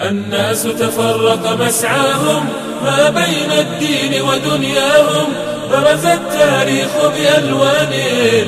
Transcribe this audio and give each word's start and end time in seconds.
الناس 0.00 0.62
تفرق 0.62 1.56
مسعاهم 1.60 2.48
ما 2.84 3.10
بين 3.10 3.50
الدين 3.58 4.22
ودنياهم. 4.22 5.32
برز 5.70 6.06
التاريخ 6.06 6.88
بألوان 7.16 7.92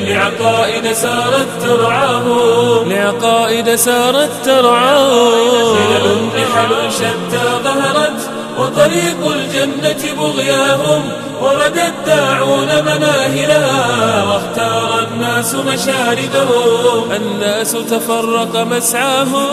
لعقائد 0.07 0.93
سارت 0.93 1.47
ترعاهم. 1.63 2.93
لعقائد 2.93 3.75
سارت 3.75 4.31
ترعاهم. 4.45 5.77
خلل 5.77 6.19
نحل 6.27 6.93
شتى 6.93 7.45
ظهرت 7.65 8.31
وطريق 8.59 9.33
الجنة 9.37 10.15
بغياهم. 10.19 11.03
ورد 11.43 11.79
الداعون 11.79 12.71
مناهلها 12.85 14.25
واختار 14.25 15.09
الناس 15.09 15.55
مشاردهم 15.55 17.13
الناس 17.13 17.73
تفرق 17.73 18.57
مسعاهم 18.57 19.51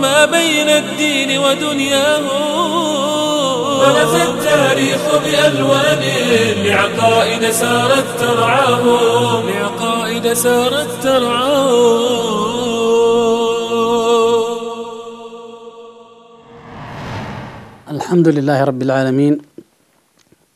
ما 0.00 0.24
بين 0.24 0.68
الدين 0.68 1.38
ودنياهم. 1.38 2.52
برز 3.80 4.14
التاريخ 4.14 5.02
بألوان 5.24 6.02
لعقائد 6.64 7.50
سارت 7.50 8.06
ترعاهم. 8.20 9.48
لعقائد 9.48 10.32
سارت 10.32 10.88
ترعاهم. 11.02 12.62
الحمد 17.90 18.28
لله 18.28 18.64
رب 18.64 18.82
العالمين. 18.82 19.51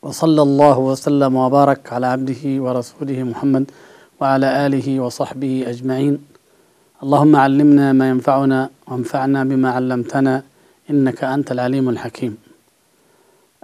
وصلى 0.07 0.41
الله 0.41 0.79
وسلم 0.79 1.35
وبارك 1.35 1.93
على 1.93 2.07
عبده 2.07 2.43
ورسوله 2.63 3.23
محمد 3.23 3.65
وعلى 4.19 4.65
آله 4.65 4.99
وصحبه 4.99 5.63
أجمعين. 5.67 6.15
اللهم 7.03 7.35
علمنا 7.35 7.93
ما 7.93 8.09
ينفعنا 8.09 8.69
وانفعنا 8.87 9.43
بما 9.43 9.69
علمتنا 9.71 10.43
إنك 10.89 11.23
أنت 11.23 11.51
العليم 11.51 11.89
الحكيم. 11.89 12.37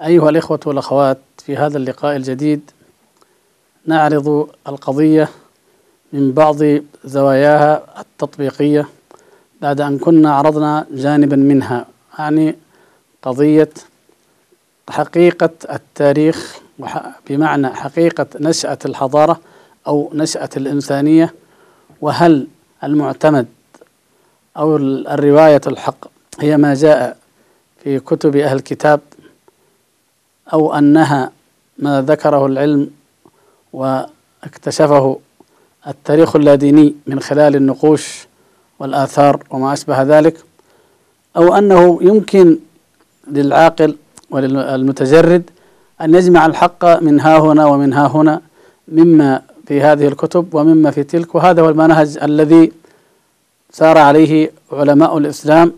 أيها 0.04 0.30
الإخوة 0.30 0.60
والأخوات 0.66 1.18
في 1.46 1.58
هذا 1.58 1.78
اللقاء 1.78 2.16
الجديد 2.16 2.72
نعرض 3.86 4.48
القضية 4.68 5.30
من 6.14 6.32
بعض 6.32 6.58
زواياها 7.06 7.84
التطبيقية 8.00 8.88
بعد 9.62 9.82
أن 9.82 9.98
كنا 9.98 10.36
عرضنا 10.36 10.86
جانبا 10.92 11.36
منها 11.36 11.86
يعني 12.20 12.56
قضية 13.22 13.70
حقيقة 14.90 15.50
التاريخ 15.74 16.60
بمعنى 17.30 17.70
حقيقة 17.70 18.26
نشأة 18.40 18.78
الحضارة 18.86 19.40
أو 19.88 20.12
نشأة 20.14 20.50
الإنسانية 20.58 21.34
وهل 22.02 22.48
المعتمد 22.84 23.46
أو 24.58 24.76
الرواية 24.78 25.62
الحق 25.68 26.08
هي 26.40 26.58
ما 26.58 26.74
جاء 26.74 27.18
في 27.84 28.00
كتب 28.00 28.36
أهل 28.36 28.56
الكتاب 28.56 29.00
أو 30.54 30.74
أنها 30.74 31.32
ما 31.80 32.02
ذكره 32.02 32.46
العلم 32.46 32.90
واكتشفه 33.74 35.20
التاريخ 35.88 36.36
اللاديني 36.36 36.96
من 37.08 37.20
خلال 37.20 37.56
النقوش 37.56 38.28
والآثار 38.80 39.44
وما 39.50 39.74
أشبه 39.74 40.02
ذلك 40.02 40.38
أو 41.38 41.54
أنه 41.56 42.00
يمكن 42.02 42.60
للعاقل 43.28 43.98
وللمتجرد 44.34 45.44
أن 46.02 46.16
يجمع 46.16 46.46
الحق 46.46 47.02
من 47.02 47.20
ها 47.20 47.38
هنا 47.40 47.66
ومن 47.66 47.94
ها 47.94 48.08
هنا 48.08 48.42
مما 48.88 49.42
في 49.68 49.82
هذه 49.82 50.08
الكتب 50.08 50.56
ومما 50.56 50.92
في 50.92 51.04
تلك. 51.04 51.36
وهذا 51.36 51.62
هو 51.62 51.70
المنهج 51.70 52.18
الذي 52.24 52.72
سار 53.72 53.98
عليه 53.98 54.52
علماء 54.72 55.18
الإسلام. 55.18 55.74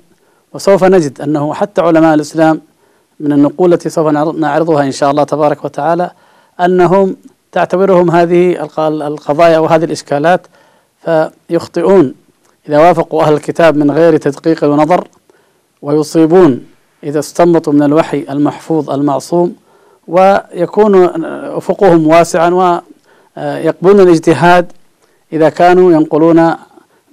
وسوف 0.53 0.83
نجد 0.83 1.21
أنه 1.21 1.53
حتى 1.53 1.81
علماء 1.81 2.13
الإسلام 2.13 2.61
من 3.19 3.31
النقول 3.31 3.73
التي 3.73 3.89
سوف 3.89 4.07
نعرضها 4.07 4.83
إن 4.83 4.91
شاء 4.91 5.11
الله 5.11 5.23
تبارك 5.23 5.65
وتعالى 5.65 6.11
أنهم 6.59 7.15
تعتبرهم 7.51 8.11
هذه 8.11 8.69
القضايا 9.07 9.59
وهذه 9.59 9.83
الإشكالات 9.83 10.47
فيخطئون 11.05 12.13
إذا 12.69 12.79
وافقوا 12.79 13.23
أهل 13.23 13.33
الكتاب 13.33 13.77
من 13.77 13.91
غير 13.91 14.17
تدقيق 14.17 14.63
ونظر 14.63 15.07
ويصيبون 15.81 16.65
إذا 17.05 17.19
استنبطوا 17.19 17.73
من 17.73 17.83
الوحي 17.83 18.25
المحفوظ 18.29 18.89
المعصوم 18.89 19.55
ويكون 20.07 20.95
أفقهم 21.45 22.07
واسعا 22.07 22.49
ويقبلون 22.49 23.99
الاجتهاد 23.99 24.71
إذا 25.33 25.49
كانوا 25.49 25.91
ينقلون 25.91 26.53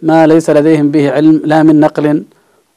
ما 0.03 0.27
ليس 0.27 0.51
لديهم 0.51 0.91
به 0.91 1.11
علم 1.11 1.43
لا 1.45 1.63
من 1.63 1.81
نقل 1.81 2.25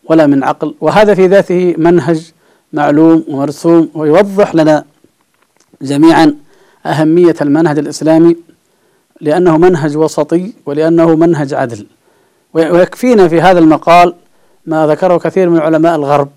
ولا 0.10 0.28
من 0.28 0.44
عقل. 0.44 0.76
وهذا 0.82 1.14
في 1.14 1.28
ذاته 1.28 1.76
منهج 1.78 2.32
معلوم 2.74 3.24
ومرسوم 3.28 3.90
ويوضح 3.94 4.56
لنا 4.56 4.86
جميعا 5.82 6.36
أهمية 6.86 7.36
المنهج 7.42 7.80
الإسلامي 7.80 8.38
لأنه 9.22 9.58
منهج 9.58 9.98
وسطي 9.98 10.54
ولأنه 10.66 11.16
منهج 11.16 11.54
عدل. 11.54 11.88
ويكفينا 12.54 13.28
في 13.28 13.42
هذا 13.42 13.60
المقال 13.60 14.14
ما 14.66 14.88
ذكره 14.88 15.18
كثير 15.18 15.50
من 15.50 15.60
علماء 15.60 15.96
الغرب 15.96 16.30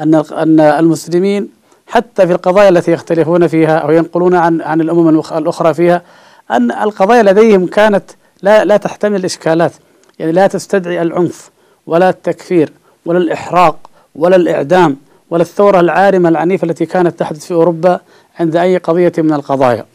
أن 0.00 0.14
أن 0.14 0.60
المسلمين 0.60 1.48
حتى 1.86 2.26
في 2.26 2.32
القضايا 2.32 2.68
التي 2.68 2.92
يختلفون 2.92 3.46
فيها 3.46 3.78
أو 3.78 3.90
ينقلون 3.90 4.34
عن 4.34 4.60
عن 4.60 4.80
الأمم 4.80 5.08
الأخرى 5.08 5.74
فيها 5.74 6.02
أن 6.50 6.72
القضايا 6.72 7.22
لديهم 7.22 7.66
كانت 7.66 8.04
لا 8.42 8.64
لا 8.64 8.76
تحتمل 8.76 9.16
الإشكالات 9.16 9.72
يعني 10.18 10.32
لا 10.32 10.46
تستدعي 10.46 11.02
العنف 11.02 11.50
ولا 11.86 12.08
التكفير 12.08 12.72
ولا 13.06 13.18
الإحراق 13.18 13.90
ولا 14.14 14.36
الإعدام 14.36 14.96
ولا 15.30 15.42
الثورة 15.42 15.80
العارمة 15.80 16.28
العنيفة 16.28 16.64
التي 16.64 16.86
كانت 16.86 17.18
تحدث 17.18 17.46
في 17.46 17.54
أوروبا 17.54 18.00
عند 18.40 18.56
أي 18.56 18.76
قضية 18.76 19.12
من 19.18 19.32
القضايا. 19.32 19.86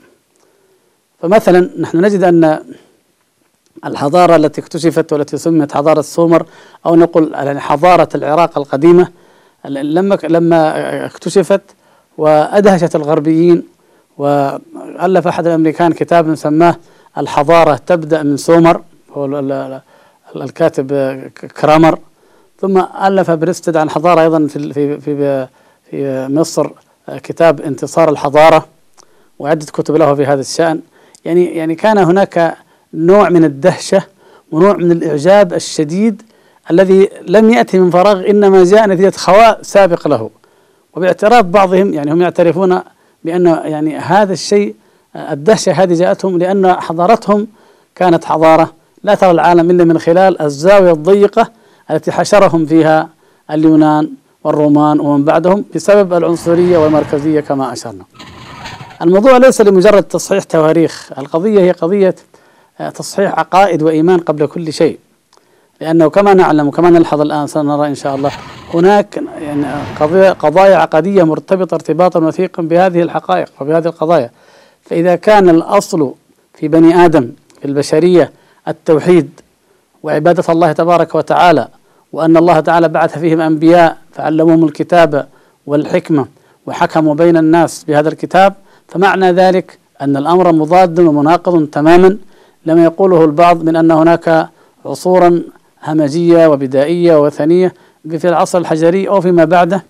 فمثلا 1.21 1.69
نحن 1.79 2.01
نجد 2.05 2.23
أن 2.23 2.59
الحضارة 3.85 4.35
التي 4.35 4.61
اكتشفت 4.61 5.13
والتي 5.13 5.38
سميت 5.38 5.73
حضارة 5.73 6.01
سومر 6.01 6.45
أو 6.85 6.95
نقول 6.95 7.31
يعني 7.33 7.59
حضارة 7.59 8.09
العراق 8.15 8.57
القديمة 8.57 9.07
لما 9.65 10.17
لما 10.23 11.05
اكتشفت 11.05 11.61
وأدهشت 12.17 12.95
الغربيين 12.95 13.63
وألف 14.17 15.27
أحد 15.27 15.47
الأمريكان 15.47 15.93
كتابا 15.93 16.35
سماه 16.35 16.75
الحضارة 17.17 17.75
تبدأ 17.75 18.23
من 18.23 18.37
سومر 18.37 18.81
هو 19.11 19.25
الكاتب 20.35 20.87
كرامر. 21.61 21.99
ثم 22.61 22.77
ألف 22.77 23.31
بريستد 23.31 23.77
عن 23.77 23.89
حضارة 23.89 24.21
أيضا 24.21 24.47
في 24.47 24.73
في 24.73 24.99
في 24.99 25.47
في 25.91 26.27
مصر 26.31 26.69
كتاب 27.07 27.61
انتصار 27.61 28.09
الحضارة. 28.09 28.65
وعدة 29.39 29.65
كتب 29.65 29.95
له 29.95 30.15
في 30.15 30.25
هذا 30.25 30.41
الشأن. 30.41 30.81
يعني 31.25 31.45
يعني 31.45 31.75
كان 31.75 31.97
هناك 31.97 32.57
نوع 32.93 33.29
من 33.29 33.43
الدهشة 33.43 34.03
ونوع 34.51 34.73
من 34.73 34.91
الإعجاب 34.91 35.53
الشديد 35.53 36.21
الذي 36.72 37.09
لم 37.28 37.50
يأتي 37.50 37.80
من 37.80 37.90
فراغ 37.90 38.30
إنما 38.30 38.63
جاء 38.63 38.88
نتيجة 38.88 39.18
خواء 39.18 39.59
سابق 39.62 40.07
له. 40.07 40.30
وباعتراف 40.96 41.46
بعضهم 41.46 41.94
يعني 41.94 42.13
هم 42.13 42.22
يعترفون 42.22 42.81
بأن 43.24 43.46
يعني 43.46 43.97
هذا 43.97 44.34
الشيء 44.34 44.75
الدهشة 45.16 45.72
هذه 45.72 45.94
جاءتهم 45.94 46.38
لأن 46.38 46.74
حضارتهم 46.74 47.47
كانت 47.96 48.25
حضارة. 48.25 48.74
لا 49.03 49.16
ترى 49.16 49.31
العالم 49.31 49.72
إلا 49.72 49.84
من 49.84 50.00
خلال 50.00 50.41
الزاوية 50.41 50.91
الضيقة 50.91 51.52
التي 51.91 52.12
حشرهم 52.12 52.66
فيها 52.66 53.09
اليونان 53.51 54.09
والرومان 54.44 55.00
ومن 55.00 55.25
بعدهم 55.25 55.66
بسبب 55.75 56.13
العنصرية 56.13 56.78
والمركزية 56.78 57.40
كما 57.40 57.74
أشرنا. 57.74 58.03
الموضوع 59.01 59.38
ليس 59.38 59.62
لمجرد 59.62 60.03
تصحيح 60.03 60.44
تواريخ 60.44 61.09
القضية 61.18 61.59
هي 61.59 61.72
قضية 61.72 62.16
تصحيح 62.96 63.40
عقائد 63.40 63.84
وإيمان 63.84 64.19
قبل 64.19 64.46
كل 64.47 64.74
شيء. 64.74 65.00
لأنه 65.81 66.09
كما 66.09 66.33
نعلم 66.33 66.68
وكما 66.68 66.89
نلحظ 66.89 67.21
الآن 67.21 67.48
سنرى 67.48 67.88
إن 67.88 67.95
شاء 67.95 68.15
الله 68.15 68.31
هناك 68.74 69.19
يعني 69.42 70.30
قضايا 70.30 70.75
عقدية 70.77 71.24
مرتبطة 71.24 71.75
ارتباطا 71.75 72.19
وثيقا 72.19 72.63
بهذه 72.63 73.01
الحقائق 73.01 73.50
وبهذه 73.62 73.88
القضايا. 73.88 74.30
فإذا 74.83 75.15
كان 75.15 75.50
الأصل 75.50 76.13
في 76.53 76.68
بني 76.68 77.06
آدم 77.06 77.30
في 77.62 77.65
البشرية 77.65 78.31
التوحيد 78.68 79.30
وعبادة 80.03 80.44
الله 80.50 80.71
تبارك 80.71 81.15
وتعالى 81.15 81.68
وأن 82.13 82.38
الله 82.38 82.59
تعالى 82.59 82.88
بعث 82.88 83.19
فيهم 83.19 83.42
أنبياء 83.42 83.98
فعلموهم 84.13 84.65
الكتاب 84.65 85.27
والحكمة 85.68 86.25
وحكموا 86.65 87.15
بين 87.15 87.38
الناس 87.38 87.83
بهذا 87.83 88.09
الكتاب 88.09 88.53
فمعنى 88.88 89.31
ذلك 89.31 89.77
أن 90.01 90.18
الأمر 90.18 90.51
مضاد 90.51 91.00
ومناقض 91.00 91.65
تماما. 91.65 92.18
لما 92.65 92.83
يقوله 92.83 93.25
البعض 93.25 93.63
من 93.63 93.75
أن 93.75 93.92
هناك 93.92 94.48
عصورا 94.86 95.42
همجية 95.83 96.47
وبدائية 96.47 97.15
ووثنية 97.15 97.73
في 98.09 98.29
العصر 98.29 98.57
الحجري 98.57 99.09
أو 99.09 99.21
فيما 99.21 99.45
بعده 99.45 99.83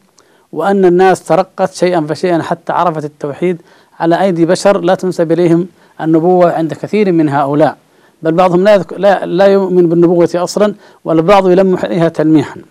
وأن 0.54 0.86
الناس 0.86 1.24
ترقت 1.24 1.74
شيئا 1.74 2.02
فشيئا 2.02 2.42
حتى 2.42 2.74
عرفت 2.74 3.06
التوحيد 3.06 3.62
على 4.00 4.22
أيدي 4.22 4.46
بشر 4.46 4.82
لا 4.82 4.96
تنسب 4.96 5.32
إليهم 5.32 5.68
النبوة 6.02 6.52
عند 6.52 6.74
كثير 6.74 7.12
من 7.12 7.30
هؤلاء 7.30 7.78
بل 8.24 8.32
بعضهم 8.32 8.64
لا 8.64 8.78
لا, 8.98 9.26
لا 9.26 9.46
يؤمن 9.46 9.90
بالنبوة 9.90 10.30
أصلا 10.36 10.76
والبعض 11.06 11.50
يلمح 11.50 11.84
إليها 11.84 12.10
تلميحا. 12.10 12.62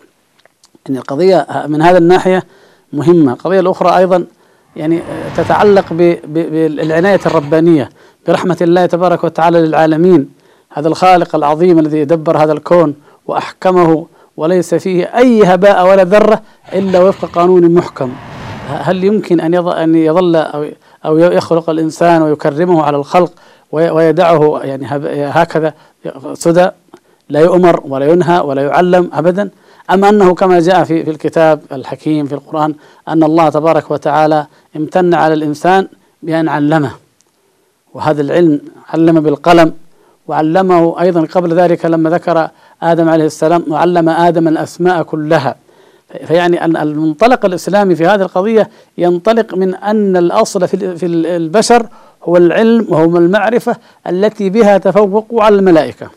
يعني 0.86 0.98
القضية 0.98 1.46
من 1.66 1.82
هذا 1.82 1.98
الناحية 1.98 2.42
مهمة. 2.92 3.32
القضية 3.32 3.60
الأخرى 3.60 3.98
أيضا 3.98 4.24
يعني 4.76 5.02
تتعلق 5.36 5.92
بالعناية 5.92 7.20
الربانية 7.26 7.88
برحمة 8.28 8.56
الله 8.60 8.86
تبارك 8.86 9.24
وتعالى 9.24 9.60
للعالمين. 9.60 10.28
هذا 10.70 10.88
الخالق 10.88 11.36
العظيم 11.36 11.78
الذي 11.78 11.98
يدبر 11.98 12.38
هذا 12.38 12.52
الكون 12.52 12.94
وأحكمه 13.28 14.06
وليس 14.36 14.74
فيه 14.74 15.04
أي 15.04 15.44
هباء 15.44 15.88
ولا 15.90 16.04
ذرة 16.04 16.42
إلا 16.72 17.00
وفق 17.00 17.28
قانون 17.28 17.74
محكم. 17.74 18.12
هل 18.68 19.04
يمكن 19.04 19.40
أن 19.40 19.54
أن 19.68 19.94
يظل 19.94 20.36
أو 20.36 20.66
أو 21.04 21.18
يخلق 21.18 21.70
الإنسان 21.70 22.22
ويكرمه 22.22 22.82
على 22.82 22.96
الخلق 22.96 23.32
ويدعه 23.72 24.60
يعني 24.64 24.86
هكذا 25.28 25.74
سدى 26.34 26.68
لا 27.28 27.40
يؤمر 27.40 27.80
ولا 27.84 28.06
ينهى 28.06 28.40
ولا 28.40 28.62
يعلم 28.62 29.10
أبدا؟ 29.12 29.50
أم 29.90 30.04
أنه 30.04 30.34
كما 30.34 30.60
جاء 30.60 30.84
في 30.84 31.04
في 31.04 31.10
الكتاب 31.10 31.60
الحكيم 31.72 32.26
في 32.26 32.32
القرآن 32.32 32.74
أن 33.08 33.22
الله 33.22 33.48
تبارك 33.48 33.90
وتعالى 33.90 34.46
امتن 34.76 35.14
على 35.14 35.34
الإنسان 35.34 35.88
بأن 36.22 36.48
علمه. 36.48 36.90
وهذا 37.94 38.22
العلم 38.22 38.60
علم 38.88 39.20
بالقلم 39.20 39.72
وعلمه 40.28 41.00
أيضا 41.00 41.26
قبل 41.34 41.54
ذلك 41.54 41.84
لما 41.84 42.10
ذكر 42.10 42.48
آدم 42.82 43.08
عليه 43.08 43.24
السلام 43.26 43.64
وعلم 43.68 44.08
آدم 44.08 44.48
الأسماء 44.48 45.02
كلها. 45.02 45.56
فيعني 46.26 46.64
أن 46.64 46.76
المنطلق 46.76 47.44
الإسلامي 47.44 47.96
في 47.96 48.06
هذه 48.06 48.22
القضية 48.22 48.68
ينطلق 48.98 49.54
من 49.54 49.74
أن 49.74 50.16
الأصل 50.16 50.68
في 50.68 51.06
البشر 51.06 51.86
هو 52.24 52.36
العلم 52.36 52.86
وهو 52.88 53.16
المعرفة 53.16 53.76
التي 54.06 54.50
بها 54.50 54.78
تفوقوا 54.78 55.42
على 55.42 55.56
الملائكة. 55.56 56.10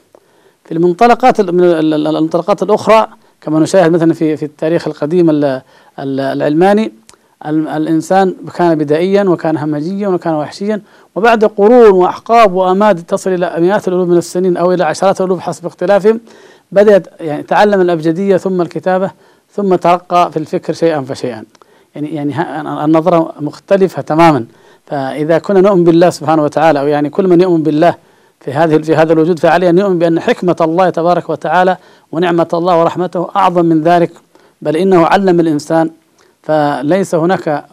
في 0.66 0.72
المنطلقات 0.72 1.40
المنطلقات 1.40 2.64
الأخرى 2.64 3.08
كما 3.42 3.60
نشاهد 3.60 3.92
مثلا 3.92 4.14
في 4.14 4.38
في 4.38 4.46
التاريخ 4.46 4.88
القديم 4.88 5.30
العلماني 6.00 6.92
الإنسان 7.48 8.36
كان 8.58 8.76
بدائيا 8.76 9.24
وكان 9.24 9.58
همجيا 9.58 10.08
وكان 10.08 10.34
وحشيا 10.34 10.82
وبعد 11.16 11.46
قرون 11.46 11.92
وأحقاب 11.92 12.54
وأماد 12.54 13.04
تصل 13.04 13.34
إلى 13.34 13.56
مئات 13.58 13.88
الألوف 13.88 14.10
من 14.10 14.18
السنين 14.18 14.58
أو 14.58 14.74
إلى 14.74 14.84
عشرات 14.84 15.22
الألوف 15.22 15.40
حسب 15.40 15.66
اختلافهم 15.66 16.20
بدأت 16.72 17.08
يعني 17.20 17.44
تعلم 17.44 17.82
الأبجدية 17.82 18.38
ثم 18.38 18.62
الكتابة 18.62 19.12
ثم 19.52 19.76
ترقى 19.76 20.32
في 20.32 20.38
الفكر 20.38 20.74
شيئا 20.74 21.02
فشيئا. 21.02 21.44
يعني 21.96 22.16
يعني 22.16 22.62
النظرة 22.86 23.34
مختلفة 23.40 24.02
تماما. 24.02 24.46
فإذا 24.86 25.38
كنا 25.38 25.62
نؤمن 25.62 25.84
بالله 25.84 26.10
سبحانه 26.10 26.44
وتعالى 26.44 26.80
أو 26.80 26.88
يعني 26.88 27.10
كل 27.10 27.28
من 27.28 27.42
يؤمن 27.42 27.64
بالله 27.64 27.96
في 28.40 28.54
هذه 28.54 28.78
في 28.78 28.96
هذا 28.96 29.14
الوجود 29.14 29.40
فعليه 29.40 29.70
أن 29.70 29.78
يؤمن 29.78 30.00
بأن 30.00 30.20
حكمة 30.20 30.56
الله 30.62 30.90
تبارك 30.90 31.30
وتعالى 31.30 31.78
ونعمة 32.12 32.48
الله 32.54 32.80
ورحمته 32.80 33.30
أعظم 33.36 33.66
من 33.66 33.82
ذلك. 33.82 34.12
بل 34.62 34.78
إنه 34.78 35.06
علم 35.06 35.40
الإنسان. 35.40 35.90
فليس 36.44 37.16
هناك 37.16 37.66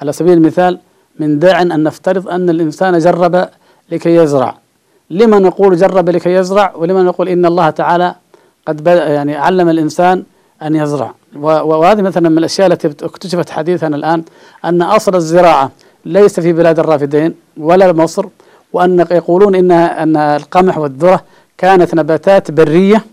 على 0.00 0.12
سبيل 0.12 0.32
المثال 0.32 0.78
من 1.18 1.38
داع 1.38 1.62
أن 1.62 1.82
نفترض 1.82 2.28
أن 2.28 2.50
الإنسان 2.50 2.98
جرب 2.98 3.48
لكي 3.90 4.16
يزرع. 4.16 4.56
لما 5.10 5.38
نقول 5.38 5.76
جرب 5.76 6.08
لكي 6.10 6.34
يزرع؟ 6.34 6.72
ولما 6.76 7.02
نقول 7.02 7.28
إن 7.28 7.46
الله 7.46 7.70
تعالى 7.70 8.14
قد 8.68 8.86
يعني 8.86 9.36
علم 9.36 9.68
الإنسان 9.68 10.22
أن 10.62 10.74
يزرع. 10.74 11.14
وهذه 11.36 12.02
مثلا 12.02 12.28
من 12.28 12.38
الأشياء 12.38 12.66
التي 12.66 12.88
اكتشفت 12.88 13.50
حديثا 13.50 13.86
الآن 13.86 14.22
أن 14.64 14.82
أصل 14.82 15.14
الزراعة 15.14 15.70
ليس 16.04 16.40
في 16.40 16.52
بلاد 16.52 16.78
الرافدين 16.78 17.34
ولا 17.56 17.92
مصر 17.92 18.26
وأن 18.72 19.06
يقولون 19.10 19.54
إن 19.54 19.70
أن 19.72 20.16
القمح 20.16 20.78
والذرة 20.78 21.22
كانت 21.58 21.94
نباتات 21.94 22.50
برية 22.50 23.04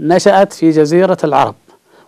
نشأت 0.00 0.52
في 0.52 0.70
جزيرة 0.70 1.16
العرب 1.24 1.54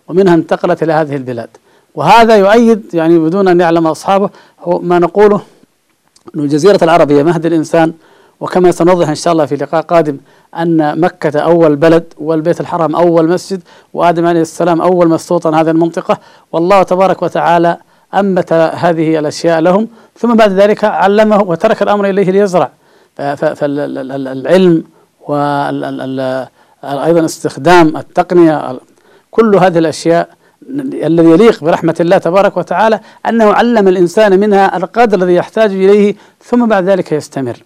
ومنها 0.08 0.34
انتقلت 0.34 0.82
إلى 0.82 0.92
هذه 0.92 1.16
البلاد. 1.16 1.48
وهذا 1.94 2.36
يؤيد 2.36 2.82
يعني 2.94 3.18
بدون 3.18 3.48
أن 3.48 3.60
يعلم 3.60 3.86
أصحابه 3.86 4.30
هو 4.60 4.78
ما 4.78 4.98
نقوله 4.98 5.40
أن 6.36 6.48
العرب 6.82 7.12
هي 7.12 7.24
مهد 7.24 7.46
الإنسان 7.46 7.92
وكما 8.40 8.70
سنوضح 8.70 9.08
إن 9.08 9.14
شاء 9.14 9.32
الله 9.32 9.46
في 9.46 9.56
لقاء 9.56 9.82
قادم 9.82 10.16
أن 10.56 11.00
مكة 11.00 11.40
أول 11.40 11.76
بلد 11.76 12.04
والبيت 12.18 12.60
الحرام 12.60 12.96
أول 12.96 13.28
مسجد 13.28 13.62
وآدم 13.94 14.26
عليه 14.26 14.40
السلام 14.40 14.80
أول 14.80 15.08
مستوطن 15.08 15.54
هذه 15.54 15.70
المنطقة. 15.70 16.18
والله 16.52 16.82
تبارك 16.82 17.22
وتعالى 17.22 17.76
أنبت 18.14 18.52
هذه 18.52 19.18
الأشياء 19.18 19.60
لهم 19.60 19.88
ثم 20.18 20.34
بعد 20.34 20.52
ذلك 20.52 20.84
علمه 20.84 21.42
وترك 21.42 21.82
الأمر 21.82 22.08
إليه 22.10 22.30
ليزرع. 22.30 22.70
فالعلم 23.36 24.84
وأيضا 25.28 27.24
استخدام 27.24 27.96
التقنية 27.96 28.78
كل 29.30 29.56
هذه 29.56 29.78
الأشياء 29.78 30.28
الذي 30.92 31.28
يليق 31.28 31.64
برحمة 31.64 31.94
الله 32.00 32.18
تبارك 32.18 32.56
وتعالى 32.56 33.00
أنه 33.28 33.52
علم 33.52 33.88
الإنسان 33.88 34.40
منها 34.40 34.76
القدر 34.76 35.18
الذي 35.18 35.34
يحتاج 35.34 35.70
إليه 35.70 36.14
ثم 36.44 36.66
بعد 36.66 36.84
ذلك 36.84 37.12
يستمر. 37.12 37.56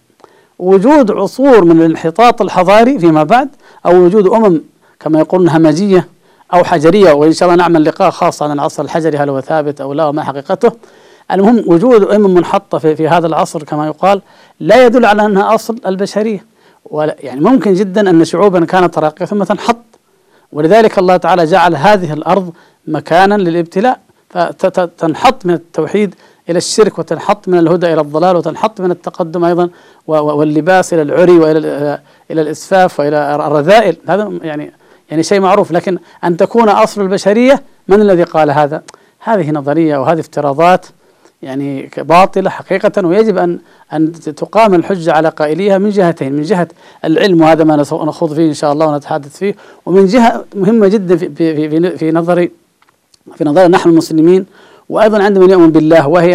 وجود 0.61 1.11
عصور 1.11 1.65
من 1.65 1.81
الانحطاط 1.81 2.41
الحضاري 2.41 2.99
فيما 2.99 3.23
بعد 3.23 3.49
أو 3.85 3.95
وجود 3.95 4.27
أمم 4.27 4.61
كما 4.99 5.19
يقولون 5.19 5.49
همجية 5.49 6.07
أو 6.53 6.63
حجرية 6.63 7.11
وإن 7.11 7.33
شاء 7.33 7.49
الله 7.49 7.63
نعمل 7.63 7.85
لقاء 7.85 8.09
خاص 8.09 8.41
عن 8.41 8.51
العصر 8.51 8.83
الحجري 8.83 9.17
هل 9.17 9.29
هو 9.29 9.41
ثابت 9.41 9.81
أو 9.81 9.93
لا 9.93 10.05
وما 10.05 10.23
حقيقته. 10.23 10.71
المهم 11.31 11.63
وجود 11.67 12.03
أمم 12.03 12.33
منحطة 12.33 12.77
في, 12.77 12.95
في 12.95 13.07
هذا 13.07 13.27
العصر 13.27 13.63
كما 13.63 13.87
يقال 13.87 14.21
لا 14.59 14.85
يدل 14.85 15.05
على 15.05 15.25
أنها 15.25 15.55
أصل 15.55 15.75
البشرية. 15.85 16.45
ولا 16.85 17.15
يعني 17.19 17.39
ممكن 17.41 17.73
جدا 17.73 18.09
أن 18.09 18.25
شعوبا 18.25 18.65
كانت 18.65 18.99
راقية 18.99 19.25
ثم 19.25 19.43
تنحط. 19.43 19.77
ولذلك 20.51 20.99
الله 20.99 21.17
تعالى 21.17 21.45
جعل 21.45 21.75
هذه 21.75 22.13
الأرض 22.13 22.53
مكانا 22.87 23.35
للابتلاء 23.35 23.99
فتنحط 24.59 25.45
من 25.45 25.53
التوحيد 25.53 26.15
إلى 26.49 26.57
الشرك 26.57 26.99
وتنحط 26.99 27.47
من 27.47 27.57
الهدى 27.57 27.93
إلى 27.93 28.01
الضلال 28.01 28.35
وتنحط 28.35 28.81
من 28.81 28.91
التقدم 28.91 29.45
أيضا 29.45 29.69
واللباس 30.07 30.93
إلى 30.93 31.01
العري 31.01 31.39
وإلى 31.39 31.99
إلى 32.31 32.41
الإسفاف 32.41 32.99
وإلى 32.99 33.35
الرذائل. 33.35 33.97
هذا 34.07 34.31
يعني 34.41 34.71
يعني 35.11 35.23
شيء 35.23 35.39
معروف. 35.39 35.71
لكن 35.71 35.97
أن 36.23 36.37
تكون 36.37 36.69
أصل 36.69 37.01
البشرية 37.01 37.63
من 37.87 38.01
الذي 38.01 38.23
قال 38.23 38.51
هذا؟ 38.51 38.81
هذه 39.19 39.51
نظرية 39.51 39.97
وهذه 39.97 40.19
افتراضات 40.19 40.85
يعني 41.41 41.89
باطلة 41.97 42.49
حقيقة 42.49 43.07
ويجب 43.07 43.37
أن 43.37 43.59
أن 43.93 44.11
تقام 44.11 44.73
الحجة 44.73 45.13
على 45.13 45.29
قائليها 45.29 45.77
من 45.77 45.89
جهتين 45.89 46.33
من 46.33 46.41
جهة 46.41 46.67
العلم 47.05 47.41
وهذا 47.41 47.63
ما 47.63 47.75
نخوض 47.75 48.33
فيه 48.33 48.47
إن 48.47 48.53
شاء 48.53 48.73
الله 48.73 48.87
ونتحدث 48.87 49.37
فيه 49.37 49.55
ومن 49.85 50.05
جهة 50.05 50.45
مهمة 50.55 50.87
جدا 50.87 51.17
في 51.17 51.29
في 51.29 51.69
في, 51.69 51.97
في 51.97 52.11
نظري 52.11 52.51
في 53.35 53.43
نظر 53.43 53.67
نحن 53.67 53.89
المسلمين 53.89 54.45
وأيضا 54.91 55.17
عند 55.23 55.37
من 55.37 55.49
يؤمن 55.49 55.71
بالله 55.71 56.07
وهي 56.07 56.33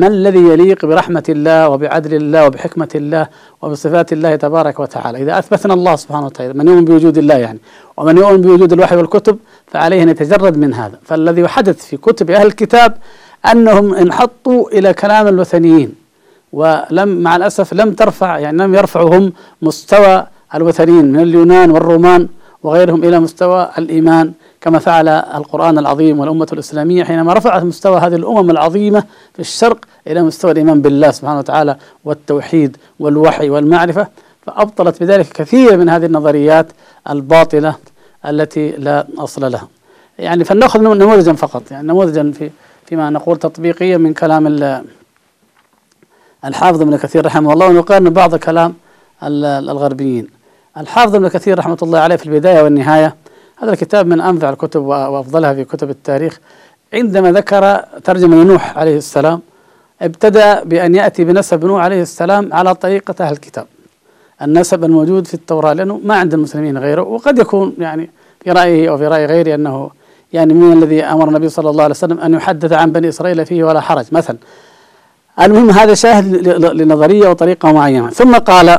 ما 0.00 0.06
الذي 0.06 0.38
يليق 0.38 0.86
برحمة 0.86 1.26
الله 1.28 1.68
وبعدل 1.68 2.14
الله 2.14 2.46
وبحكمة 2.46 2.88
الله 2.94 3.24
وبصفات 3.62 4.12
الله 4.12 4.36
تبارك 4.36 4.76
وتعالى؟ 4.80 5.16
إذا 5.22 5.38
أثبتنا 5.38 5.74
الله 5.74 5.94
سبحانه 5.96 6.26
وتعالى 6.26 6.52
من 6.58 6.68
يؤمن 6.68 6.84
بوجود 6.84 7.18
الله 7.18 7.34
يعني 7.34 7.58
ومن 7.96 8.16
يؤمن 8.22 8.40
بوجود 8.40 8.72
الوحي 8.72 8.96
والكتب 8.96 9.36
فعليه 9.66 10.02
أن 10.02 10.08
يتجرد 10.08 10.54
من 10.58 10.74
هذا. 10.74 10.98
فالذي 11.08 11.48
حدث 11.48 11.78
في 11.86 11.96
كتب 11.96 12.30
أهل 12.30 12.46
الكتاب 12.46 12.96
أنهم 13.52 13.94
انحطوا 13.94 14.70
إلى 14.76 14.94
كلام 15.02 15.28
الوثنيين 15.28 15.94
ولم 16.52 17.08
مع 17.22 17.36
الأسف 17.36 17.72
لم 17.80 17.92
ترفع 17.92 18.38
يعني 18.38 18.58
لم 18.58 18.74
يرفعوا 18.74 19.16
هم 19.16 19.32
مستوى 19.62 20.26
الوثنيين 20.54 21.12
من 21.12 21.20
اليونان 21.20 21.70
والرومان 21.70 22.28
وغيرهم 22.62 23.04
إلى 23.04 23.20
مستوى 23.20 23.70
الإيمان. 23.78 24.32
كما 24.66 24.78
فعل 24.78 25.08
القرآن 25.08 25.78
العظيم 25.78 26.20
والأمة 26.20 26.46
الإسلامية 26.52 27.04
حينما 27.04 27.32
رفعت 27.32 27.62
مستوى 27.62 27.98
هذه 27.98 28.14
الأمم 28.14 28.50
العظيمة 28.50 29.04
في 29.34 29.40
الشرق 29.40 29.78
إلى 30.06 30.22
مستوى 30.22 30.50
الإيمان 30.50 30.82
بالله 30.82 31.10
سبحانه 31.10 31.38
وتعالى 31.38 31.76
والتوحيد 32.04 32.76
والوحي 33.00 33.50
والمعرفة 33.50 34.08
فأبطلت 34.46 35.00
بذلك 35.00 35.28
كثير 35.28 35.76
من 35.76 35.88
هذه 35.88 36.06
النظريات 36.06 36.66
الباطلة 37.10 37.76
التي 38.26 38.70
لا 38.70 39.06
أصل 39.18 39.52
لها. 39.52 39.68
يعني 40.18 40.44
فلنأخذ 40.44 40.80
نموذجا 40.80 41.32
فقط 41.32 41.70
يعني 41.70 41.88
نموذجا 41.88 42.32
في 42.32 42.50
فيما 42.86 43.10
نقول 43.10 43.36
تطبيقيا 43.36 43.96
من 43.96 44.14
كلام 44.14 44.46
الحافظ 46.44 46.82
ابن 46.82 46.96
كثير 46.96 47.26
رحمه 47.26 47.52
الله 47.52 47.66
ونقارن 47.66 48.10
بعض 48.10 48.34
كلام 48.34 48.74
الغربيين. 49.22 50.28
الحافظ 50.76 51.14
ابن 51.14 51.28
كثير 51.28 51.58
رحمة 51.58 51.78
الله 51.82 51.98
عليه 51.98 52.16
في 52.16 52.26
البداية 52.26 52.62
والنهاية 52.62 53.14
هذا 53.56 53.72
الكتاب 53.72 54.06
من 54.06 54.20
أنفع 54.20 54.50
الكتب 54.50 54.82
وأفضلها 54.82 55.54
في 55.54 55.64
كتب 55.64 55.90
التاريخ. 55.90 56.40
عندما 56.94 57.32
ذكر 57.32 57.80
ترجمة 58.04 58.42
نوح 58.44 58.78
عليه 58.78 58.96
السلام 58.96 59.40
ابتدأ 60.02 60.64
بأن 60.64 60.94
يأتي 60.94 61.24
بنسب 61.24 61.64
نوح 61.64 61.82
عليه 61.82 62.02
السلام 62.02 62.52
على 62.52 62.74
طريقة 62.74 63.14
أهل 63.24 63.32
الكتاب. 63.32 63.66
النسب 64.42 64.84
الموجود 64.84 65.26
في 65.26 65.34
التوراة 65.34 65.72
لأنه 65.72 66.00
ما 66.04 66.14
عند 66.16 66.34
المسلمين 66.34 66.78
غيره 66.78 67.02
وقد 67.02 67.38
يكون 67.38 67.74
يعني 67.78 68.10
في 68.40 68.52
رأيه 68.52 68.90
أو 68.90 68.98
في 68.98 69.06
رأي 69.06 69.26
غيره 69.26 69.54
أنه 69.54 69.90
يعني 70.32 70.54
من 70.54 70.72
الذي 70.72 71.04
أمر 71.04 71.28
النبي 71.28 71.48
صلى 71.48 71.70
الله 71.70 71.82
عليه 71.84 71.94
وسلم 71.94 72.20
أن 72.20 72.34
يحدث 72.34 72.72
عن 72.72 72.92
بني 72.92 73.08
إسرائيل 73.08 73.46
فيه 73.46 73.64
ولا 73.64 73.80
حرج 73.80 74.04
مثلا. 74.12 74.36
المهم 75.40 75.70
هذا 75.70 75.94
شاهد 75.94 76.48
لنظرية 76.58 77.28
وطريقة 77.28 77.72
معينة. 77.72 78.10
ثم 78.10 78.34
قال 78.34 78.78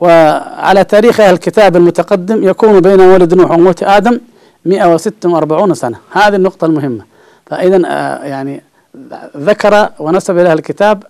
وعلى 0.00 0.84
تاريخ 0.84 1.20
أهل 1.20 1.34
الكتاب 1.34 1.76
المتقدم 1.76 2.48
يكون 2.48 2.80
بين 2.80 3.00
ولد 3.00 3.34
نوح 3.34 3.50
وموت 3.50 3.82
آدم 3.82 4.20
146 4.64 5.74
سنة. 5.74 5.98
هذه 6.10 6.36
النقطة 6.36 6.64
المهمة. 6.64 7.04
فإذا 7.46 7.82
آه، 7.86 8.24
يعني 8.24 8.62
ذكر 9.36 9.88
ونسب 9.98 10.38
إليها 10.38 10.52
الكتاب 10.52 11.02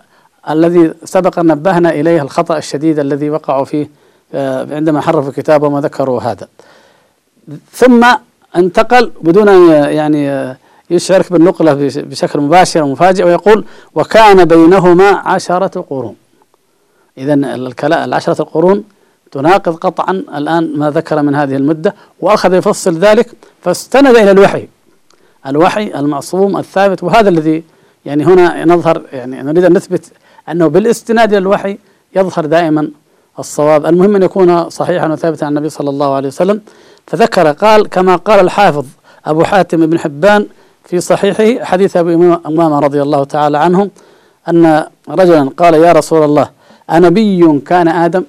الذي 0.51 0.95
سبق 1.05 1.39
نبهنا 1.39 1.91
إليه 1.91 2.23
الخطأ 2.23 2.59
الشديد 2.59 2.99
الذي 2.99 3.31
وقعوا 3.31 3.65
فيه 3.65 3.91
آه، 4.35 4.75
عندما 4.75 5.01
حرفوا 5.01 5.29
الكتاب 5.31 5.63
وما 5.63 5.81
ذكروا 5.81 6.21
هذا. 6.21 6.49
ثم 7.73 8.07
انتقل 8.57 9.13
بدون 9.23 9.71
يعني 9.73 10.55
يشعرك 10.91 11.33
بالنقلة 11.33 11.91
بشكل 11.97 12.41
مباشر 12.41 12.83
ومفاجئ 12.83 13.25
ويقول 13.25 13.65
وكان 13.95 14.45
بينهما 14.45 15.11
عشرة 15.11 15.81
قرون. 15.91 16.15
إذا 17.21 17.35
العشرة 18.05 18.43
القرون 18.43 18.85
تناقض 19.33 19.77
قطعا 19.77 20.13
الآن 20.13 20.73
ما 20.77 20.91
ذكر 20.91 21.23
من 21.23 21.35
هذه 21.35 21.57
المدة 21.57 21.95
وأخذ 22.21 22.55
يفصل 22.55 22.99
ذلك 22.99 23.29
فاستند 23.63 24.17
إلى 24.17 24.31
الوحي. 24.31 24.69
الوحي 25.47 25.95
المعصوم 25.95 26.57
الثابت 26.57 27.03
وهذا 27.03 27.29
الذي 27.29 27.65
يعني 28.05 28.25
هنا 28.25 28.65
نظهر 28.65 29.03
يعني 29.13 29.43
نريد 29.43 29.65
أن 29.65 29.73
نثبت 29.73 30.13
أنه 30.49 30.67
بالاستناد 30.67 31.29
إلى 31.29 31.39
الوحي 31.39 31.79
يظهر 32.17 32.47
دائما 32.47 32.91
الصواب. 33.39 33.87
المهم 33.87 34.17
أن 34.17 34.23
يكون 34.23 34.71
صحيحا 34.71 35.09
وثابتا 35.09 35.45
عن 35.45 35.51
النبي 35.51 35.69
صلى 35.69 35.91
الله 35.91 36.15
عليه 36.15 36.29
وسلم. 36.29 36.61
فذكر 37.07 37.53
قال 37.53 37.89
كما 37.89 38.17
قال 38.17 38.41
الحافظ 38.41 38.87
أبو 39.27 39.45
حاتم 39.45 39.87
بن 39.87 39.99
حبان 39.99 40.47
في 40.85 41.01
صحيحه 41.01 41.65
حديث 41.65 41.97
أبي 41.97 42.15
أمامة 42.47 42.79
رضي 42.79 43.03
الله 43.03 43.25
تعالى 43.25 43.59
عنه 43.59 43.91
أن 44.49 44.85
رجلا 45.09 45.51
قال 45.57 45.75
يا 45.75 45.93
رسول 45.93 46.23
الله 46.23 46.60
أنبي 46.91 47.59
كان 47.59 47.89
آدم. 47.89 48.25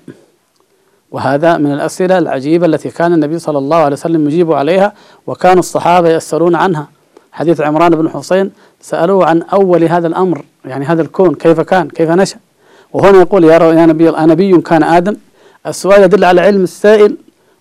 وهذا 1.12 1.58
من 1.58 1.72
الأسئلة 1.74 2.18
العجيبة 2.18 2.65
التي 2.65 2.89
كان 2.89 3.13
النبي 3.13 3.39
صلى 3.39 3.58
الله 3.58 3.77
عليه 3.77 3.96
وسلم 3.96 4.27
يجيب 4.27 4.53
عليها 4.53 4.94
وكان 5.27 5.60
الصحابة 5.60 6.10
يسألون 6.10 6.56
عنها. 6.56 6.88
حديث 7.32 7.62
عمران 7.62 7.96
بن 7.96 8.10
حسين 8.10 8.51
سألوه 8.82 9.25
عن 9.25 9.41
أول 9.41 9.84
هذا 9.84 10.08
الأمر 10.08 10.41
يعني 10.65 10.86
هذا 10.86 11.01
الكون 11.01 11.36
كيف 11.36 11.60
كان 11.60 11.88
كيف 11.88 12.10
نشأ؟ 12.10 12.38
وهنا 12.94 13.20
يقول 13.20 13.44
يا 13.44 13.86
نبي 13.86 14.10
أنبي 14.10 14.62
كان 14.62 14.84
آدم. 14.84 15.15
السؤال 15.68 16.03
يدل 16.03 16.24
على 16.25 16.41
علم 16.41 16.63
السائل 16.63 17.18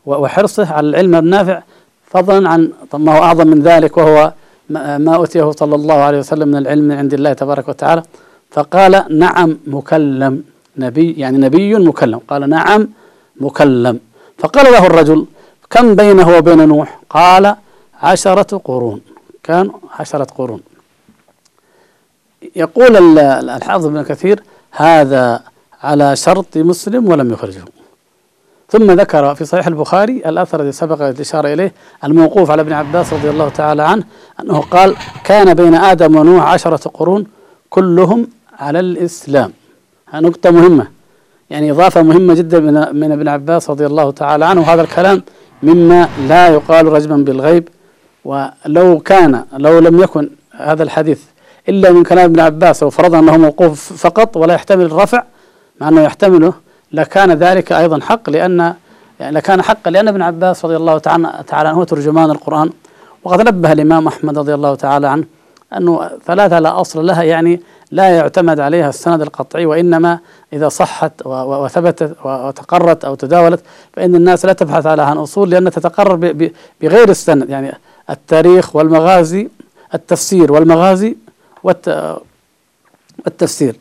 وحرصه 0.07 0.73
على 0.73 0.89
العلم 0.89 1.15
النافع 1.15 1.63
فضلا 2.07 2.49
عن 2.49 2.73
ما 2.95 3.19
هو 3.19 3.23
أعظم 3.23 3.47
من 3.47 3.63
ذلك 3.63 3.97
وهو 3.97 4.33
ما 4.99 5.15
أوتيه 5.15 5.51
صلى 5.51 5.75
الله 5.75 5.95
عليه 5.95 6.19
وسلم 6.19 6.49
من 6.49 6.57
العلم 6.57 6.85
من 6.85 6.97
عند 6.97 7.15
الله 7.15 7.33
تبارك 7.33 7.69
وتعالى. 7.69 8.03
فقال 8.51 9.19
نعم 9.19 9.59
مكلم. 9.67 10.43
نبي 10.77 11.13
يعني 11.13 11.39
نبي 11.39 11.75
مكلم. 11.75 12.19
قال 12.29 12.51
نعم 12.51 12.89
مكلم. 13.41 14.01
فقال 14.39 14.73
له 14.73 14.87
الرجل 14.87 15.27
كم 15.71 15.95
بينه 15.95 16.37
وبين 16.37 16.69
نوح؟ 16.69 17.01
قال 17.11 17.57
عشرة 18.03 18.57
قرون. 18.65 19.01
كان 19.43 19.71
عشرة 19.99 20.27
قرون. 20.39 20.61
يقول 22.57 23.19
الحافظ 23.19 23.87
ابن 23.87 24.03
كثير 24.03 24.43
هذا 24.73 25.43
على 25.83 26.17
شرط 26.17 26.57
مسلم 26.57 27.09
ولم 27.09 27.33
يخرجه. 27.33 27.65
ثم 28.69 28.91
ذكر 28.91 29.35
في 29.35 29.45
صحيح 29.45 29.67
البخاري 29.67 30.17
الأثر 30.27 30.61
الذي 30.61 30.73
سبق 30.73 31.03
الإشارة 31.03 31.53
إليه 31.53 31.73
الموقوف 32.05 32.51
على 32.51 32.63
ابن 32.63 32.73
عباس 32.73 33.13
رضي 33.13 33.31
الله 33.31 33.49
تعالى 33.49 33.83
عنه 33.83 34.05
أنه 34.41 34.61
قال 34.61 34.97
كان 35.25 35.55
بين 35.55 35.75
آدم 35.75 36.17
ونوح 36.17 36.45
عشرة 36.45 36.89
قرون 36.89 37.27
كلهم 37.71 38.29
على 38.59 38.81
الإسلام. 38.81 39.53
نقطة 40.15 40.51
مهمة. 40.51 40.87
يعني 41.51 41.71
إضافة 41.71 42.03
مهمة 42.03 42.35
جدا 42.35 42.61
من, 42.61 43.01
من 43.01 43.13
ابن 43.13 43.29
عباس 43.29 43.71
رضي 43.71 43.87
الله 43.87 44.11
تعالى 44.11 44.45
عنه. 44.45 44.61
وهذا 44.61 44.83
الكلام 44.83 45.23
مما 45.63 46.09
لا 46.29 46.49
يقال 46.49 46.87
رجما 46.87 47.17
بالغيب. 47.17 47.69
ولو 48.25 48.99
كان 48.99 49.45
لو 49.57 49.79
لم 49.79 50.01
يكن 50.01 50.31
هذا 50.53 50.83
الحديث 50.83 51.21
إلا 51.69 51.93
من 51.93 52.03
كلام 52.03 52.25
ابن 52.25 52.41
عباس 52.41 52.83
لو 52.83 52.91
فرضنا 52.91 53.19
أنه 53.19 53.37
موقوف 53.37 53.93
فقط 53.93 54.37
ولا 54.37 54.55
يحتمل 54.55 54.85
الرفع 54.85 55.23
مع 55.81 55.89
أنه 55.89 56.01
يحتمله 56.01 56.53
لكان 56.93 57.33
ذلك 57.33 57.73
أيضا 57.73 58.01
حق 58.01 58.31
لأن 58.31 58.75
يعني 59.21 59.37
لكان 59.37 59.63
حقا 59.63 59.91
لأن 59.91 60.09
ابن 60.09 60.23
عباس 60.23 60.65
رضي 60.65 60.77
الله 60.77 60.99
تعالى 60.99 61.69
عنه 61.69 61.79
هو 61.79 61.85
ترجمان 61.85 62.31
القرآن. 62.31 62.71
وقد 63.25 63.41
نبه 63.49 63.73
الإمام 63.73 64.07
أحمد 64.07 64.39
رضي 64.39 64.55
الله 64.55 64.75
تعالى 64.75 65.09
عنه 65.09 65.25
أنه 65.77 66.11
ثلاثة 66.27 66.59
لا 66.59 66.81
أصل 66.81 67.07
لها 67.07 67.23
يعني 67.23 67.61
لا 67.91 68.09
يعتمد 68.09 68.61
عليها 68.61 68.89
السند 68.89 69.23
القطعي 69.23 69.67
وإنما 69.67 70.19
إذا 70.53 70.69
صحت 70.69 71.13
وثبتت 71.25 72.17
وتقرت 72.25 73.05
أو 73.05 73.15
تداولت 73.15 73.61
فإن 73.93 74.15
الناس 74.15 74.45
لا 74.45 74.53
تبحث 74.53 74.87
على 74.87 75.03
عن 75.03 75.17
أصول 75.19 75.51
لأنها 75.51 75.71
تتقرر 75.71 76.15
بغير 76.81 77.09
السند. 77.09 77.51
يعني 77.51 77.73
التاريخ 78.11 78.77
والمغازي 78.77 79.49
التفسير 79.95 80.53
والمغازي 80.53 81.17
والتفسير. 83.27 83.77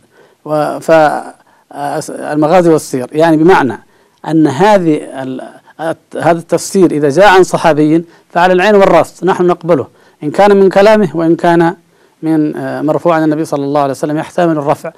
فالمغازي 0.81 2.69
والسير. 2.69 3.07
يعني 3.11 3.37
بمعنى 3.37 3.79
أن 4.27 4.47
هذه 4.47 5.01
هذا 6.13 6.39
التفسير 6.39 6.91
إذا 6.91 7.09
جاء 7.09 7.27
عن 7.27 7.43
صحابي 7.43 8.05
فعلى 8.29 8.53
العين 8.53 8.75
والرأس 8.75 9.23
نحن 9.23 9.47
نقبله 9.47 9.87
إن 10.23 10.31
كان 10.31 10.57
من 10.57 10.69
كلامه 10.69 11.09
وإن 11.13 11.35
كان 11.35 11.75
من 12.23 12.55
آه، 12.55 12.81
مرفوع 12.81 13.15
عن 13.15 13.23
النبي 13.23 13.45
صلى 13.45 13.65
الله 13.65 13.81
عليه 13.81 13.91
وسلم 13.91 14.17
يحتمل 14.17 14.57
الرفع. 14.57 14.91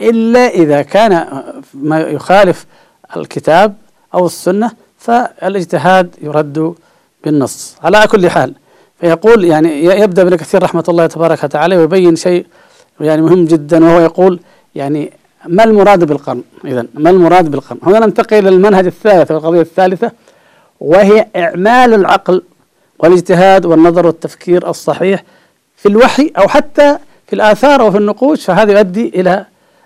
إلا 0.00 0.48
إذا 0.48 0.82
كان 0.82 1.12
آه، 1.12 1.54
ما 1.74 2.00
يخالف 2.00 2.66
الكتاب 3.16 3.74
أو 4.14 4.26
السنة 4.26 4.70
فالاجتهاد 4.98 6.14
يرد 6.22 6.74
بالنص. 7.24 7.76
على 7.82 8.06
كل 8.06 8.30
حال 8.30 8.54
فيقول 9.00 9.44
يعني 9.44 9.84
يبدأ 9.84 10.22
ابن 10.22 10.36
كثير 10.36 10.62
رحمة 10.62 10.84
الله 10.88 11.06
تبارك 11.06 11.44
وتعالى 11.44 11.76
ويبين 11.76 12.16
شيء 12.16 12.46
يعني 13.00 13.22
مهم 13.22 13.44
جدا 13.44 13.84
وهو 13.84 14.00
يقول 14.00 14.40
يعني 14.74 15.12
ما 15.46 15.64
المراد 15.64 16.04
بالقرن؟ 16.04 16.42
إذا 16.64 16.86
ما 16.94 17.10
المراد 17.10 17.50
بالقرن؟ 17.50 17.78
هنا 17.82 17.98
ننتقل 18.06 18.38
إلى 18.38 18.48
المنهج 18.48 18.86
الثالث 18.86 19.30
والقضية 19.30 19.60
الثالثة 19.60 20.12
وهي 20.80 21.26
إعمال 21.36 21.94
العقل 21.94 22.42
والإجتهاد 22.98 23.66
والنظر 23.66 24.06
والتفكير 24.06 24.70
الصحيح 24.70 25.24
في 25.82 25.88
الوحي 25.88 26.32
أو 26.38 26.48
حتى 26.48 26.98
في 27.26 27.32
الآثار 27.32 27.80
أو 27.80 27.90
في 27.90 27.98
النقوش 27.98 28.44
فهذا 28.44 28.72
يؤدي 28.72 29.08
إلى 29.08 29.44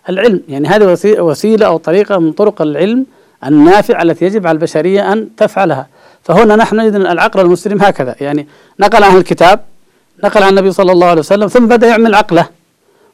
العلم. 0.09 0.41
يعني 0.49 0.69
هذه 0.69 0.99
وسيلة 1.05 1.67
أو 1.67 1.77
طريقة 1.77 2.19
من 2.19 2.33
طرق 2.33 2.63
العلم 2.63 3.07
النافع 3.47 4.03
التي 4.03 4.25
يجب 4.25 4.47
على 4.47 4.57
البشرية 4.57 5.13
أن 5.13 5.29
تفعلها. 5.37 5.87
فهنا 6.23 6.57
نحن 6.57 6.77
نجد 6.81 6.95
العقل 6.95 7.41
المسلم 7.41 7.83
هكذا. 7.83 8.15
يعني 8.21 8.47
نقل 8.81 9.05
عن 9.05 9.17
الكتاب 9.17 9.61
نقل 10.25 10.43
عن 10.43 10.51
النبي 10.51 10.73
صلى 10.73 10.93
الله 10.93 11.07
عليه 11.07 11.21
وسلم 11.21 11.47
ثم 11.47 11.67
بدأ 11.67 11.87
يعمل 11.87 12.15
عقله 12.15 12.49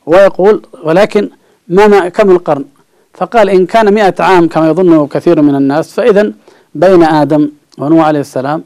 ويقول 0.06 0.62
ولكن 0.84 1.30
ما 1.68 2.08
كم 2.08 2.30
القرن؟ 2.30 2.64
فقال 3.14 3.50
إن 3.50 3.66
كان 3.66 3.94
مئة 3.94 4.14
عام 4.20 4.48
كما 4.48 4.68
يظنه 4.68 5.06
كثير 5.06 5.42
من 5.42 5.54
الناس 5.54 5.94
فإذا 5.94 6.32
بين 6.74 7.02
آدم 7.02 7.50
ونوح 7.78 8.06
عليه 8.06 8.20
السلام 8.20 8.64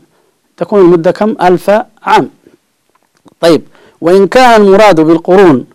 تكون 0.56 0.80
المدة 0.80 1.10
كم؟ 1.10 1.36
ألف 1.42 1.70
عام. 2.02 2.30
طيب 3.40 3.62
وإن 4.04 4.26
كان 4.26 4.60
المراد 4.62 5.00
بالقرون 5.00 5.66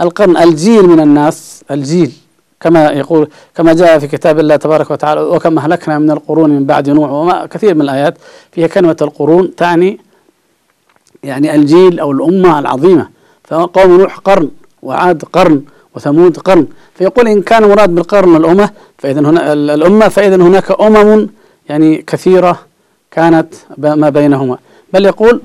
القرن 0.00 0.36
الجيل 0.36 0.88
من 0.88 1.00
الناس 1.00 1.64
الجيل 1.70 2.12
كما 2.60 2.80
يقول 2.90 3.28
كما 3.54 3.72
جاء 3.72 3.98
في 3.98 4.06
كتاب 4.06 4.38
الله 4.38 4.56
تبارك 4.56 4.90
وتعالى 4.90 5.20
وكما 5.20 5.60
أهلكنا 5.60 5.98
من 5.98 6.10
القرون 6.10 6.50
من 6.50 6.64
بعد 6.66 6.90
نوح 6.90 7.10
وما 7.10 7.46
كثير 7.46 7.74
من 7.74 7.82
الآيات 7.82 8.14
فيها 8.52 8.66
كلمة 8.66 8.96
القرون 9.02 9.54
تعني 9.56 10.00
يعني 11.22 11.54
الجيل 11.54 12.00
أو 12.00 12.12
الأمة 12.12 12.58
العظيمة. 12.58 13.08
فقوم 13.44 14.00
نوح 14.00 14.18
قرن 14.18 14.50
وعاد 14.82 15.22
قرن 15.32 15.62
وثمود 15.94 16.36
قرن. 16.38 16.66
فيقول 16.94 17.28
إن 17.28 17.42
كان 17.42 17.62
مراد 17.68 17.94
بالقرن 17.94 18.36
الأمة 18.36 18.70
فإذا 18.98 19.20
هنا 19.20 19.52
الأمة 19.52 20.08
فإذا 20.08 20.36
هناك 20.36 20.80
أمم 20.80 21.28
يعني 21.68 22.04
كثيرة 22.06 22.58
كانت 23.10 23.54
ما 23.78 24.08
بينهما. 24.08 24.58
بل 24.92 25.06
يقول 25.06 25.40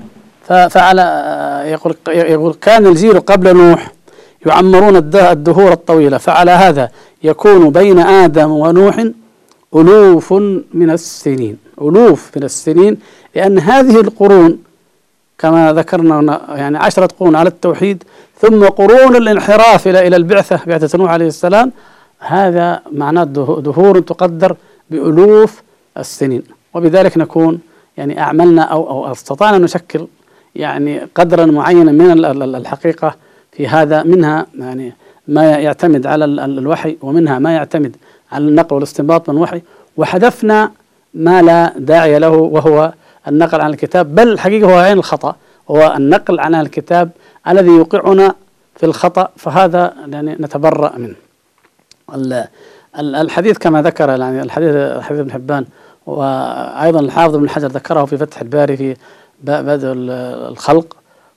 فعلى 0.48 1.02
يقول 1.66 1.94
يقول 2.08 2.54
كان 2.54 2.86
الجيل 2.86 3.20
قبل 3.20 3.56
نوح 3.56 3.92
يعمرون 4.46 4.96
الدهور 5.14 5.72
الطويلة 5.72 6.18
فعلى 6.18 6.50
هذا 6.50 6.90
يكون 7.22 7.70
بين 7.70 7.98
آدم 7.98 8.50
ونوح 8.50 9.04
ألوف 9.76 10.32
من 10.74 10.90
السنين 10.90 11.58
ألوف 11.82 12.30
من 12.36 12.42
السنين 12.42 12.98
لأن 13.34 13.58
هذه 13.58 14.00
القرون 14.00 14.58
كما 15.38 15.72
ذكرنا 15.72 16.40
يعني 16.48 16.78
عشرة 16.78 17.08
قرون 17.20 17.36
على 17.36 17.48
التوحيد 17.48 18.04
ثم 18.40 18.64
قرون 18.64 19.16
الانحراف 19.16 19.88
إلى 19.88 20.06
إلى 20.06 20.16
البعثة 20.16 20.60
بعثة 20.66 20.98
نوح 20.98 21.10
عليه 21.10 21.26
السلام 21.26 21.72
هذا 22.18 22.80
معناه 22.92 23.24
دهور 23.24 24.00
تقدر 24.00 24.56
بألوف 24.90 25.62
السنين. 25.98 26.42
وبذلك 26.74 27.18
نكون 27.18 27.60
يعني 27.96 28.20
أعملنا 28.20 28.62
أو 28.62 28.90
أو 28.90 29.12
أستطعنا 29.12 29.56
أن 29.56 29.62
نشكل 29.62 30.06
يعني 30.56 31.00
قدرا 31.14 31.46
معينا 31.46 31.92
من 31.92 32.24
الحقيقة 32.56 33.16
في 33.52 33.68
هذا 33.68 34.02
منها 34.02 34.46
يعني 34.58 34.92
ما 35.28 35.50
يعتمد 35.50 36.06
على 36.06 36.24
الوحي 36.24 36.96
ومنها 37.02 37.38
ما 37.38 37.54
يعتمد 37.54 37.96
على 38.32 38.48
النقل 38.48 38.74
والاستنباط 38.74 39.30
من 39.30 39.36
الوحي 39.36 39.62
وحذفنا 39.96 40.70
ما 41.14 41.42
لا 41.42 41.72
داعي 41.78 42.18
له 42.18 42.28
وهو 42.28 42.92
النقل 43.28 43.60
عن 43.60 43.70
الكتاب. 43.70 44.14
بل 44.14 44.32
الحقيقة 44.32 44.74
هو 44.74 44.78
عين 44.78 44.98
الخطأ 44.98 45.36
هو 45.70 45.94
النقل 45.96 46.40
عن 46.40 46.54
الكتاب 46.54 47.10
الذي 47.48 47.68
يوقعنا 47.68 48.34
في 48.76 48.86
الخطأ. 48.86 49.28
فهذا 49.36 49.94
يعني 50.06 50.36
نتبرأ 50.40 50.92
منه. 50.98 51.14
الحديث 52.98 53.58
كما 53.58 53.82
ذكر 53.82 54.08
يعني 54.08 54.42
الحديث 54.42 54.76
حديث 55.00 55.20
ابن 55.20 55.32
حبان 55.32 55.64
وأيضا 56.06 57.00
الحافظ 57.00 57.34
ابن 57.34 57.48
حجر 57.48 57.68
ذكره 57.68 58.04
في 58.04 58.16
فتح 58.16 58.40
الباري 58.40 58.76
في 58.76 58.96
بدء 59.42 59.92
الخلق 60.48 60.96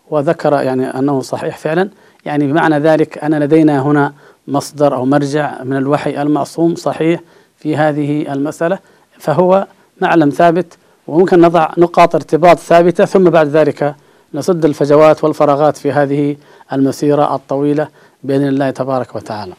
وذكر 0.10 0.54
يعني 0.54 0.86
أنه 0.86 1.22
صحيح 1.22 1.58
فعلا. 1.58 1.90
يعني 2.26 2.48
بمعنى 2.48 2.80
ذلك 2.80 3.18
أن 3.18 3.40
لدينا 3.40 3.82
هنا 3.82 4.14
مصدر 4.48 4.96
أو 4.96 5.06
مرجع 5.06 5.64
من 5.64 5.78
الوحي 5.78 6.22
المعصوم 6.22 6.76
صحيح 6.76 7.20
في 7.58 7.78
هذه 7.78 8.34
المسألة 8.34 8.80
فهو 9.20 9.68
معلم 10.02 10.30
ثابت 10.30 10.78
وممكن 11.08 11.42
نضع 11.42 11.70
نقاط 11.78 12.16
ارتباط 12.16 12.60
ثابتة 12.60 13.06
ثم 13.06 13.30
بعد 13.30 13.48
ذلك 13.48 13.96
نسد 14.34 14.66
الفجوات 14.66 15.24
والفراغات 15.24 15.78
في 15.78 15.92
هذه 15.92 16.36
المسيرة 16.74 17.36
الطويلة 17.36 17.88
بإذن 18.24 18.48
الله 18.48 18.70
تبارك 18.70 19.16
وتعالى. 19.16 19.54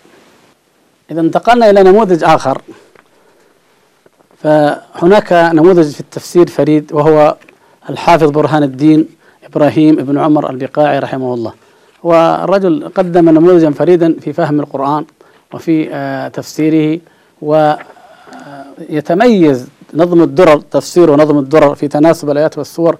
إذا 1.11 1.21
انتقلنا 1.21 1.71
إلى 1.71 1.83
نموذج 1.83 2.25
آخر. 2.25 2.63
فهناك 4.43 5.33
نموذج 5.33 5.93
في 5.93 6.01
التفسير 6.01 6.47
فريد 6.47 6.93
وهو 6.93 7.37
الحافظ 7.91 8.31
برهان 8.31 8.63
الدين 8.63 9.09
إبراهيم 9.45 9.95
بن 9.95 10.19
عمر 10.19 10.51
البقاعي 10.51 10.99
رحمه 10.99 11.35
الله. 11.35 11.53
والرجل 12.03 12.89
قدم 12.95 13.31
نموذجا 13.31 13.71
فريدا 13.71 14.17
في 14.21 14.33
فهم 14.33 14.61
القرآن 14.61 15.05
وفي 15.55 15.89
آه، 15.93 16.29
تفسيره 16.29 17.01
ويتميز 18.79 19.69
نظم 19.95 20.23
الدرر 20.23 20.61
تفسير 20.61 21.11
ونظم 21.11 21.39
الدرر 21.39 21.75
في 21.75 21.89
تناسب 21.89 22.31
الآيات 22.31 22.59
والسور 22.59 22.97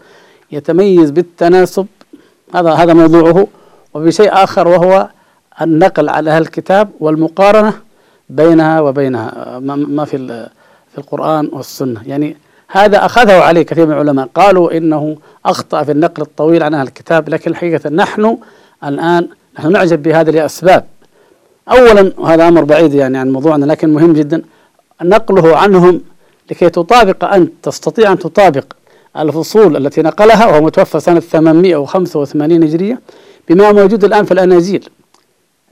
يتميز 0.53 1.11
بالتناسب 1.11 1.87
هذا 2.55 2.73
هذا 2.73 2.93
موضوعه 2.93 3.47
وبشيء 3.95 4.33
آخر 4.33 4.69
وهو 4.69 5.09
النقل 5.63 6.09
على 6.09 6.31
أهل 6.31 6.43
الكتاب 6.43 6.89
والمقارنة 7.01 7.73
بينها 8.29 8.81
وبينها 8.81 9.59
ما 9.69 10.05
في 10.05 10.49
في 10.93 10.99
القرآن 10.99 11.49
والسنة. 11.53 12.03
يعني 12.07 12.37
هذا 12.71 13.05
أخذه 13.07 13.41
عليه 13.43 13.63
كثير 13.63 13.87
من 13.87 13.93
العلماء. 13.93 14.29
قالوا 14.35 14.77
إنه 14.77 15.17
أخطأ 15.47 15.83
في 15.83 15.93
النقل 15.93 16.23
الطويل 16.23 16.63
عن 16.63 16.75
أهل 16.75 16.87
الكتاب 16.87 17.29
لكن 17.29 17.51
الحقيقة 17.51 17.91
نحن 17.91 18.37
الآن 18.85 19.29
نحن 19.59 19.73
نعجب 19.73 20.03
بهذا 20.03 20.31
لأسباب 20.31 20.85
أولا 21.71 22.13
وهذا 22.19 22.49
أمر 22.49 22.65
بعيد 22.65 22.95
يعني 22.95 23.19
عن 23.19 23.31
موضوعنا 23.31 23.65
لكن 23.65 23.93
مهم 23.93 24.13
جدا 24.13 24.43
نقله 25.03 25.57
عنهم 25.57 26.01
لكي 26.51 26.71
تطابق 26.71 27.25
أنت 27.25 27.51
تستطيع 27.63 28.13
أن 28.13 28.19
تطابق 28.19 28.65
الفصول 29.17 29.77
التي 29.77 30.03
نقلها 30.03 30.47
وهو 30.47 30.61
متوفى 30.61 31.01
سنة 31.01 31.21
885 31.21 32.63
هجرية 32.63 33.01
بما 33.49 33.73
موجود 33.73 34.05
الآن 34.05 34.25
في 34.25 34.33
الأناجيل 34.33 34.89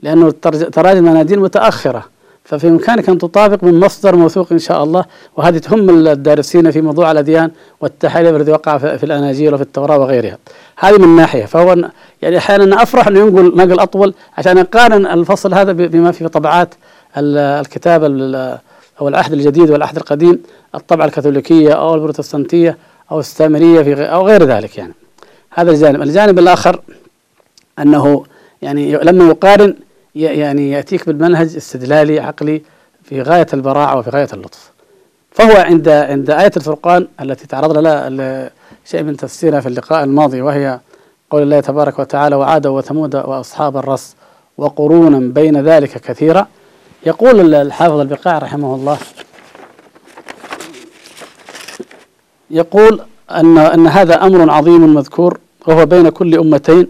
لأنه 0.01 0.31
تراجم 0.71 1.07
الأناجيل 1.07 1.39
متأخرة. 1.39 2.05
ففي 2.47 2.67
إمكانك 2.67 3.09
أن 3.09 3.17
تطابق 3.17 3.63
من 3.63 3.79
مصدر 3.79 4.15
موثوق 4.15 4.47
إن 4.51 4.59
شاء 4.59 4.83
الله. 4.83 5.05
وهذه 5.37 5.57
تهم 5.57 6.07
الدارسين 6.07 6.71
في 6.71 6.81
موضوع 6.81 7.11
الأديان 7.11 7.51
والتحاليل 7.81 8.35
الذي 8.35 8.51
وقع 8.51 8.77
في 8.77 9.03
الأناجيل 9.03 9.53
وفي 9.53 9.63
التوراة 9.63 9.97
وغيرها. 9.97 10.37
هذه 10.77 10.97
من 10.97 11.15
ناحية. 11.15 11.45
فهو 11.45 11.75
يعني 12.21 12.37
أحيانا 12.37 12.83
أفرح 12.83 13.07
أنه 13.07 13.19
ينقل 13.19 13.57
نقل 13.57 13.79
أطول 13.79 14.13
عشان 14.37 14.57
أقارن 14.57 15.05
الفصل 15.05 15.53
هذا 15.53 15.71
بما 15.71 16.11
في 16.11 16.27
طبعات 16.27 16.73
الكتاب 17.17 18.03
أو 19.01 19.07
العهد 19.07 19.33
الجديد 19.33 19.71
والعهد 19.71 19.95
القديم 19.95 20.39
الطبعة 20.75 21.05
الكاثوليكية 21.05 21.73
أو 21.73 21.95
البروتستانتية 21.95 22.77
أو 23.11 23.19
السامرية 23.19 23.81
في 23.81 24.03
أو 24.03 24.27
غير 24.27 24.43
ذلك 24.43 24.77
يعني. 24.77 24.93
هذا 25.49 25.71
الجانب. 25.71 26.01
الجانب 26.01 26.39
الآخر 26.39 26.81
أنه 27.79 28.23
يعني 28.61 28.97
لما 28.97 29.27
يقارن 29.27 29.75
يعني 30.21 30.71
يأتيك 30.71 31.07
بالمنهج 31.07 31.55
استدلالي 31.55 32.19
عقلي 32.19 32.61
في 33.03 33.21
غاية 33.21 33.47
البراعة 33.53 33.97
وفي 33.97 34.09
غاية 34.09 34.27
اللطف. 34.33 34.71
فهو 35.31 35.57
عند 35.57 35.89
عند 35.89 36.29
آية 36.29 36.51
الفرقان 36.57 37.07
التي 37.21 37.47
تعرض 37.47 37.77
لها 37.77 38.51
شيء 38.85 39.03
من 39.03 39.17
تفسيرها 39.17 39.59
في 39.59 39.67
اللقاء 39.67 40.03
الماضي 40.03 40.41
وهي 40.41 40.79
قول 41.29 41.41
الله 41.41 41.59
تبارك 41.59 41.99
وتعالى 41.99 42.35
وعاد 42.35 42.67
وثمود 42.67 43.15
وأصحاب 43.15 43.77
الرس 43.77 44.15
وقرونا 44.57 45.19
بين 45.19 45.61
ذلك 45.61 45.89
كثيرا. 45.89 46.47
يقول 47.05 47.55
الحافظ 47.55 47.99
البقاع 47.99 48.37
رحمه 48.37 48.75
الله 48.75 48.97
يقول 52.51 53.01
أن 53.31 53.57
أن 53.57 53.87
هذا 53.87 54.25
أمر 54.25 54.51
عظيم 54.51 54.93
مذكور 54.93 55.39
وهو 55.67 55.85
بين 55.85 56.09
كل 56.09 56.37
أمتين 56.37 56.87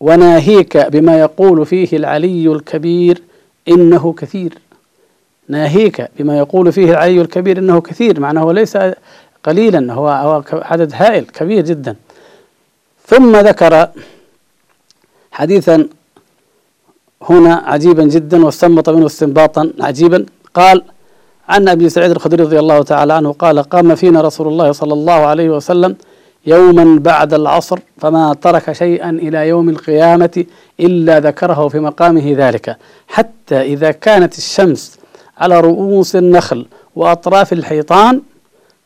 وناهيك 0.00 0.76
بما 0.76 1.20
يقول 1.20 1.66
فيه 1.66 1.96
العلي 1.96 2.52
الكبير 2.52 3.22
إنه 3.68 4.12
كثير. 4.12 4.58
ناهيك 5.48 6.08
بما 6.18 6.38
يقول 6.38 6.72
فيه 6.72 6.90
العلي 6.90 7.20
الكبير 7.20 7.58
إنه 7.58 7.80
كثير 7.80 8.20
معناه 8.20 8.52
ليس 8.52 8.78
قليلا 9.44 9.92
هو 9.92 10.08
هو 10.08 10.42
عدد 10.52 10.92
هائل 10.94 11.24
كبير 11.24 11.64
جدا. 11.64 11.96
ثم 13.06 13.36
ذكر 13.36 13.88
حديثا 15.32 15.88
هنا 17.22 17.54
عجيبا 17.54 18.04
جدا 18.04 18.44
واستنبط 18.44 18.88
منه 18.88 19.06
استنباطا 19.06 19.72
عجيبا. 19.80 20.26
قال 20.54 20.82
عن 21.48 21.68
أبي 21.68 21.88
سعيد 21.88 22.10
الخدري 22.10 22.42
رضي 22.42 22.58
الله 22.58 22.82
تعالى 22.82 23.12
عنه 23.12 23.32
قال 23.32 23.62
قام 23.62 23.94
فينا 23.94 24.20
رسول 24.20 24.48
الله 24.48 24.72
صلى 24.72 24.92
الله 24.92 25.12
عليه 25.12 25.50
وسلم 25.50 25.96
يوما 26.54 26.98
بعد 26.98 27.34
العصر 27.34 27.78
فما 28.00 28.34
ترك 28.42 28.72
شيئا 28.72 29.10
إلى 29.10 29.48
يوم 29.48 29.68
القيامة 29.68 30.44
إلا 30.80 31.20
ذكره 31.20 31.68
في 31.68 31.78
مقامه 31.80 32.34
ذلك. 32.42 32.76
حتى 33.08 33.62
إذا 33.72 33.90
كانت 33.90 34.38
الشمس 34.38 34.98
على 35.38 35.60
رؤوس 35.60 36.16
النخل 36.16 36.66
وأطراف 36.96 37.52
الحيطان 37.52 38.20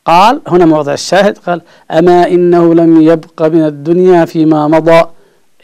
قال 0.05 0.41
هنا 0.49 0.67
موضع 0.67 0.93
الشاهد 0.93 1.39
قال 1.39 1.61
أما 1.91 2.29
إنه 2.29 2.75
لم 2.75 3.03
يبق 3.03 3.43
من 3.43 3.67
الدنيا 3.67 4.25
فيما 4.25 4.69
مضى 4.69 5.03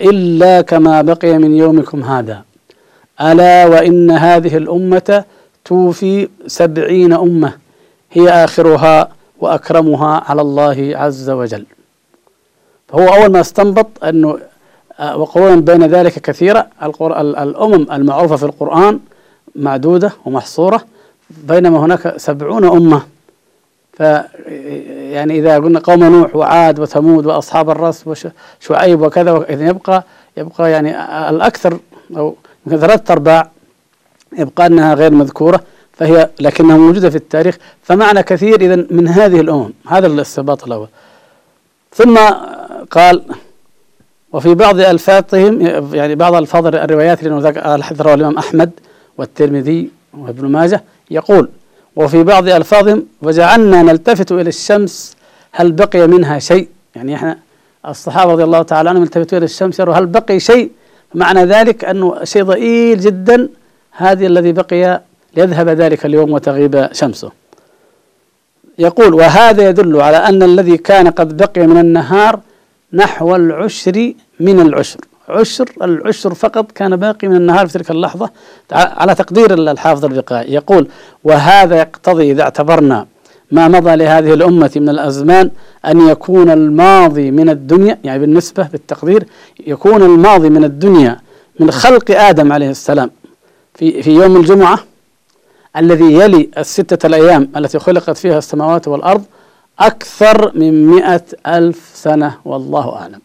إلا 0.01 0.61
كما 0.61 1.03
بقي 1.03 1.39
من 1.39 1.57
يومكم 1.57 2.03
هذا. 2.03 2.43
ألا 3.21 3.67
وإن 3.67 4.11
هذه 4.11 4.57
الأمة 4.57 5.25
توفي 5.65 6.29
سبعين 6.47 7.13
أمة 7.13 7.53
هي 8.13 8.29
آخرها 8.45 9.09
وأكرمها 9.41 10.25
على 10.29 10.43
الله 10.43 10.93
عز 10.95 11.31
وجل. 11.31 11.67
فهو 12.89 13.09
أول 13.09 13.33
ما 13.33 13.41
استنبط 13.41 14.05
أنه 14.05 14.39
آه، 14.99 15.17
وقرونا 15.17 15.61
بين 15.61 15.87
ذلك 15.87 16.13
كثيرة 16.13 16.67
الأمم 16.83 17.93
المعروفة 17.93 18.37
في 18.37 18.43
القرآن 18.43 19.01
معدودة 19.55 20.13
ومحصورة 20.25 20.85
بينما 21.31 21.79
هناك 21.79 22.17
سبعون 22.17 22.65
أمة. 22.65 23.03
ف 23.93 24.01
يعني 25.13 25.39
إذا 25.39 25.57
قلنا 25.57 25.79
قوم 25.79 26.05
نوح 26.05 26.37
وعاد 26.37 26.81
وثمود 26.81 27.27
وأصحاب 27.27 27.71
الرس 27.71 28.05
وشعيب 28.07 29.01
وكذا 29.01 29.47
إذا 29.51 29.69
يبقى 29.69 30.05
يبقى 30.37 30.71
يعني 30.71 30.91
الأكثر 31.31 31.79
أو 32.17 32.35
ثلاثة 32.69 33.13
أرباع 33.13 33.51
يبقى 34.39 34.67
أنها 34.67 34.95
غير 34.95 35.11
مذكورة 35.11 35.61
فهي 35.93 36.31
لكنها 36.41 36.77
موجودة 36.77 37.11
في 37.11 37.17
التاريخ. 37.17 37.59
فمعنى 37.83 38.23
كثير 38.23 38.61
إذا 38.61 38.87
من 38.91 39.09
هذه 39.09 39.41
الأمم 39.41 39.71
هذا 39.87 40.07
الاستنباط 40.07 40.65
الأول. 40.65 40.89
ثم 41.95 42.19
قال 42.91 43.23
وفي 44.33 44.55
بعض 44.55 44.81
ألفاظهم 44.81 45.61
يعني 45.95 46.15
بعض 46.15 46.35
ألفاظ 46.35 46.67
الروايات 46.67 47.23
لأنه 47.23 47.83
حذره 47.83 48.15
الإمام 48.15 48.39
أحمد 48.39 48.71
والترمذي 49.19 49.91
وابن 50.19 50.49
ماجه 50.49 50.83
يقول 51.11 51.49
وفي 51.97 52.23
بعض 52.23 52.49
ألفاظهم 52.49 53.07
وجعلنا 53.23 53.83
نلتفت 53.83 54.33
إلى 54.33 54.49
الشمس 54.49 55.17
هل 55.53 55.73
بقي 55.73 56.07
منها 56.07 56.39
شيء؟ 56.39 56.69
يعني 56.97 57.15
إحنا 57.15 57.39
الصحابة 57.89 58.33
رضي 58.33 58.45
الله 58.45 58.63
تعالى 58.63 58.91
عنهم 58.91 59.03
التفتوا 59.03 59.39
إلى 59.39 59.45
الشمس 59.45 59.81
يروا 59.81 59.95
هل 59.95 60.07
بقي 60.07 60.41
شيء؟ 60.41 60.71
معنى 61.15 61.45
ذلك 61.45 61.85
أنه 61.85 62.25
شيء 62.25 62.43
ضئيل 62.43 63.01
جدا 63.01 63.49
هذا 63.93 64.27
الذي 64.27 64.53
بقي 64.53 65.03
ليذهب 65.37 65.69
ذلك 65.69 66.07
اليوم 66.07 66.33
وتغيب 66.33 66.89
شمسه. 66.93 67.31
يقول 68.79 69.15
وهذا 69.15 69.69
يدل 69.69 70.01
على 70.01 70.17
أن 70.17 70.43
الذي 70.43 70.77
كان 70.77 71.09
قد 71.09 71.37
بقي 71.37 71.67
من 71.67 71.79
النهار 71.79 72.41
نحو 72.93 73.37
العشر 73.37 74.13
من 74.41 74.61
العشر. 74.61 75.01
عشر 75.29 75.69
العشر 75.83 76.35
فقط 76.35 76.73
كان 76.73 76.97
باقي 76.97 77.29
من 77.29 77.37
النهار 77.37 77.67
في 77.67 77.73
تلك 77.73 77.91
اللحظة. 77.91 78.31
على 78.73 79.15
تقدير 79.15 79.55
الحافظ 79.55 80.05
البقاء 80.05 80.53
يقول 80.53 80.89
وهذا 81.25 81.77
يقتضي 81.77 82.31
إذا 82.33 82.43
اعتبرنا 82.43 83.07
ما 83.51 83.69
مضى 83.69 83.97
لهذه 83.97 84.35
الأمة 84.35 84.71
من 84.77 84.89
الأزمان 84.89 85.51
أن 85.87 86.09
يكون 86.09 86.51
الماضي 86.51 87.31
من 87.31 87.49
الدنيا 87.51 87.99
يعني 88.05 88.19
بالنسبة 88.19 88.69
بالتقدير 88.73 89.25
يكون 89.67 90.03
الماضي 90.03 90.51
من 90.51 90.65
الدنيا 90.65 91.21
من 91.61 91.71
خلق 91.71 92.11
آدم 92.11 92.53
عليه 92.53 92.71
السلام. 92.71 93.11
في 93.75 94.03
في 94.03 94.11
يوم 94.11 94.37
الجمعة 94.37 94.79
الذي 95.79 96.13
يلي 96.13 96.49
الستة 96.59 97.07
الأيام 97.07 97.49
التي 97.57 97.79
خلقت 97.79 98.17
فيها 98.17 98.39
السماوات 98.39 98.89
والأرض 98.89 99.25
أكثر 99.79 100.53
من 100.59 100.87
مئة 100.87 101.25
ألف 101.47 101.91
سنة 101.95 102.35
والله 102.45 102.97
أعلم. 102.97 103.21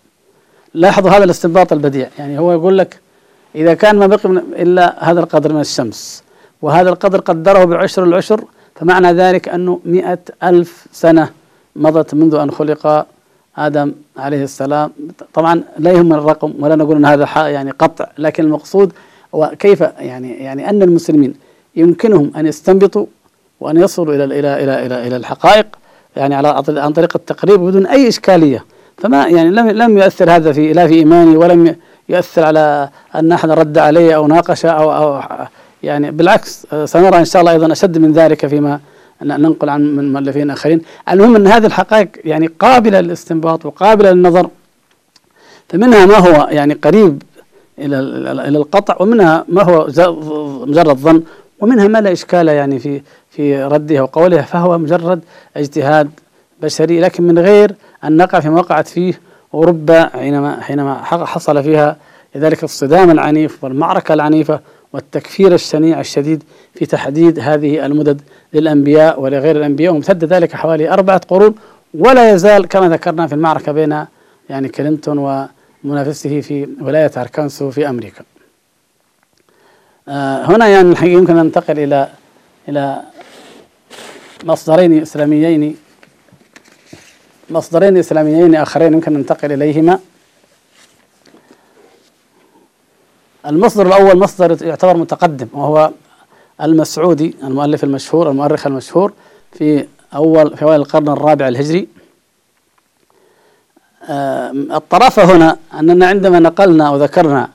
لاحظوا 0.74 1.12
هذا 1.12 1.24
الاستنباط 1.24 1.74
البديع. 1.74 2.08
يعني 2.20 2.40
هو 2.40 2.52
يقول 2.52 2.78
لك 2.78 3.00
إذا 3.56 3.74
كان 3.74 3.96
ما 3.96 4.08
بقي 4.08 4.30
إلا 4.64 5.12
هذا 5.12 5.20
القدر 5.20 5.54
من 5.54 5.60
الشمس 5.62 6.24
وهذا 6.62 6.90
القدر 6.90 7.20
قدره 7.20 7.64
بعشر 7.64 8.04
العشر 8.04 8.44
فمعنى 8.76 9.14
ذلك 9.14 9.50
أنه 9.50 9.80
مئة 9.86 10.20
ألف 10.44 10.86
سنة 10.92 11.30
مضت 11.76 12.14
منذ 12.14 12.36
أن 12.36 12.52
خلق 12.52 13.06
آدم 13.58 13.92
عليه 14.18 14.44
السلام. 14.44 14.92
طبعا 15.34 15.64
لا 15.78 15.92
يهم 15.92 16.14
الرقم 16.14 16.54
ولا 16.60 16.76
نقول 16.76 16.96
أن 16.96 17.06
هذا 17.06 17.48
يعني 17.48 17.72
قطع 17.72 18.08
لكن 18.18 18.44
المقصود 18.44 18.94
وكيف 19.34 19.82
يعني 19.82 20.32
يعني 20.34 20.70
أن 20.70 20.82
المسلمين 20.82 21.34
يمكنهم 21.76 22.32
أن 22.36 22.46
يستنبطوا 22.46 23.06
وأن 23.60 23.78
يصلوا 23.78 24.16
إلى 24.16 24.24
إلى 24.24 24.64
إلى 24.64 24.86
إلى 24.86 25.08
إلى 25.08 25.16
الحقائق 25.16 25.66
يعني 26.16 26.36
على 26.36 26.64
عن 26.68 26.94
طريق 26.94 27.12
التقريب 27.16 27.60
بدون 27.60 27.86
أي 27.86 28.08
إشكالية. 28.08 28.66
فما 28.98 29.28
يعني 29.28 29.50
لم 29.50 29.70
لم 29.70 29.98
يؤثر 29.98 30.32
هذا 30.32 30.52
في 30.52 30.74
لا 30.74 30.88
في 30.88 30.94
إيماني 30.94 31.38
ولم 31.38 31.76
يؤثر 32.10 32.46
على 32.46 32.90
أن 33.16 33.32
أحد 33.32 33.50
رد 33.50 33.78
عليه 33.78 34.16
أو 34.16 34.28
ناقش 34.28 34.66
أو 34.66 34.96
أو 34.96 35.22
يعني 35.84 36.12
بالعكس 36.12 36.68
سنرى 36.86 37.18
إن 37.18 37.26
شاء 37.26 37.40
الله 37.42 37.52
أيضا 37.52 37.72
أشد 37.72 37.98
من 37.98 38.12
ذلك 38.12 38.46
فيما 38.48 38.80
ننقل 39.22 39.70
عن 39.70 39.96
من 39.96 40.14
مؤلفين 40.14 40.50
آخرين. 40.52 40.82
المهم 41.12 41.36
أن 41.36 41.48
هذه 41.48 41.66
الحقائق 41.66 42.10
يعني 42.26 42.48
قابلة 42.60 43.02
للاستنباط 43.02 43.66
وقابلة 43.66 44.12
للنظر 44.12 44.50
فمنها 45.70 46.06
ما 46.06 46.18
هو 46.18 46.48
يعني 46.50 46.74
قريب 46.74 47.24
إلى 47.80 48.00
إلى 48.48 48.58
القطع 48.58 48.98
ومنها 49.00 49.46
ما 49.50 49.64
هو 49.64 49.88
مجرد 50.66 50.98
ظن 50.98 51.24
ومنها 51.64 51.88
ما 51.88 52.02
لا 52.02 52.12
إشكال 52.12 52.48
يعني 52.48 52.80
في 52.80 53.02
في 53.30 53.64
ردها 53.64 54.02
وقولها 54.02 54.42
فهو 54.42 54.78
مجرد 54.78 55.22
اجتهاد 55.58 56.10
بشري 56.62 57.00
لكن 57.00 57.24
من 57.24 57.40
غير 57.40 57.76
أن 58.04 58.18
نقع 58.18 58.40
فيما 58.40 58.60
وقعت 58.60 58.88
فيه 58.88 59.20
أوروبا 59.54 60.06
حينما 60.06 60.62
حينما 60.62 61.04
حصل 61.04 61.64
فيها 61.64 61.98
ذلك 62.38 62.64
الصدام 62.64 63.12
العنيف 63.12 63.64
والمعركة 63.64 64.14
العنيفة 64.14 64.60
والتكفير 64.94 65.54
الشنيع 65.54 66.00
الشديد 66.00 66.44
في 66.74 66.86
تحديد 66.86 67.40
هذه 67.40 67.86
المدد 67.86 68.22
للأنبياء 68.54 69.22
ولغير 69.22 69.56
الأنبياء 69.56 69.94
وامتد 69.94 70.24
ذلك 70.24 70.54
حوالي 70.56 70.94
أربعة 70.94 71.22
قرون 71.28 71.56
ولا 71.94 72.34
يزال 72.34 72.68
كما 72.68 72.90
ذكرنا 72.90 73.28
في 73.28 73.36
المعركة 73.36 73.72
بين 73.72 74.06
يعني 74.50 74.70
كلينتون 74.70 75.48
ومنافسه 75.84 76.42
في 76.42 76.68
ولاية 76.82 77.12
أركانسو 77.18 77.72
في 77.72 77.90
أمريكا. 77.90 78.24
هنا 80.08 80.68
يعني 80.68 80.92
الحقيقة 80.92 81.18
يمكن 81.18 81.36
ننتقل 81.36 81.80
إلى 81.80 82.10
إلى 82.70 83.02
مصدرين 84.44 85.02
إسلاميين 85.02 85.78
مصدرين 87.50 87.98
إسلاميين 87.98 88.56
آخرين 88.56 88.94
يمكن 88.94 89.14
ننتقل 89.14 89.52
إليهما. 89.52 90.00
المصدر 93.46 93.88
الأول 93.88 94.18
مصدر 94.20 94.66
يعتبر 94.68 94.98
متقدم 94.98 95.48
وهو 95.54 95.92
المسعودي 96.62 97.36
المؤلف 97.44 97.84
المشهور 97.84 98.30
المؤرخ 98.30 98.68
المشهور 98.68 99.14
في 99.52 99.88
أول 100.16 100.58
في 100.58 100.64
أوائل 100.64 100.82
القرن 100.82 101.10
الرابع 101.10 101.48
الهجري. 101.48 101.88
الطرافة 104.76 105.24
هنا 105.36 105.58
أننا 105.74 106.08
عندما 106.08 106.40
نقلنا 106.40 106.90
وذكرنا 106.90 107.50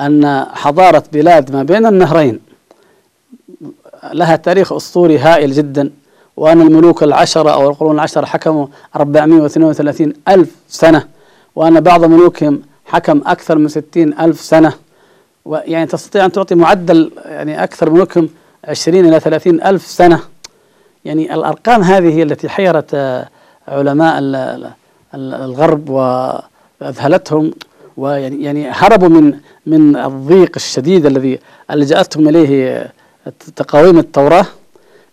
أن 0.00 0.46
حضارة 0.52 1.04
بلاد 1.12 1.52
ما 1.52 1.62
بين 1.62 1.86
النهرين 1.86 2.40
لها 4.12 4.36
تاريخ 4.36 4.72
أسطوري 4.72 5.18
هائل 5.18 5.52
جدا 5.52 5.90
وأن 6.36 6.60
الملوك 6.60 7.02
العشرة 7.02 7.50
أو 7.50 7.70
القرون 7.70 7.94
العشرة 7.94 8.26
حكموا 8.26 8.66
432 8.96 10.12
ألف 10.28 10.50
سنة 10.68 11.08
وأن 11.56 11.80
بعض 11.80 12.04
ملوكهم 12.04 12.62
حكم 12.84 13.22
أكثر 13.26 13.58
من 13.58 13.68
60 13.68 14.12
ألف 14.20 14.40
سنة. 14.40 14.72
ويعني 15.44 15.86
تستطيع 15.86 16.24
أن 16.24 16.32
تعطي 16.32 16.54
معدل 16.54 17.10
يعني 17.24 17.64
أكثر 17.64 17.90
ملوكهم 17.90 18.28
20 18.64 19.08
إلى 19.08 19.20
30 19.20 19.62
ألف 19.62 19.86
سنة. 19.86 20.20
يعني 21.04 21.34
الأرقام 21.34 21.82
هذه 21.82 22.14
هي 22.14 22.22
التي 22.22 22.48
حيرت 22.48 22.94
علماء 23.68 24.18
الغرب 25.14 25.90
وأذهلتهم 25.90 27.52
ويعني 27.96 28.44
يعني 28.44 28.70
هربوا 28.70 29.08
من 29.08 29.38
من 29.66 29.96
الضيق 29.96 30.52
الشديد 30.56 31.06
الذي 31.06 31.38
لجأتهم 31.70 32.28
إليه 32.28 32.92
تقاويم 33.56 33.98
التوراة 33.98 34.46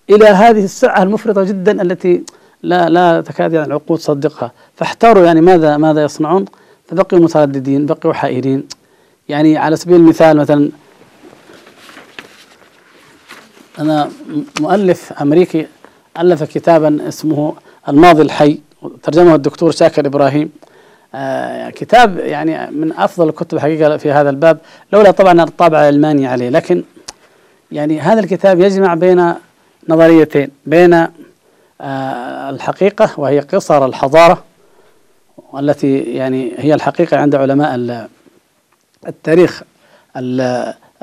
إلى 0.10 0.26
هذه 0.26 0.64
السعة 0.64 1.04
المفرطة 1.04 1.44
جدا 1.44 1.82
التي 1.82 2.24
لا 2.64 2.90
لا 2.90 3.22
تكاد 3.22 3.54
يعني 3.54 3.68
العقول 3.68 3.98
تصدقها. 3.98 4.52
فاحتاروا 4.76 5.26
يعني 5.26 5.42
ماذا 5.42 5.78
ماذا 5.78 6.04
يصنعون؟ 6.04 6.46
فبقوا 6.88 7.20
مترددين 7.20 7.86
بقوا 7.86 8.14
حائرين. 8.14 8.68
يعني 9.30 9.58
على 9.58 9.76
سبيل 9.76 9.96
المثال 9.96 10.38
مثلا 10.38 10.70
أنا 13.80 14.12
مؤلف 14.62 15.14
أمريكي 15.14 15.68
ألف 16.20 16.44
كتابا 16.44 17.08
اسمه 17.08 17.54
الماضي 17.90 18.22
الحي 18.22 18.60
ترجمه 19.04 19.36
الدكتور 19.36 19.72
شاكر 19.72 20.06
إبراهيم. 20.06 20.50
كتاب 21.70 22.18
يعني 22.18 22.72
من 22.72 22.94
أفضل 22.98 23.30
الكتب 23.30 23.58
الحقيقة 23.58 23.98
في 23.98 24.12
هذا 24.12 24.30
الباب 24.30 24.58
لولا 24.94 25.12
طبعا 25.12 25.44
الطابع 25.44 25.90
الألماني 25.90 26.28
عليه. 26.28 26.50
لكن 26.50 26.84
يعني 27.72 28.00
هذا 28.00 28.20
الكتاب 28.20 28.60
يجمع 28.60 28.94
بين 28.94 29.34
نظريتين 29.90 30.50
بين 30.66 30.94
آه 31.82 32.50
الحقيقة 32.50 33.10
وهي 33.18 33.40
قصر 33.40 33.86
الحضارة 33.86 34.44
والتي 35.54 36.00
يعني 36.00 36.54
هي 36.58 36.74
الحقيقة 36.74 37.18
عند 37.18 37.36
علماء 37.36 38.08
التاريخ 39.08 39.64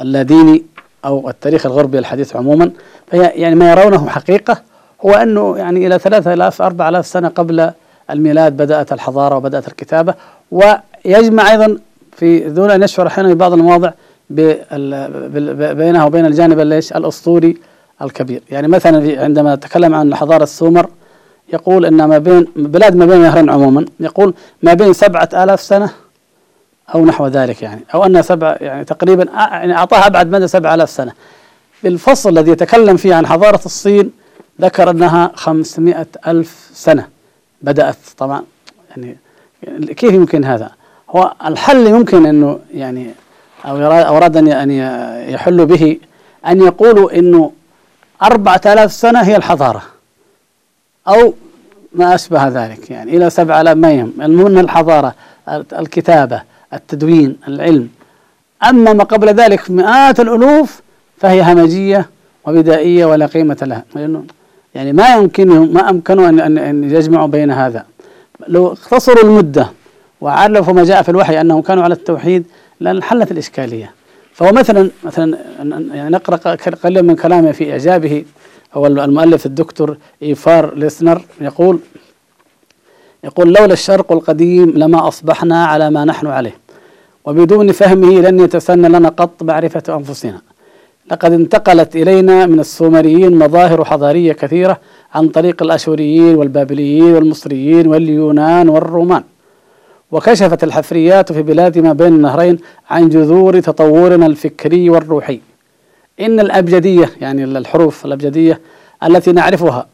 اللاديني 0.01 0.63
أو 1.05 1.31
التاريخ 1.31 1.67
الغربي 1.67 1.99
الحديث 1.99 2.37
عموما. 2.37 2.71
فهي 3.07 3.33
يعني 3.35 3.55
ما 3.55 3.71
يرونه 3.71 4.09
حقيقة 4.09 4.63
هو 5.05 5.11
أنه 5.11 5.59
يعني 5.59 5.87
إلى 5.87 5.99
ثلاثة 5.99 6.33
آلاف 6.35 6.63
أربعة 6.63 6.89
آلاف 6.89 7.07
سنة 7.07 7.29
قبل 7.29 7.71
الميلاد 8.11 8.57
بدأت 8.57 8.93
الحضارة 8.93 9.37
وبدأت 9.37 9.69
الكتابة 9.69 10.15
ويجمع 10.51 11.51
أيضا 11.51 11.79
في 12.17 12.39
دون 12.39 12.71
أن 12.71 12.83
يشعر 12.83 13.07
أحيانا 13.07 13.35
بعض 13.35 13.53
المواضع 13.53 13.91
بينها 14.31 16.05
وبين 16.05 16.27
الجانب 16.27 16.61
ليش 16.61 16.93
الأسطوري 16.93 17.57
الكبير. 18.03 18.43
يعني 18.51 18.69
مثلا 18.69 19.23
عندما 19.23 19.55
تكلم 19.55 19.95
عن 19.95 20.15
حضارة 20.15 20.43
السومر 20.43 20.91
يقول 21.53 21.87
أن 21.87 22.05
ما 22.05 22.19
بين 22.19 22.47
بلاد 22.57 22.97
ما 22.97 23.07
بين 23.07 23.17
النهرين 23.17 23.51
عموما 23.51 23.85
يقول 24.01 24.35
ما 24.63 24.75
بين 24.75 24.93
سبعة 24.93 25.29
آلاف 25.35 25.61
سنة 25.61 25.91
أو 26.95 27.05
نحو 27.05 27.27
ذلك 27.27 27.63
يعني 27.63 27.81
أو 27.95 28.07
أن 28.07 28.23
سبع 28.23 28.57
يعني 28.61 28.85
تقريبا 28.85 29.27
يعني 29.35 29.77
أعطاها 29.77 30.07
أبعد 30.07 30.31
مدى 30.31 30.49
سبع 30.49 30.75
آلاف 30.75 30.91
سنة. 30.91 31.13
في 31.81 31.89
الفصل 31.89 32.39
الذي 32.39 32.51
يتكلم 32.51 32.97
فيه 32.97 33.15
عن 33.15 33.27
حضارة 33.27 33.61
الصين 33.65 34.11
ذكر 34.61 34.91
أنها 34.91 35.31
خمسمائة 35.35 36.07
ألف 36.27 36.71
سنة. 36.75 37.09
بدأت 37.63 37.97
طبعا 38.19 38.43
يعني 38.91 39.17
كيف 39.87 40.13
يمكن 40.13 40.45
هذا؟ 40.45 40.71
هو 41.11 41.35
الحل 41.47 41.87
يمكن 41.87 42.27
أنه 42.27 42.59
يعني 42.75 43.11
أو 43.67 43.77
أراد 44.17 44.37
أن 44.37 44.71
يحلوا 45.29 45.67
به 45.67 45.99
أن 46.47 46.61
يقولوا 46.61 47.51
أربعة 48.23 48.61
آلاف 48.67 48.93
سنة 48.93 49.21
هي 49.21 49.37
الحضارة 49.37 49.83
أو 51.09 51.35
ما 51.93 52.15
أشبه 52.15 52.49
ذلك 52.49 52.91
يعني 52.91 53.31
سبعة 53.31 53.61
آلاف 53.61 53.77
ما 53.77 53.93
يهم. 53.93 54.13
المهم 54.23 54.59
الحضارة 54.59 55.15
الكتابة 55.73 56.43
التدوين 56.73 57.37
العلم. 57.49 57.89
أما 58.69 58.93
ما 58.93 59.05
قبل 59.05 59.29
ذلك 59.29 59.71
مئات 59.71 60.21
الألوف 60.21 60.81
فهي 61.19 61.53
همجية 61.53 62.11
وبدائية 62.45 63.07
ولا 63.07 63.27
قيمة 63.27 63.57
لها. 63.63 63.85
لأنه 63.95 64.25
يعني 64.77 64.93
ما 64.93 65.15
يمكنهم 65.15 65.75
ما 65.75 65.91
أمكنوا 65.91 66.29
أن 66.29 66.59
أن 66.59 66.85
يجمعوا 66.91 67.27
بين 67.27 67.51
هذا. 67.51 67.85
لو 68.49 68.73
اختصروا 68.73 69.25
المدة 69.25 69.71
وعرفوا 70.21 70.75
ما 70.75 70.85
جاء 70.85 71.03
في 71.03 71.09
الوحي 71.09 71.41
أنهم 71.41 71.63
كانوا 71.63 71.83
على 71.85 71.95
التوحيد 71.95 72.45
لانحلت 72.81 73.31
الإشكالية. 73.31 73.91
فهو 74.33 74.53
مثلا 74.53 74.91
مثلا 75.05 75.39
يعني 75.95 76.11
نقرأ 76.11 76.37
قليلا 76.85 77.03
من 77.03 77.17
كلامه 77.17 77.53
في 77.53 77.73
إعجابه. 77.73 78.25
هو 78.75 78.87
المؤلف 78.87 79.47
الدكتور 79.47 79.97
إيفار 80.23 80.75
ليسنر 80.75 81.23
يقول 81.41 81.79
يقول 83.25 83.55
لولا 83.55 83.73
الشرق 83.73 84.13
القديم 84.13 84.71
لما 84.77 85.09
أصبحنا 85.09 85.67
على 85.67 85.91
ما 85.91 86.05
نحن 86.05 86.27
عليه 86.27 86.55
وبدون 87.25 87.73
فهمه 87.73 88.21
لن 88.21 88.41
يتسنى 88.41 88.89
لنا 88.89 89.09
قط 89.09 89.43
معرفة 89.43 89.83
أنفسنا. 89.89 90.41
لقد 91.11 91.33
انتقلت 91.33 91.97
إلينا 91.97 92.47
من 92.47 92.61
السومريين 92.61 93.39
مظاهر 93.39 93.85
حضارية 93.85 94.33
كثيرة 94.33 94.81
عن 95.15 95.29
طريق 95.29 95.63
الأشوريين 95.63 96.35
والبابليين 96.35 97.15
والمصريين 97.15 97.87
واليونان 97.87 98.69
والرومان. 98.69 99.23
وكشفت 100.13 100.65
الحفريات 100.65 101.33
في 101.33 101.43
بلاد 101.43 101.79
ما 101.79 101.93
بين 101.93 102.15
النهرين 102.15 102.59
عن 102.91 103.09
جذور 103.09 103.61
تطورنا 103.61 104.27
الفكري 104.27 104.91
والروحي. 104.91 105.41
إن 106.21 106.41
الأبجدية 106.41 107.11
يعني 107.21 107.45
الحروف 107.45 108.05
الأبجدية 108.05 108.61
التي 109.05 109.33
نعرفها 109.33 109.87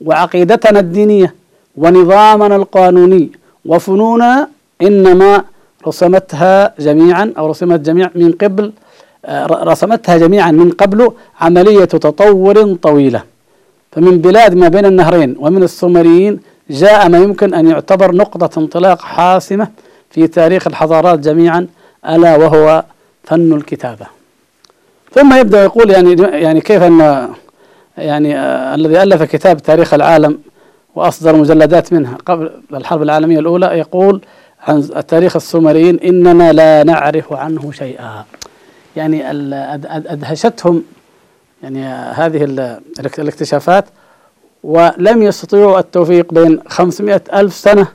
وعقيدتنا 0.00 0.80
الدينية 0.80 1.34
ونظامنا 1.76 2.56
القانوني 2.56 3.30
وفنوننا 3.64 4.48
إنما 4.82 5.44
رسمتها 5.86 6.74
جميعا 6.78 7.32
أو 7.38 7.46
رسمت 7.46 7.80
جميع 7.80 8.10
من 8.14 8.32
قبل 8.32 8.72
رسمتها 9.50 10.16
جميعا 10.16 10.50
من 10.50 10.70
قبل 10.70 11.12
عملية 11.40 11.84
تطور 11.84 12.74
طويلة. 12.74 13.22
فمن 13.92 14.18
بلاد 14.18 14.54
ما 14.54 14.68
بين 14.68 14.86
النهرين 14.86 15.36
ومن 15.38 15.62
السومريين 15.62 16.40
جاء 16.70 17.08
ما 17.08 17.18
يمكن 17.18 17.54
أن 17.54 17.66
يعتبر 17.66 18.14
نقطة 18.14 18.58
انطلاق 18.58 19.00
حاسمة 19.00 19.68
في 20.10 20.26
تاريخ 20.26 20.66
الحضارات 20.66 21.18
جميعا 21.18 21.66
ألا 22.08 22.36
وهو 22.36 22.84
فن 23.24 23.52
الكتابة. 23.52 24.06
ثم 25.12 25.34
يبدأ 25.34 25.64
يقول 25.64 25.90
يعني 25.90 26.22
يعني 26.22 26.60
كيف 26.60 26.82
أن 26.82 27.28
يعني 27.98 28.38
آه 28.38 28.74
الذي 28.74 29.02
ألف 29.02 29.22
كتاب 29.22 29.62
تاريخ 29.62 29.94
العالم 29.94 30.38
وأصدر 30.94 31.36
مجلدات 31.36 31.92
منها 31.92 32.16
قبل 32.26 32.50
الحرب 32.74 33.02
العالمية 33.02 33.38
الأولى 33.38 33.66
يقول 33.66 34.20
عن 34.68 35.06
تاريخ 35.08 35.36
السومريين 35.36 36.00
إننا 36.00 36.52
لا 36.52 36.84
نعرف 36.84 37.32
عنه 37.32 37.72
شيئا. 37.72 38.24
يعني 38.96 39.30
أدهشتهم 40.12 40.82
يعني 41.62 41.84
هذه 42.14 42.44
الاكتشافات 43.18 43.84
ولم 44.64 45.22
يستطيعوا 45.22 45.78
التوفيق 45.78 46.34
بين 46.34 46.60
500 46.68 47.22
ألف 47.34 47.54
سنة 47.54 47.86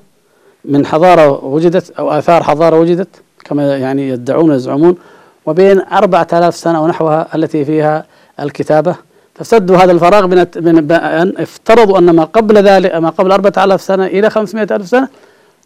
من 0.65 0.85
حضارة 0.85 1.45
وجدت 1.45 1.91
أو 1.91 2.11
آثار 2.11 2.43
حضارة 2.43 2.79
وجدت 2.79 3.07
كما 3.43 3.77
يعني 3.77 4.09
يدعون 4.09 4.51
ويزعمون 4.51 4.97
وبين 5.45 5.81
4000 5.91 6.55
سنة 6.55 6.83
ونحوها 6.83 7.27
التي 7.35 7.65
فيها 7.65 8.05
الكتابة. 8.39 8.95
فسدوا 9.35 9.77
هذا 9.77 9.91
الفراغ 9.91 10.27
من 10.27 10.91
أن 10.91 11.33
افترضوا 11.37 11.97
أن 11.97 12.09
ما 12.09 12.23
قبل 12.23 12.57
ذلك 12.57 12.95
ما 12.95 13.09
قبل 13.09 13.31
4000 13.31 13.81
سنة 13.81 14.05
إلى 14.05 14.29
500 14.29 14.67
ألف 14.71 14.87
سنة 14.87 15.07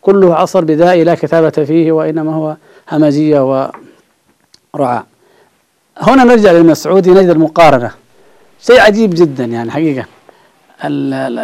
كله 0.02 0.36
عصر 0.36 0.64
بدائي 0.64 1.04
لا 1.04 1.16
كتابة 1.16 1.50
فيه 1.50 1.92
وإنما 1.92 2.36
هو 2.36 2.56
همجية 2.92 3.70
ورعاء 4.74 5.06
هنا 6.00 6.24
نرجع 6.24 6.52
للمسعودي 6.52 7.12
نجد 7.12 7.30
المقارنة. 7.30 7.92
شيء 8.62 8.80
عجيب 8.80 9.10
جدا 9.14 9.46
يعني 9.46 9.72
حقيقة. 9.72 10.06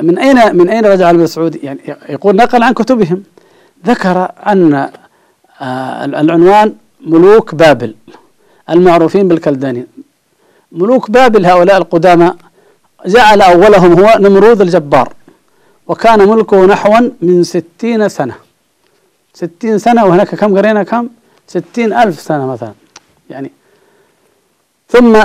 من 0.02 0.18
أين 0.20 0.56
من 0.56 0.70
أين 0.70 0.86
رجع 0.86 1.10
المسعودي 1.10 1.60
يعني 1.64 1.80
يقول 2.10 2.36
نقل 2.36 2.64
عن 2.64 2.74
كتبهم. 2.74 3.24
ذكر 3.86 4.32
أن 4.48 4.90
آه، 5.62 6.06
العنوان 6.06 6.76
ملوك 7.06 7.56
بابل 7.56 7.96
المعروفين 8.70 9.28
بالكلدانيين 9.28 9.88
ملوك 10.72 11.12
بابل 11.12 11.46
هؤلاء 11.46 11.78
القدامى 11.78 12.34
جعل 13.06 13.42
أولهم 13.42 14.00
هو 14.00 14.18
نمرود 14.20 14.62
الجبار 14.62 15.14
وكان 15.88 16.28
ملكه 16.30 16.66
نحوا 16.66 17.00
من 17.22 17.44
ستين 17.44 18.10
سنة. 18.10 18.36
ستين 19.34 19.78
سنة 19.78 20.06
وهناك 20.06 20.36
كم؟ 20.36 20.58
قرينا 20.58 20.84
كم؟ 20.84 21.10
ستين 21.48 21.94
ألف 21.94 22.20
سنة 22.20 22.46
مثلا. 22.46 22.74
يعني 23.30 23.52
ثم 24.90 25.16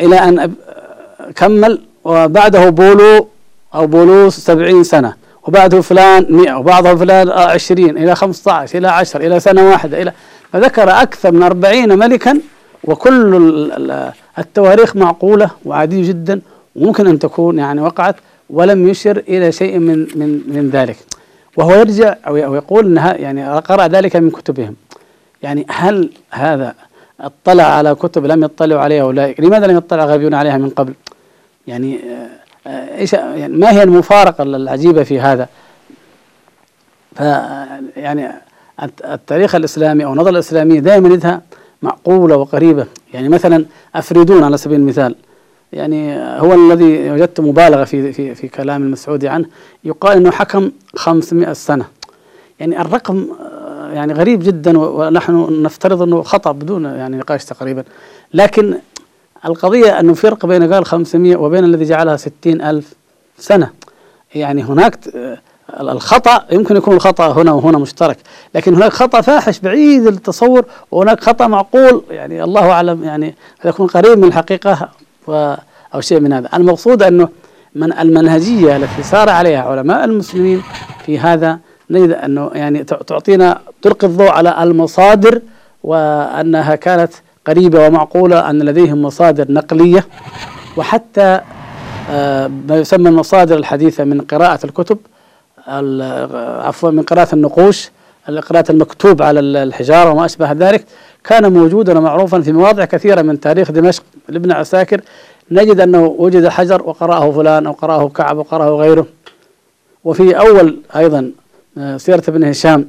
إلى 0.00 0.16
أن 0.16 0.52
كمل 1.36 1.80
وبعده 2.04 2.70
بولو 2.70 3.28
أو 3.74 3.86
بولوس 3.86 4.38
سبعين 4.38 4.84
سنة 4.84 5.14
وبعده 5.42 5.80
فلان 5.80 6.26
مئة 6.30 6.54
وبعده 6.54 6.96
فلان 6.96 7.30
عشرين 7.30 7.98
إلى 7.98 8.14
خمسة 8.14 8.52
عشر 8.52 8.78
إلى 8.78 8.88
عشر 8.88 9.20
إلى 9.20 9.40
سنة 9.40 9.70
واحدة 9.70 10.02
إلى 10.02 10.12
فذكر 10.52 10.90
أكثر 10.90 11.32
من 11.32 11.42
أربعين 11.42 11.98
ملكا 11.98 12.40
وكل 12.84 13.34
التواريخ 14.38 14.96
معقولة 14.96 15.50
وعادية 15.64 16.08
جدا 16.08 16.40
وممكن 16.76 17.06
أن 17.06 17.18
تكون 17.18 17.58
يعني 17.58 17.80
وقعت 17.80 18.16
ولم 18.50 18.88
يشر 18.88 19.22
إلى 19.28 19.52
شيء 19.52 19.78
من 19.78 19.98
من 19.98 20.40
من 20.46 20.70
ذلك. 20.70 20.96
وهو 21.56 21.74
يرجع 21.74 22.16
أو 22.26 22.36
يقول 22.36 22.86
أنها 22.86 23.14
يعني 23.14 23.58
قرأ 23.58 23.86
ذلك 23.86 24.16
من 24.16 24.30
كتبهم. 24.30 24.74
يعني 25.42 25.66
هل 25.68 26.10
هذا 26.30 26.74
اطلع 27.20 27.64
على 27.64 27.94
كتب 27.94 28.26
لم 28.26 28.44
يطلعوا 28.44 28.80
عليها 28.80 29.02
أولئك. 29.02 29.40
لماذا 29.40 29.66
لم 29.66 29.76
يطلع 29.76 30.04
غابيون 30.04 30.34
عليها 30.34 30.58
من 30.58 30.70
قبل؟ 30.70 30.94
يعني 31.66 32.00
آه، 32.66 32.98
إيش 32.98 33.12
يعني 33.12 33.56
ما 33.56 33.70
هي 33.70 33.82
المفارقة 33.82 34.42
العجيبة 34.42 35.02
في 35.02 35.20
هذا؟ 35.20 35.48
ف 37.14 37.20
يعني 37.96 38.32
التاريخ 39.04 39.54
الإسلامي 39.54 40.04
أو 40.04 40.12
النظرة 40.12 40.30
الإسلامية 40.30 40.80
دائما 40.80 41.08
يدها 41.08 41.42
معقولة 41.82 42.36
وقريبة. 42.36 42.86
يعني 43.14 43.28
مثلا 43.28 43.64
أفريدون 43.94 44.44
على 44.44 44.56
سبيل 44.56 44.80
المثال 44.80 45.14
يعني 45.72 46.16
هو 46.18 46.54
الذي 46.54 47.10
وجدت 47.10 47.40
مبالغة 47.40 47.84
في 47.84 48.12
في 48.12 48.34
في 48.34 48.48
كلام 48.48 48.82
المسعودي 48.82 49.28
عنه 49.28 49.46
يقال 49.84 50.16
إنه 50.16 50.30
حكم 50.30 50.70
500 50.96 51.52
سنة. 51.52 51.84
يعني 52.60 52.80
الرقم 52.80 53.16
آه، 53.16 53.45
يعني 53.92 54.12
غريب 54.12 54.42
جدا 54.42 54.78
ونحن 54.78 55.62
نفترض 55.62 56.02
إنه 56.02 56.22
خطأ 56.22 56.52
بدون 56.52 56.84
يعني 56.84 57.16
نقاش 57.16 57.44
تقريبا. 57.44 57.84
لكن 58.34 58.74
القضية 59.44 60.00
إنه 60.00 60.14
فرق 60.14 60.46
بين 60.46 60.72
قال 60.72 60.84
500 60.84 61.36
وبين 61.36 61.64
الذي 61.64 61.84
جعلها 61.84 62.16
60 62.16 62.32
ألف 62.46 62.94
سنة. 63.38 63.70
يعني 64.34 64.62
هناك 64.62 64.98
الخطأ 65.80 66.44
يمكن 66.52 66.76
يكون 66.76 66.94
الخطأ 66.94 67.32
هنا 67.32 67.52
وهنا 67.52 67.78
مشترك 67.78 68.18
لكن 68.54 68.74
هناك 68.74 68.92
خطأ 68.92 69.20
فاحش 69.20 69.58
بعيد 69.58 70.06
التصور 70.06 70.64
وهناك 70.90 71.20
خطأ 71.20 71.46
معقول. 71.46 72.02
يعني 72.10 72.44
الله 72.44 72.70
أعلم 72.70 73.04
يعني 73.04 73.34
يكون 73.64 73.86
قريب 73.86 74.18
من 74.18 74.24
الحقيقة 74.24 74.88
أو 75.94 76.00
شيء 76.00 76.20
من 76.20 76.32
هذا. 76.32 76.48
المقصود 76.54 77.02
أنه 77.02 77.28
من 77.74 77.92
المنهجية 77.92 78.76
التي 78.76 79.02
سار 79.02 79.28
عليها 79.28 79.62
علماء 79.62 80.04
المسلمين 80.04 80.62
في 81.06 81.18
هذا 81.18 81.58
نجد 81.90 82.10
أنه 82.10 82.50
يعني 82.54 82.84
تعطينا 82.84 83.60
تلقي 83.82 84.06
الضوء 84.06 84.28
على 84.28 84.62
المصادر 84.62 85.42
وأنها 85.84 86.74
كانت 86.74 87.12
قريبة 87.46 87.86
ومعقولة 87.86 88.50
أن 88.50 88.62
لديهم 88.62 89.02
مصادر 89.02 89.52
نقلية 89.52 90.06
وحتى 90.76 91.40
آه، 92.10 92.50
ما 92.68 92.76
يسمى 92.76 93.08
المصادر 93.08 93.56
الحديثة 93.56 94.04
من 94.04 94.20
قراءة 94.20 94.66
الكتب 94.66 94.98
عفوا 96.66 96.90
من 96.90 97.02
قراءة 97.02 97.34
النقوش 97.34 97.90
القراءة 98.28 98.72
المكتوب 98.72 99.22
على 99.22 99.40
الحجارة 99.40 100.10
وما 100.10 100.24
أشبه 100.24 100.52
ذلك. 100.52 100.84
كان 101.24 101.52
موجودا 101.52 101.98
ومعروفا 101.98 102.40
في 102.40 102.52
مواضع 102.52 102.84
كثيرة 102.84 103.22
من 103.22 103.40
تاريخ 103.40 103.70
دمشق 103.70 104.02
لابن 104.28 104.52
عساكر. 104.52 105.00
نجد 105.50 105.80
أنه 105.80 106.14
وجد 106.18 106.48
حجر 106.48 106.82
وقرأه 106.82 107.30
فلان 107.30 107.66
أو 107.66 107.72
قرأه 107.72 108.08
كعب 108.08 108.38
وقرأه 108.38 108.70
غيره. 108.70 109.06
وفي 110.04 110.38
أول 110.38 110.76
أيضا 110.96 111.30
سيرة 111.96 112.22
ابن 112.28 112.44
هشام 112.44 112.88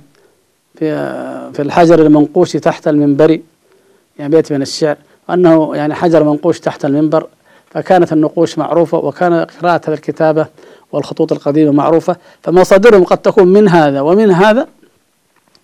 في 0.75 0.89
في 1.53 1.61
الحجر 1.61 2.01
المنقوش 2.05 2.51
تحت 2.51 2.87
المنبر 2.87 3.39
يعني 4.19 4.35
بيت 4.35 4.53
من 4.53 4.61
الشعر 4.61 4.97
أنه 5.29 5.75
يعني 5.75 5.93
حجر 5.93 6.23
منقوش 6.23 6.59
تحت 6.59 6.85
المنبر 6.85 7.27
فكانت 7.71 8.13
النقوش 8.13 8.57
معروفة 8.57 8.97
وكان 8.97 9.33
قراءة 9.61 9.93
الكتابة 9.93 10.45
والخطوط 10.91 11.31
القديمة 11.31 11.71
معروفة 11.71 12.15
فمصادرهم 12.43 13.03
قد 13.03 13.17
تكون 13.17 13.47
من 13.47 13.69
هذا 13.69 14.01
ومن 14.01 14.31
هذا 14.31 14.67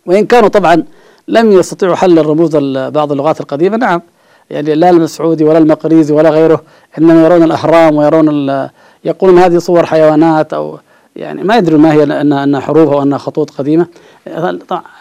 وإن 0.05 0.25
كانوا 0.25 0.49
طبعا 0.49 0.83
لم 1.27 1.51
يستطيعوا 1.51 1.95
حل 1.95 2.19
الرموز 2.19 2.55
بعض 2.89 3.11
اللغات 3.11 3.41
القديمة 3.41 3.77
نعم 3.77 4.01
يعني 4.49 4.75
لا 4.75 4.89
المسعودي 4.89 5.43
ولا 5.43 5.57
المقريزي 5.57 6.13
ولا 6.13 6.29
غيره 6.29 6.61
إنما 6.97 7.25
يرون 7.25 7.43
الأهرام 7.43 7.95
ويرون 7.95 8.69
يقولون 9.05 9.37
هذه 9.37 9.57
صور 9.57 9.85
حيوانات 9.85 10.53
أو 10.53 10.79
يعني 11.15 11.43
ما 11.43 11.57
يدرون 11.57 11.79
ما 11.79 11.93
هي 11.93 12.03
أنها 12.03 12.43
أنها 12.43 12.59
حروف 12.59 12.89
أو 12.89 13.01
أنها 13.03 13.17
خطوط 13.17 13.49
قديمة. 13.49 13.87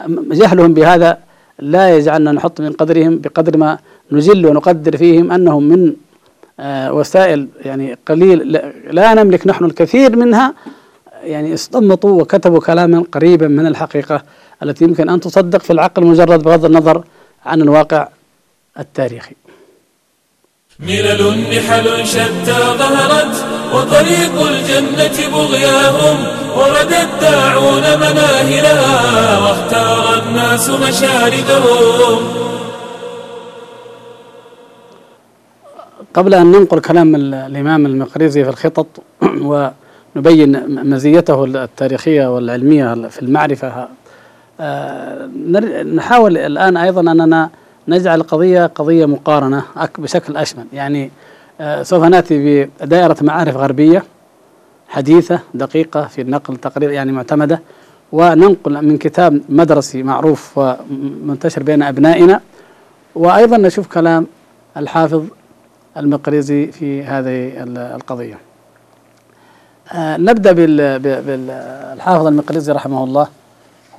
جهلهم 0.08 0.74
بهذا 0.74 1.18
لا 1.58 1.96
يجعلنا 1.96 2.32
نحط 2.32 2.60
من 2.60 2.72
قدرهم 2.72 3.18
بقدر 3.18 3.56
ما 3.56 3.78
نجل 4.12 4.46
ونقدر 4.46 4.96
فيهم 4.96 5.32
أنهم 5.32 5.62
من 5.68 5.92
آه، 6.60 6.92
وسائل 6.92 7.48
يعني 7.64 7.98
قليل. 8.06 8.38
لا 8.90 9.14
نملك 9.14 9.46
نحن 9.46 9.64
الكثير 9.64 10.16
منها. 10.16 10.54
يعني 11.22 11.54
استنبطوا 11.54 12.22
وكتبوا 12.22 12.60
كلاما 12.60 13.04
قريبا 13.12 13.48
من 13.48 13.66
الحقيقة 13.66 14.22
التي 14.62 14.84
يمكن 14.84 15.08
أن 15.08 15.20
تصدق 15.20 15.60
في 15.60 15.72
العقل 15.72 16.06
مجرد 16.06 16.42
بغض 16.42 16.64
النظر 16.64 17.04
عن 17.46 17.62
الواقع 17.62 18.08
التاريخي. 18.78 19.34
ملل 20.80 21.40
نحل 21.50 22.06
شتى 22.06 22.58
ظهرت 22.78 23.44
وطريق 23.74 24.46
الجنة 24.50 25.28
بغياهم 25.32 26.16
ورد 26.56 26.92
الداعون 26.92 27.82
مناهلها 27.82 29.38
واختار 29.38 30.22
الناس 30.22 30.70
مشاردهم. 30.70 32.18
قبل 36.14 36.34
أن 36.34 36.46
ننقل 36.46 36.80
كلام 36.80 37.14
الإمام 37.14 37.86
المقريزي 37.86 38.44
في 38.44 38.50
الخطط 38.50 38.86
ونبين 40.16 40.80
مزيته 40.90 41.44
التاريخية 41.44 42.34
والعلمية 42.34 43.08
في 43.08 43.22
المعرفة 43.22 43.88
آه، 44.60 45.26
نحاول 45.94 46.38
الآن 46.38 46.76
أيضا 46.76 47.00
أننا 47.00 47.50
نجعل 47.88 48.20
القضية 48.20 48.66
قضية 48.66 49.06
مقارنة 49.06 49.64
بشكل 49.98 50.36
أشمل. 50.36 50.66
يعني 50.72 51.10
آه، 51.60 51.82
سوف 51.82 52.04
نأتي 52.04 52.64
بدائرة 52.80 53.16
معارف 53.20 53.56
غربية 53.56 54.04
حديثة 54.88 55.40
دقيقة 55.54 56.06
في 56.06 56.20
النقل 56.20 56.56
تقرير 56.56 56.90
يعني 56.90 57.12
معتمدة 57.12 57.60
وننقل 58.12 58.84
من 58.84 58.98
كتاب 58.98 59.40
مدرسي 59.48 60.02
معروف 60.02 60.58
ومنتشر 60.58 61.62
بين 61.62 61.82
أبنائنا 61.82 62.40
وأيضا 63.14 63.56
نشوف 63.56 63.86
كلام 63.86 64.26
الحافظ 64.76 65.24
المقريزي 65.96 66.72
في 66.72 67.04
هذه 67.04 67.52
القضية. 67.96 68.38
آه 69.92 70.16
نبدأ 70.16 70.52
بالحافظ 70.52 72.26
المقريزي 72.26 72.72
رحمه 72.72 73.04
الله. 73.04 73.28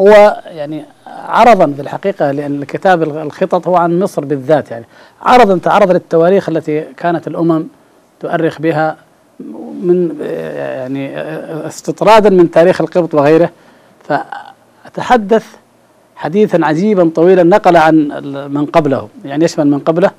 هو 0.01 0.41
يعني 0.45 0.85
عرضا 1.07 1.73
في 1.75 1.81
الحقيقة 1.81 2.31
لأن 2.31 2.61
الكتاب 2.61 3.03
الخطط 3.03 3.67
هو 3.67 3.75
عن 3.75 3.99
مصر 3.99 4.25
بالذات 4.25 4.71
يعني. 4.71 4.85
عرضا 5.21 5.57
تعرض 5.57 5.91
للتواريخ 5.91 6.49
التي 6.49 6.81
كانت 6.97 7.27
الأمم 7.27 7.63
تؤرخ 8.19 8.61
بها 8.61 8.95
من 9.83 10.15
يعني 10.55 11.17
استطرادا 11.67 12.29
من 12.29 12.51
تاريخ 12.51 12.81
القبط 12.81 13.13
وغيره. 13.13 13.49
فأتحدث 14.03 15.45
حديثا 16.15 16.59
عجيبا 16.65 17.11
طويلا 17.15 17.43
نقل 17.43 17.77
عن 17.77 17.95
من 18.53 18.65
قبله 18.65 19.07
يعني 19.25 19.45
يشمل 19.45 19.67
من 19.67 19.79
قبله 19.79 20.11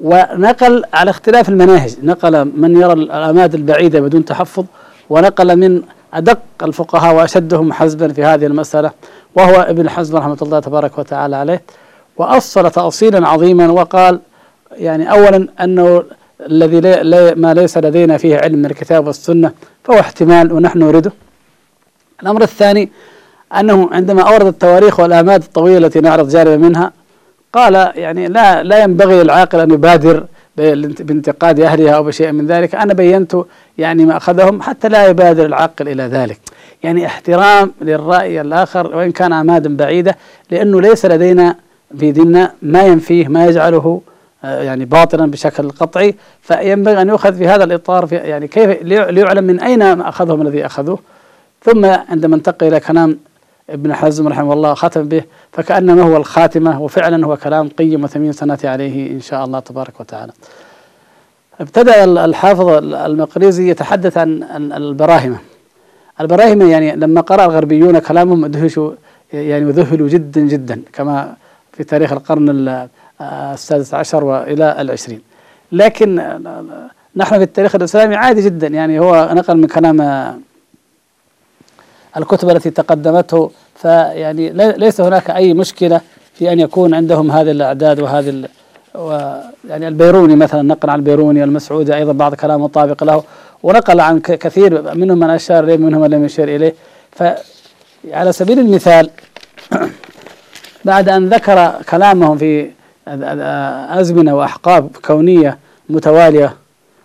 ونقل 0.00 0.82
على 0.94 1.10
اختلاف 1.10 1.48
المناهج. 1.48 1.94
نقل 2.02 2.44
من 2.44 2.76
يرى 2.80 2.92
الأماد 2.92 3.54
البعيدة 3.54 4.00
بدون 4.00 4.24
تحفظ 4.24 4.64
ونقل 5.10 5.56
من 5.56 5.82
أدق 6.14 6.38
الفقهاء 6.62 7.14
وأشدهم 7.14 7.72
حزبا 7.72 8.08
في 8.12 8.24
هذه 8.24 8.46
المسألة 8.46 8.90
وهو 9.34 9.60
ابن 9.60 9.90
حزم 9.90 10.16
رحمة 10.16 10.38
الله 10.42 10.60
تبارك 10.60 10.98
وتعالى 10.98 11.36
عليه. 11.36 11.62
وأصل 12.16 12.70
تأصيلا 12.70 13.28
عظيما 13.28 13.70
وقال 13.70 14.20
يعني 14.72 15.10
أولا 15.10 15.48
أنه 15.60 16.02
الذي 16.46 16.80
لي 16.80 17.34
ما 17.36 17.54
ليس 17.54 17.78
لدينا 17.78 18.18
فيه 18.18 18.36
علم 18.36 18.58
من 18.58 18.66
الكتاب 18.66 19.06
والسنة 19.06 19.52
فهو 19.84 20.00
احتمال 20.00 20.52
ونحن 20.52 20.78
نريده. 20.78 21.12
الأمر 22.22 22.42
الثاني 22.42 22.88
أنه 23.58 23.88
عندما 23.92 24.22
أورد 24.22 24.46
التواريخ 24.46 25.00
والآماد 25.00 25.42
الطويلة 25.42 25.86
التي 25.86 26.00
نعرض 26.00 26.28
جانبا 26.28 26.56
منها 26.56 26.92
قال 27.52 27.74
يعني 27.74 28.28
لا 28.28 28.62
لا 28.62 28.82
ينبغي 28.82 29.22
للعاقل 29.22 29.60
أن 29.60 29.70
يبادر 29.70 30.26
بانتقاد 30.56 31.60
أهلها 31.60 31.92
أو 31.92 32.02
بشيء 32.04 32.32
من 32.32 32.46
ذلك. 32.46 32.74
أنا 32.74 32.94
بينت 32.94 33.36
يعني 33.78 34.04
ما 34.04 34.16
أخذهم 34.16 34.62
حتى 34.62 34.88
لا 34.88 35.06
يبادر 35.06 35.46
العاقل 35.46 35.88
إلى 35.88 36.02
ذلك. 36.02 36.38
يعني 36.82 37.06
احترام 37.06 37.72
للرأي 37.80 38.40
الآخر 38.40 38.96
وإن 38.96 39.12
كان 39.12 39.32
أمادا 39.32 39.76
بعيدة 39.76 40.16
لأنه 40.50 40.80
ليس 40.80 41.06
لدينا 41.06 41.56
في 41.98 42.12
ديننا 42.12 42.52
ما 42.62 42.82
ينفيه 42.82 43.28
ما 43.28 43.46
يجعله 43.46 44.00
آه، 44.44 44.62
يعني 44.62 44.84
باطلا 44.84 45.30
بشكل 45.30 45.70
قطعي. 45.70 46.14
فينبغي 46.42 47.02
أن 47.02 47.08
يؤخذ 47.08 47.34
في 47.34 47.48
هذا 47.48 47.64
الإطار 47.64 48.06
في 48.06 48.14
يعني 48.14 48.48
كيف 48.48 48.82
ليعلم 48.82 49.44
من 49.44 49.60
أين 49.60 49.82
أخذهم 49.82 50.42
الذي 50.42 50.66
أخذوه. 50.66 50.98
ثم 51.64 51.84
عندما 51.84 52.36
انتقل 52.36 52.66
إلى 52.66 52.80
كلام 52.80 53.18
ابن 53.70 53.94
حزم 53.94 54.28
رحمه 54.28 54.52
الله 54.52 54.74
ختم 54.74 55.08
به 55.08 55.22
فكأنما 55.52 56.02
هو 56.02 56.16
الخاتمة 56.16 56.82
وفعلا 56.82 57.26
هو 57.26 57.36
كلام 57.36 57.68
قيم 57.68 58.04
وثمين 58.04 58.32
سنأتي 58.32 58.68
عليه 58.68 59.10
إن 59.10 59.20
شاء 59.20 59.44
الله 59.44 59.58
تبارك 59.58 60.00
وتعالى. 60.00 60.32
ابتدأ 61.60 62.04
الحافظ 62.04 62.68
المقريزي 62.94 63.70
يتحدث 63.70 64.18
عن 64.18 64.42
البراهمة. 64.52 65.38
البراهمة 66.20 66.70
يعني 66.70 66.96
لما 66.96 67.20
قرأ 67.20 67.44
الغربيون 67.44 67.98
كلامهم 67.98 68.44
ادهشوا 68.44 68.92
يعني 69.32 69.64
وذهلوا 69.64 70.08
جدا 70.08 70.40
جدا 70.40 70.82
كما 70.92 71.34
في 71.72 71.84
تاريخ 71.84 72.12
القرن 72.12 72.88
السادس 73.20 73.94
عشر 73.94 74.24
وإلى 74.24 74.80
العشرين. 74.80 75.20
لكن 75.72 76.14
نحن 77.16 77.36
في 77.36 77.42
التاريخ 77.42 77.74
الإسلامي 77.74 78.16
عادي 78.16 78.40
جدا 78.40 78.66
يعني 78.66 79.00
هو 79.00 79.30
نقل 79.32 79.56
من 79.56 79.66
كلام 79.66 79.96
الكتب 82.16 82.50
التي 82.50 82.70
تقدمته 82.70 83.50
فيعني 83.76 84.50
ليس 84.52 85.00
هناك 85.00 85.30
أي 85.30 85.54
مشكلة 85.54 86.00
في 86.34 86.52
أن 86.52 86.60
يكون 86.60 86.94
عندهم 86.94 87.30
هذه 87.30 87.50
الأعداد 87.50 88.00
وهذه 88.00 88.48
و 88.94 89.36
يعني 89.68 89.88
البيروني 89.88 90.36
مثلا 90.36 90.62
نقل 90.62 90.90
عن 90.90 90.98
البيروني 90.98 91.44
المسعودي 91.44 91.94
أيضا 91.94 92.12
بعض 92.12 92.34
كلام 92.34 92.62
مطابق 92.62 93.04
له 93.04 93.22
ونقل 93.62 94.00
عن 94.00 94.20
كثير 94.20 94.94
منهم 94.94 95.18
من 95.18 95.30
أشار 95.30 95.64
إليه 95.64 95.76
منهم 95.76 96.00
من 96.00 96.10
لم 96.10 96.24
يشير 96.24 96.56
إليه. 96.56 96.74
فعلى 97.12 98.32
سبيل 98.32 98.58
المثال 98.58 99.10
بعد 100.84 101.08
أن 101.08 101.28
ذكر 101.28 101.72
كلامهم 101.90 102.38
في 102.38 102.70
أزمنة 103.90 104.36
وأحقاب 104.36 104.88
كونية 105.04 105.58
متوالية 105.88 106.54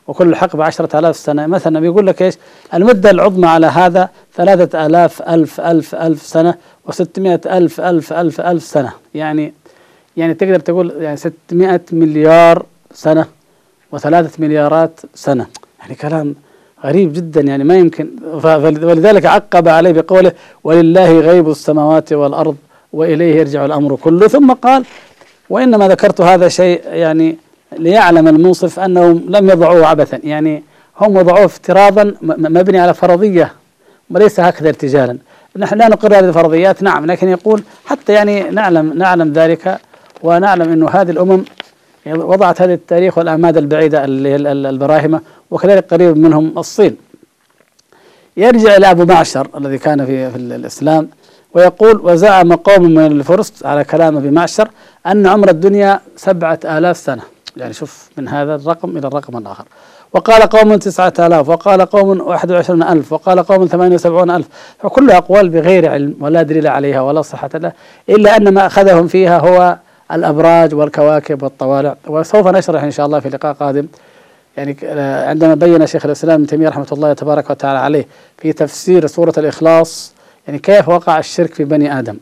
وكل 0.07 0.35
حقبة 0.35 0.63
عشرة 0.63 0.99
آلاف 0.99 1.17
سنة. 1.17 1.47
مثلا 1.47 1.79
بيقول 1.79 2.07
لك 2.07 2.21
إيش؟ 2.21 2.37
المدة 2.73 3.09
العظمى 3.09 3.47
على 3.47 3.67
هذا 3.67 4.09
ثلاثة 4.35 4.85
آلاف 4.85 5.21
ألف 5.21 5.61
ألف 5.61 5.95
ألف 5.95 6.21
سنة 6.21 6.55
وستمائة 6.85 7.41
ألف 7.45 7.81
ألف 7.81 8.13
ألف 8.13 8.41
ألف 8.41 8.63
سنة. 8.63 8.91
يعني 9.13 9.53
يعني 10.17 10.33
تقدر 10.33 10.59
تقول 10.59 10.93
يعني 10.99 11.17
600 11.17 11.81
مليار 11.91 12.65
سنة 12.93 13.25
وثلاثة 13.91 14.43
مليارات 14.43 14.99
سنة. 15.15 15.47
يعني 15.79 15.95
كلام 15.95 16.35
غريب 16.85 17.13
جدا. 17.13 17.41
يعني 17.41 17.63
ما 17.63 17.77
يمكن. 17.77 18.09
ولذلك 18.43 19.25
عقب 19.25 19.67
عليه 19.67 19.91
بقوله 19.91 20.31
ولله 20.63 21.19
غيب 21.19 21.49
السماوات 21.49 22.13
والأرض 22.13 22.55
وإليه 22.93 23.35
يرجع 23.35 23.65
الأمر 23.65 23.95
كله. 23.95 24.27
ثم 24.27 24.53
قال 24.53 24.85
وإنما 25.49 25.87
ذكرت 25.87 26.21
هذا 26.21 26.47
شيء 26.47 26.81
يعني 26.85 27.37
ليعلم 27.77 28.27
المنصف 28.27 28.79
أنهم 28.79 29.23
لم 29.29 29.49
يضعوه 29.49 29.87
عبثا. 29.87 30.19
يعني 30.23 30.63
هم 30.99 31.17
وضعوه 31.17 31.45
افتراضا 31.45 32.13
مبني 32.21 32.79
على 32.79 32.93
فرضية 32.93 33.53
وليس 34.09 34.39
هكذا 34.39 34.69
ارتجالا. 34.69 35.17
نحن 35.57 35.77
لا 35.77 35.87
نقر 35.87 36.19
هذه 36.19 36.27
الفرضيات 36.27 36.83
نعم 36.83 37.05
لكن 37.05 37.29
يقول 37.29 37.63
حتى 37.85 38.13
يعني 38.13 38.43
نعلم 38.43 38.93
نعلم 38.93 39.33
ذلك 39.33 39.79
ونعلم 40.23 40.69
أنه 40.71 40.89
هذه 40.89 41.11
الأمم 41.11 41.43
وضعت 42.05 42.61
هذه 42.61 42.73
التاريخ 42.73 43.17
والأعماد 43.17 43.57
البعيدة 43.57 44.05
اللي 44.05 44.35
البراهمة 44.69 45.21
وكذلك 45.51 45.93
قريب 45.93 46.17
منهم 46.17 46.53
الصين. 46.57 46.97
يرجع 48.37 48.75
إلى 48.75 48.91
أبو 48.91 49.05
معشر 49.05 49.47
الذي 49.57 49.77
كان 49.77 50.05
في, 50.05 50.31
في 50.31 50.37
الإسلام 50.37 51.09
ويقول 51.53 51.99
وزعم 52.03 52.53
قوم 52.53 52.83
من 52.83 53.05
الفرس 53.05 53.65
على 53.65 53.83
كلام 53.83 54.17
أبي 54.17 54.29
معشر 54.31 54.69
أن 55.07 55.27
عمر 55.27 55.49
الدنيا 55.49 55.99
سبعة 56.15 56.59
آلاف 56.65 56.97
سنة. 56.97 57.21
يعني 57.57 57.73
شوف 57.73 58.09
من 58.17 58.27
هذا 58.27 58.55
الرقم 58.55 58.97
إلى 58.97 59.07
الرقم 59.07 59.37
الآخر. 59.37 59.65
وقال 60.13 60.41
قوم 60.41 60.75
تسعة 60.75 61.13
آلاف 61.19 61.49
وقال 61.49 61.81
قوم 61.81 62.21
واحد 62.21 62.51
وعشرون 62.51 62.83
ألف 62.83 63.13
وقال 63.13 63.43
قوم 63.43 63.65
ثمانية 63.65 63.95
وسبعون 63.95 64.31
ألف. 64.31 64.47
فكل 64.79 65.11
أقوال 65.11 65.49
بغير 65.49 65.89
علم 65.91 66.15
ولا 66.19 66.41
دليل 66.41 66.67
عليها 66.67 67.01
ولا 67.01 67.21
صحة 67.21 67.49
لها 67.53 67.73
إلا 68.09 68.37
أن 68.37 68.53
ما 68.53 68.65
أخذهم 68.65 69.07
فيها 69.07 69.39
هو 69.39 69.77
الأبراج 70.11 70.75
والكواكب 70.75 71.43
والطوالع 71.43 71.95
وسوف 72.07 72.47
نشرح 72.47 72.83
إن 72.83 72.91
شاء 72.91 73.05
الله 73.05 73.19
في 73.19 73.29
لقاء 73.29 73.53
قادم. 73.53 73.87
يعني 74.57 74.77
عندما 75.29 75.55
بين 75.55 75.87
شيخ 75.87 76.05
الإسلام 76.05 76.35
ابن 76.35 76.47
تيمية 76.47 76.69
رحمة 76.69 76.87
الله 76.91 77.13
تبارك 77.13 77.49
وتعالى 77.49 77.79
عليه 77.79 78.07
في 78.37 78.53
تفسير 78.53 79.07
سورة 79.07 79.33
الإخلاص 79.37 80.13
يعني 80.47 80.59
كيف 80.59 80.89
وقع 80.89 81.19
الشرك 81.19 81.53
في 81.53 81.63
بني 81.63 81.99
آدم؟ 81.99 82.17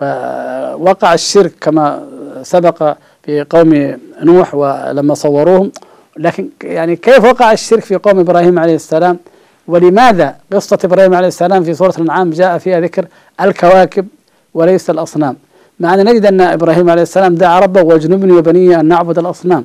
فوقع 0.00 1.14
الشرك 1.14 1.52
كما 1.60 2.06
سبق 2.42 2.94
في 3.24 3.42
قوم 3.50 3.96
نوح 4.22 4.54
ولما 4.54 5.14
صوروهم 5.14 5.72
لكن 6.16 6.48
يعني 6.62 6.96
كيف 6.96 7.24
وقع 7.24 7.52
الشرك 7.52 7.82
في 7.84 7.94
قوم 7.96 8.18
إبراهيم 8.18 8.58
عليه 8.58 8.74
السلام؟ 8.74 9.18
ولماذا 9.66 10.36
قصة 10.52 10.78
إبراهيم 10.84 11.14
عليه 11.14 11.28
السلام 11.28 11.64
في 11.64 11.74
سورة 11.74 11.94
الأنعام 11.98 12.30
جاء 12.30 12.58
فيها 12.58 12.80
ذكر 12.80 13.06
الكواكب 13.40 14.06
وليس 14.54 14.90
الأصنام؟ 14.90 15.36
مع 15.80 15.94
أن 15.94 16.04
نجد 16.04 16.26
أن 16.26 16.40
إبراهيم 16.40 16.90
عليه 16.90 17.02
السلام 17.02 17.34
دعا 17.34 17.60
ربه 17.60 17.82
واجنبني 17.82 18.32
وبني 18.32 18.80
أن 18.80 18.86
نعبد 18.86 19.18
الأصنام. 19.18 19.64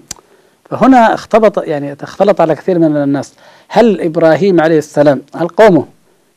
فهنا 0.69 1.13
اختلط 1.13 1.57
يعني 1.57 1.97
اختلط 2.01 2.41
على 2.41 2.55
كثير 2.55 2.79
من 2.79 2.97
الناس. 2.97 3.33
هل 3.67 4.01
إبراهيم 4.01 4.61
عليه 4.61 4.77
السلام 4.77 5.21
هل 5.35 5.47
قومه؟ 5.47 5.85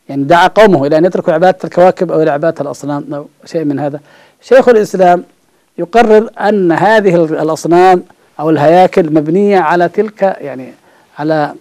يعني 0.09 0.25
دعا 0.25 0.47
قومه 0.47 0.87
إلى 0.87 0.99
أن 0.99 1.05
يتركوا 1.05 1.33
عبادة 1.33 1.59
الكواكب 1.65 2.13
أو 2.13 2.23
إلى 2.23 2.31
عبادة 2.31 2.61
الأصنام 2.61 3.15
أو 3.15 3.27
شيء 3.45 3.65
من 3.65 3.79
هذا؟ 3.79 4.01
شيخ 4.43 4.69
الإسلام 4.69 5.25
يقرر 5.79 6.31
أن 6.41 6.73
هذه 6.73 7.25
الأصنام 7.25 8.03
أو 8.41 8.51
الهياكل 8.51 9.15
مبنية 9.15 9.59
على 9.59 9.89
تلك 9.89 10.23
يعني 10.23 10.73
على 11.19 11.55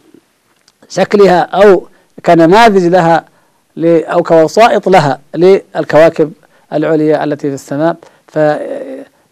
شكلها 0.90 1.40
أو 1.42 1.88
كنماذج 2.26 2.88
لها 2.88 3.26
أو 3.86 4.24
كوسائط 4.24 4.90
لها 4.90 5.20
للكواكب 5.36 6.32
العليا 6.74 7.24
التي 7.24 7.48
في 7.48 7.54
السماء. 7.54 7.96
ف 8.28 8.40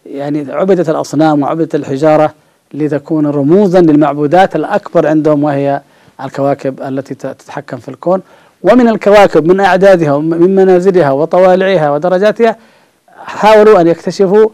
يعني 0.06 0.46
عبدت 0.52 0.88
الأصنام 0.88 1.42
وعبدت 1.42 1.74
الحجارة 1.74 2.34
لتكون 2.74 3.26
رموزا 3.26 3.80
للمعبودات 3.80 4.56
الأكبر 4.56 5.06
عندهم 5.06 5.44
وهي 5.44 5.80
الكواكب 6.24 6.82
التي 6.82 7.14
تتحكم 7.14 7.76
في 7.76 7.88
الكون. 7.88 8.22
ومن 8.62 8.88
الكواكب 8.88 9.46
من 9.46 9.60
أعدادها 9.60 10.12
ومن 10.12 10.54
منازلها 10.54 11.10
وطوالعها 11.10 11.90
ودرجاتها 11.90 12.56
حاولوا 13.16 13.80
أن 13.80 13.86
يكتشفوا 13.86 14.48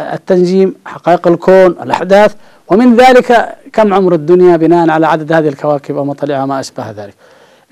التنجيم 0.00 0.74
حقائق 0.86 1.28
الكون 1.28 1.66
الأحداث. 1.66 2.34
ومن 2.68 2.96
ذلك 2.96 3.56
كم 3.72 3.94
عمر 3.94 4.14
الدنيا 4.14 4.56
بناء 4.56 4.90
على 4.90 5.06
عدد 5.06 5.32
هذه 5.32 5.48
الكواكب 5.48 5.96
ومطلعها 5.96 6.46
ما 6.46 6.60
أشبه 6.60 6.90
ذلك. 6.90 7.14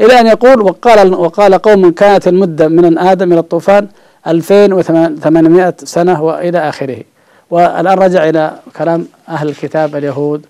إلى 0.01 0.21
أن 0.21 0.27
يقول 0.27 0.63
وقال 0.63 1.15
وقال 1.15 1.55
قوم 1.55 1.91
كانت 1.91 2.29
المدة 2.29 2.69
من 2.69 2.99
آدم 2.99 3.33
إلى 3.33 3.41
الطوفان 3.41 3.89
2800 4.27 5.75
سنة 5.85 6.23
وإلى 6.23 6.69
آخره. 6.69 7.03
والآن 7.51 7.99
رجع 7.99 8.29
إلى 8.29 8.53
كلام 8.77 9.07
أهل 9.29 9.49
الكتاب 9.49 9.97
اليهود 9.97 10.47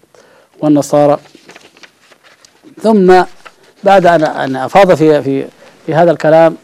والنصارى. 0.60 1.18
ثم 2.82 3.22
بعد 3.84 4.06
أن 4.06 4.56
أفاض 4.56 4.94
في 4.94 5.22
في 5.22 5.46
في 5.86 5.94
هذا 5.94 6.10
الكلام 6.10 6.56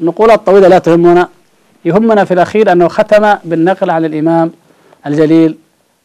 النقولات 0.00 0.38
الطويلة 0.38 0.68
لا 0.68 0.78
تهمنا. 0.78 1.28
يهمنا 1.84 2.24
في 2.24 2.34
الأخير 2.34 2.72
أنه 2.72 2.88
ختم 2.88 3.34
بالنقل 3.44 3.90
عن 3.90 4.04
الإمام 4.04 4.50
الجليل 5.06 5.58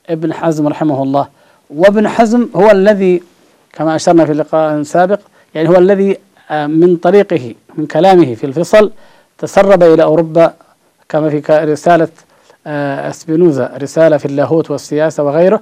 ابن 0.10 0.34
حزم 0.34 0.68
رحمه 0.68 1.04
الله. 1.04 1.28
وابن 1.70 2.08
حزم 2.08 2.50
هو 2.56 2.72
الذي 2.72 3.24
كما 3.74 3.96
أشرنا 3.96 4.26
في 4.26 4.32
اللقاء 4.32 4.76
السابق 4.76 5.20
يعني 5.56 5.70
هو 5.70 5.76
الذي 5.76 6.18
آه، 6.52 6.68
من 6.68 6.98
طريقه 6.98 7.56
من 7.76 7.86
كلامه 7.86 8.36
في 8.36 8.44
الفصل 8.44 8.92
تسرب 9.38 9.84
إلى 9.84 10.04
أوروبا 10.04 10.54
كما 11.10 11.30
في 11.30 11.42
رسالة 11.50 12.08
آه، 12.68 13.10
اسبينوزا 13.10 13.72
رسالة 13.78 14.18
في 14.18 14.26
اللاهوت 14.26 14.72
والسياسة 14.72 15.24
وغيره 15.24 15.62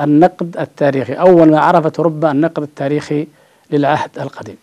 النقد 0.00 0.56
التاريخي 0.60 1.12
أول 1.12 1.50
ما 1.50 1.60
عرفت 1.60 1.96
أوروبا 1.96 2.30
النقد 2.30 2.62
التاريخي 2.62 3.26
للعهد 3.70 4.10
القديم. 4.18 4.56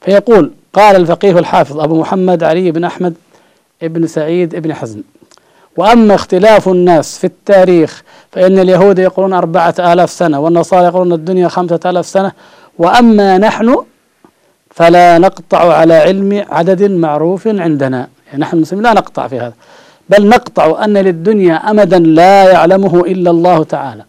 فيقول 0.00 0.50
قال 0.74 0.96
الفقيه 0.96 1.38
الحافظ 1.38 1.80
أبو 1.80 2.00
محمد 2.00 2.42
علي 2.42 2.70
بن 2.70 2.84
أحمد 2.84 3.14
ابن 3.82 4.06
سعيد 4.06 4.54
ابن 4.54 4.74
حزم. 4.74 5.02
وأما 5.76 6.14
اختلاف 6.14 6.68
الناس 6.68 7.18
في 7.18 7.26
التاريخ 7.26 8.02
فإن 8.32 8.58
اليهود 8.58 8.98
يقولون 8.98 9.32
أربعة 9.32 9.74
آلاف 9.78 10.10
سنة 10.10 10.40
والنصارى 10.40 10.84
يقولون 10.84 11.12
الدنيا 11.12 11.48
خمسة 11.48 11.80
آلاف 11.86 12.06
سنة. 12.06 12.32
وأما 12.78 13.38
نحن 13.38 13.84
فلا 14.70 15.18
نقطع 15.18 15.74
على 15.74 15.94
علم 15.94 16.44
عدد 16.50 16.82
معروف 16.82 17.48
عندنا. 17.48 18.08
يعني 18.26 18.40
نحن 18.40 18.56
المسلمين 18.56 18.84
لا 18.84 18.92
نقطع 18.92 19.28
في 19.28 19.38
هذا. 19.38 19.52
بل 20.08 20.28
نقطع 20.28 20.84
أن 20.84 20.96
للدنيا 20.98 21.54
أمدا 21.54 21.98
لا 21.98 22.52
يعلمه 22.52 23.00
إلا 23.00 23.30
الله 23.30 23.64
تعالى. 23.64 24.04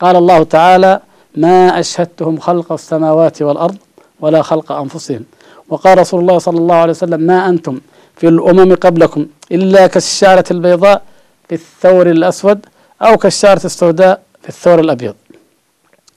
قال 0.00 0.16
الله 0.16 0.42
تعالى 0.42 1.00
ما 1.36 1.80
أشهدتهم 1.80 2.38
خلق 2.38 2.72
السماوات 2.72 3.42
والأرض 3.42 3.76
ولا 4.20 4.42
خلق 4.42 4.72
أنفسهم. 4.72 5.24
وقال 5.70 5.98
رسول 5.98 6.20
الله 6.20 6.38
صلى 6.38 6.58
الله 6.58 6.74
عليه 6.74 6.90
وسلم 6.92 7.20
ما 7.20 7.48
أنتم 7.48 7.80
في 8.16 8.28
الأمم 8.28 8.74
قبلكم 8.74 9.26
إلا 9.52 9.86
كالشعرة 9.86 10.44
البيضاء 10.50 11.02
في 11.48 11.54
الثور 11.54 12.10
الأسود 12.10 12.58
أو 13.02 13.16
كالشعرة 13.16 13.64
السوداء 13.64 14.22
في 14.42 14.48
الثور 14.48 14.80
الأبيض. 14.80 15.14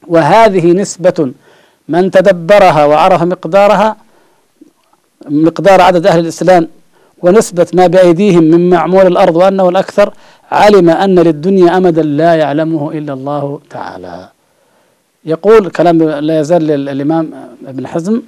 وهذه 0.07 0.65
نسبة 0.71 1.31
من 1.89 2.11
تدبرها 2.11 2.85
وعرف 2.85 3.21
مقدارها 3.23 3.95
مقدار 5.29 5.81
عدد 5.81 6.07
أهل 6.07 6.19
الإسلام 6.19 6.67
ونسبة 7.21 7.67
ما 7.73 7.87
بأيديهم 7.87 8.43
من 8.43 8.69
معمول 8.69 9.07
الأرض 9.07 9.35
وأنه 9.35 9.69
الأكثر 9.69 10.13
علم 10.51 10.89
أن 10.89 11.19
للدنيا 11.19 11.77
أمدا 11.77 12.01
لا 12.01 12.35
يعلمه 12.35 12.91
إلا 12.91 13.13
الله 13.13 13.59
تعالى. 13.69 14.29
يقول 15.25 15.69
كلام 15.69 16.03
لا 16.03 16.39
يزال 16.39 16.71
الإمام 16.89 17.31
ابن 17.67 17.87
حزم 17.87 18.21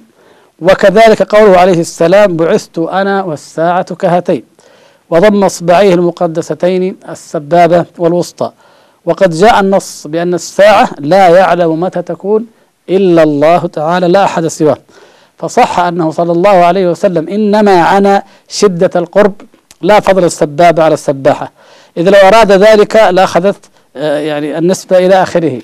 وكذلك 0.61 1.35
قوله 1.35 1.57
عليه 1.57 1.79
السلام 1.79 2.35
بعثت 2.37 2.77
أنا 2.77 3.23
والساعة 3.23 3.95
كهاتين 3.95 4.43
وضم 5.09 5.43
إصبعيه 5.43 5.93
المقدستين 5.93 6.95
السبابة 7.09 7.85
والوسطى 7.97 8.51
وقد 9.05 9.29
جاء 9.29 9.59
النص 9.59 10.07
بأن 10.07 10.33
الساعة 10.33 10.89
لا 10.99 11.27
يعلم 11.29 11.79
متى 11.79 12.01
تكون 12.01 12.45
إلا 12.89 13.23
الله 13.23 13.67
تعالى 13.67 14.07
لا 14.07 14.23
أحد 14.23 14.47
سواه. 14.47 14.77
فصح 15.37 15.79
أنه 15.79 16.11
صلى 16.11 16.31
الله 16.31 16.49
عليه 16.49 16.87
وسلم 16.89 17.29
إنما 17.29 17.81
عنا 17.83 18.23
شدة 18.49 18.89
القرب 18.95 19.33
لا 19.81 19.99
فضل 19.99 20.23
السبابة 20.23 20.83
على 20.83 20.93
السباحة. 20.93 21.51
إذا 21.97 22.09
لو 22.11 22.27
أراد 22.27 22.51
ذلك 22.51 22.95
لأخذت 22.95 23.55
آه، 23.97 24.19
يعني 24.19 24.57
النسبة 24.57 24.97
إلى 24.97 25.23
آخره. 25.23 25.61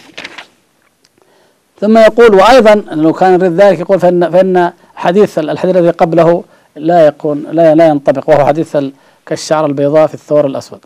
ثم 1.81 1.97
يقول 1.97 2.35
وأيضا 2.35 2.75
لو 2.91 3.13
كان 3.13 3.33
يريد 3.33 3.61
ذلك 3.61 3.79
يقول 3.79 3.99
فإن, 3.99 4.31
فإن 4.31 4.71
حديث 4.95 5.39
الحديث 5.39 5.75
الذي 5.75 5.89
قبله 5.89 6.43
لا 6.75 7.07
يكون 7.07 7.45
لا 7.51 7.75
لا 7.75 7.87
ينطبق 7.87 8.29
وهو 8.29 8.45
حديث 8.45 8.77
كالشعر 9.25 9.65
البيضاء 9.65 10.07
في 10.07 10.13
الثور 10.13 10.45
الأسود. 10.45 10.79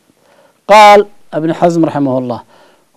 قال 0.67 1.05
ابن 1.33 1.53
حزم 1.53 1.85
رحمه 1.85 2.17
الله 2.17 2.41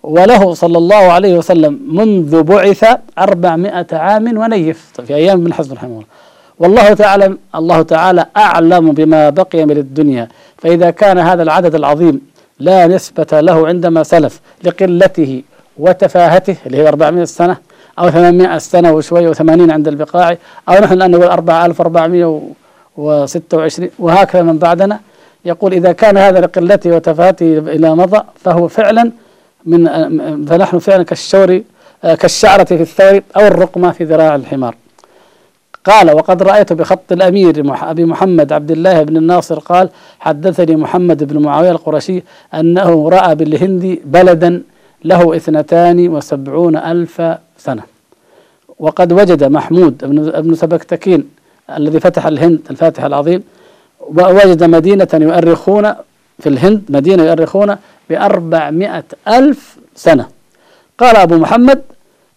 وله 0.03 0.55
صلى 0.55 0.79
الله 0.79 0.97
عليه 0.97 1.39
وسلم 1.39 1.81
منذ 1.89 2.43
بعث 2.43 2.85
أربعمائة 3.19 3.87
عام 3.93 4.39
ونيف. 4.39 4.93
في 5.07 5.15
أيام 5.15 5.41
ابن 5.41 5.53
حزم 5.53 5.75
رحمه 5.75 5.89
الله. 5.89 6.05
والله 6.59 6.95
تعالى 6.95 7.37
الله 7.55 7.83
تعالى 7.83 8.27
أعلم 8.37 8.93
بما 8.93 9.31
بقي 9.31 9.65
من 9.65 9.77
الدنيا. 9.77 10.29
فإذا 10.59 10.91
كان 10.91 11.19
هذا 11.19 11.43
العدد 11.43 11.75
العظيم 11.75 12.21
لا 12.59 12.87
نسبة 12.87 13.41
له 13.41 13.67
عندما 13.67 14.03
سلف 14.03 14.41
لقلته 14.65 15.43
وتفاهته 15.79 16.57
اللي 16.67 16.77
هي 16.79 16.89
400 16.89 17.25
سنة 17.25 17.57
أو 17.99 18.11
800 18.11 18.59
سنة 18.59 18.93
وشوية 18.93 19.33
و80 19.33 19.71
عند 19.71 19.89
البقاع 19.89 20.37
أو 20.69 20.75
نحن 20.75 20.93
الآن 20.93 21.11
نقول 21.11 21.27
4426 21.27 23.91
وهكذا 23.99 24.43
من 24.43 24.59
بعدنا. 24.59 25.01
يقول 25.45 25.73
إذا 25.73 25.93
كان 25.93 26.17
هذا 26.17 26.41
لقلته 26.41 26.91
وتفاهته 26.91 27.59
إلى 27.59 27.95
مضى 27.95 28.21
فهو 28.45 28.69
فعلا 28.69 29.13
من 29.67 29.87
فنحن 30.47 30.79
فعلا 30.79 31.03
كالشور 31.03 31.63
كالشعرة 32.03 32.65
في 32.65 32.81
الثور 32.81 33.21
أو 33.37 33.47
الرقمة 33.47 33.91
في 33.91 34.05
ذراع 34.05 34.35
الحمار. 34.35 34.75
قال 35.85 36.15
وقد 36.15 36.43
رأيت 36.43 36.73
بخط 36.73 37.13
الأمير 37.13 37.75
أبي 37.83 38.05
محمد 38.05 38.53
عبد 38.53 38.71
الله 38.71 39.03
بن 39.03 39.17
الناصر 39.17 39.59
قال 39.59 39.89
حدثني 40.21 40.77
محمد 40.77 41.25
بن 41.25 41.43
معاوية 41.43 41.71
القرشي 41.71 42.23
أنه 42.55 43.09
رأى 43.09 43.35
بالهند 43.35 43.99
بلدا 44.05 44.63
له 45.05 45.37
اثنتان 45.37 46.09
وسبعون 46.09 46.77
ألف 46.77 47.23
سنة. 47.59 47.83
وقد 48.79 49.13
وجد 49.13 49.45
محمود 49.45 50.05
بن 50.45 50.55
سبكتكين 50.55 51.29
الذي 51.77 52.01
فتح 52.01 52.27
الهند 52.27 52.61
الفاتح 52.71 53.05
العظيم 53.05 53.43
ووجد 54.01 54.65
مدينة 54.65 55.09
يؤرخون 55.15 55.95
في 56.39 56.49
الهند 56.49 56.83
مدينة 56.89 57.23
يؤرخون 57.23 57.77
بأربعمائة 58.11 59.05
ألف 59.29 59.77
سنة. 59.95 60.29
قال 60.99 61.17
أبو 61.17 61.37
محمد 61.37 61.83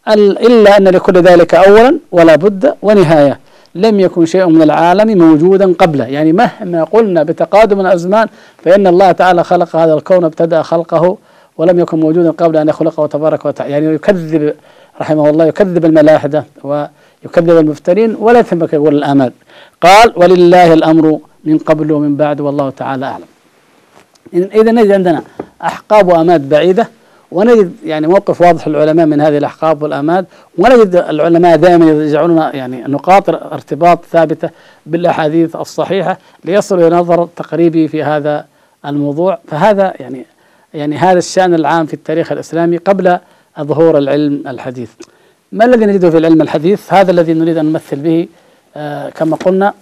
إلا 0.07 0.77
أن 0.77 0.87
لكل 0.87 1.17
ذلك 1.17 1.55
أولا 1.55 1.99
ولا 2.11 2.35
بد 2.35 2.73
ونهاية. 2.81 3.39
لم 3.75 3.99
يكن 3.99 4.25
شيء 4.25 4.45
من 4.45 4.61
العالم 4.61 5.17
موجودا 5.17 5.73
قبله. 5.73 6.05
يعني 6.05 6.33
مهما 6.33 6.83
قلنا 6.83 7.23
بتقادم 7.23 7.79
الأزمان 7.79 8.27
فإن 8.63 8.87
الله 8.87 9.11
تعالى 9.11 9.43
خلق 9.43 9.75
هذا 9.75 9.93
الكون 9.93 10.23
ابتدأ 10.25 10.61
خلقه 10.61 11.17
ولم 11.57 11.79
يكن 11.79 11.99
موجودا 11.99 12.31
قبل 12.31 12.57
أن 12.57 12.69
يخلقه 12.69 13.07
تبارك 13.07 13.45
وتعالى 13.45 13.71
يعني 13.71 13.85
يكذب 13.85 14.53
رحمه 15.01 15.29
الله 15.29 15.45
يكذب 15.45 15.85
الملاحدة 15.85 16.45
ويكذب 16.63 17.57
المفترين 17.57 18.15
ولا 18.19 18.39
يتمك 18.39 18.73
يقول 18.73 18.95
الآمال. 18.95 19.31
قال 19.81 20.13
ولله 20.15 20.73
الأمر 20.73 21.19
من 21.45 21.57
قبل 21.57 21.91
ومن 21.91 22.15
بعد 22.15 22.41
والله 22.41 22.69
تعالى 22.69 23.05
أعلم. 23.05 23.25
إذا 24.33 24.71
نجد 24.71 24.91
عندنا 24.91 25.21
أحقاب 25.63 26.07
وأماد 26.07 26.49
بعيدة 26.49 26.87
ونجد 27.31 27.71
يعني 27.85 28.07
موقف 28.07 28.41
واضح 28.41 28.67
للعلماء 28.67 29.05
من 29.05 29.21
هذه 29.21 29.37
الأحقاب 29.37 29.83
والآماد 29.83 30.25
ونجد 30.57 30.95
العلماء 30.95 31.55
دائما 31.57 31.85
يجعلون 32.05 32.37
يعني 32.37 32.83
نقاط 32.87 33.29
ارتباط 33.29 33.99
ثابتة 34.11 34.49
بالأحاديث 34.85 35.55
الصحيحة 35.55 36.17
ليصلوا 36.45 36.87
إلى 36.87 36.95
نظر 36.95 37.27
تقريبي 37.35 37.87
في 37.87 38.03
هذا 38.03 38.45
الموضوع. 38.85 39.39
فهذا 39.47 39.93
يعني 39.99 40.25
يعني 40.73 40.97
هذا 40.97 41.17
الشأن 41.17 41.53
العام 41.53 41.85
في 41.85 41.93
التاريخ 41.93 42.31
الإسلامي 42.31 42.77
قبل 42.77 43.17
ظهور 43.59 43.97
العلم 43.97 44.43
الحديث. 44.47 44.91
ما 45.51 45.65
الذي 45.65 45.85
نجده 45.85 46.09
في 46.09 46.17
العلم 46.17 46.41
الحديث؟ 46.41 46.93
هذا 46.93 47.11
الذي 47.11 47.33
نريد 47.33 47.57
أن 47.57 47.65
نمثل 47.65 47.95
به 47.95 48.27
آه 48.75 49.09
كما 49.09 49.35
قلنا 49.35 49.73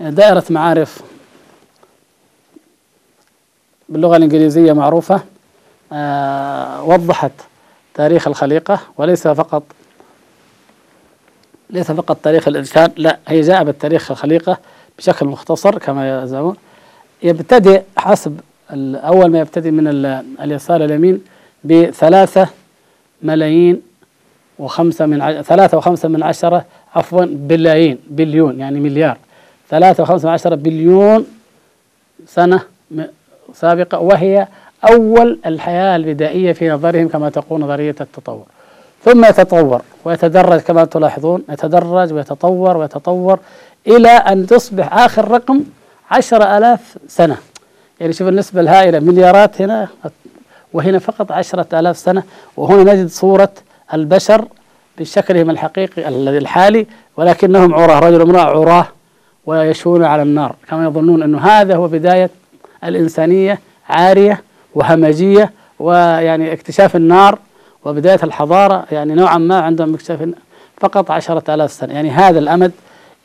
دائرة 0.00 0.44
معارف 0.50 1.00
باللغة 3.88 4.16
الإنجليزية 4.16 4.72
معروفة 4.72 5.20
آه 5.92 6.84
وضحت 6.84 7.32
تاريخ 7.94 8.28
الخليقة 8.28 8.80
وليس 8.96 9.28
فقط 9.28 9.62
ليس 11.70 11.92
فقط 11.92 12.16
تاريخ 12.22 12.48
الإنسان 12.48 12.90
لا 12.96 13.18
هي 13.28 13.40
جاء 13.40 13.64
بالتاريخ 13.64 14.10
الخليقة 14.10 14.58
بشكل 14.98 15.26
مختصر 15.26 15.78
كما 15.78 16.22
يزعمون. 16.22 16.56
يبتدئ 17.22 17.82
حسب 17.96 18.40
أول 18.94 19.30
ما 19.30 19.40
يبتدئ 19.40 19.70
من 19.70 19.88
اليسار 20.40 20.84
اليمين 20.84 21.24
بثلاثة 21.64 22.48
ملايين 23.24 23.82
وخمسة 24.58 25.06
من 25.06 25.42
ثلاثة 25.42 25.78
وخمسة 25.78 26.08
من 26.08 26.22
عشرة 26.22 26.64
عفوا 26.96 27.24
بلايين 27.24 27.98
بليون 28.10 28.60
يعني 28.60 28.80
مليار. 28.80 29.16
ثلاثة 29.70 30.02
وخمسة 30.02 30.28
من 30.28 30.34
عشرة 30.34 30.54
بليون 30.54 31.26
سنة 32.26 32.60
سابقة 33.54 33.98
وهي 33.98 34.48
أول 34.90 35.38
الحياة 35.46 35.96
البدائية 35.96 36.52
في 36.52 36.70
نظرهم 36.70 37.08
كما 37.08 37.30
تقول 37.30 37.60
نظرية 37.60 37.94
التطور. 38.00 38.44
ثم 39.04 39.24
يتطور 39.24 39.82
ويتدرج 40.04 40.60
كما 40.60 40.84
تلاحظون 40.84 41.44
يتدرج 41.48 42.12
ويتطور 42.12 42.76
ويتطور 42.76 43.38
إلى 43.86 44.08
أن 44.08 44.46
تصبح 44.46 44.94
آخر 44.94 45.30
رقم 45.30 45.64
عشر 46.10 46.56
ألاف 46.56 46.96
سنة. 47.08 47.36
يعني 48.00 48.12
شوف 48.12 48.28
النسبة 48.28 48.60
الهائلة 48.60 49.00
مليارات 49.00 49.62
هنا 49.62 49.88
وهنا 50.74 50.98
فقط 50.98 51.32
عشرة 51.32 51.80
آلاف 51.80 51.96
سنة 51.96 52.22
وهنا 52.56 52.94
نجد 52.94 53.08
صورة 53.08 53.52
البشر 53.94 54.44
بشكلهم 54.98 55.50
الحقيقي 55.50 56.08
الذي 56.08 56.38
الحالي 56.38 56.86
ولكنهم 57.16 57.74
عراه 57.74 57.98
رجل 57.98 58.20
امرأة 58.20 58.42
عراه 58.42 58.86
ويشون 59.46 60.04
على 60.04 60.22
النار 60.22 60.54
كما 60.68 60.84
يظنون 60.84 61.22
أنه 61.22 61.38
هذا 61.38 61.76
هو 61.76 61.88
بداية 61.88 62.30
الإنسانية 62.84 63.58
عارية 63.88 64.42
وهمجية 64.74 65.52
ويعني 65.78 66.52
اكتشاف 66.52 66.96
النار 66.96 67.38
وبداية 67.84 68.20
الحضارة 68.22 68.84
يعني 68.92 69.14
نوعا 69.14 69.38
ما 69.38 69.60
عندهم 69.60 69.94
اكتشاف 69.94 70.28
فقط 70.80 71.10
عشرة 71.10 71.54
آلاف 71.54 71.72
سنة. 71.72 71.94
يعني 71.94 72.10
هذا 72.10 72.38
الأمد 72.38 72.72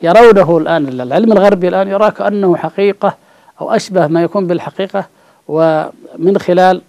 يرونه 0.02 0.58
الآن 0.58 0.88
العلم 0.88 1.32
الغربي 1.32 1.68
الآن 1.68 1.88
يرى 1.88 2.10
كأنه 2.10 2.56
حقيقة 2.56 3.16
أو 3.60 3.70
أشبه 3.70 4.06
ما 4.06 4.22
يكون 4.22 4.46
بالحقيقة 4.46 5.06
ومن 5.48 6.38
خلال 6.38 6.82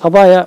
قضايا 0.00 0.46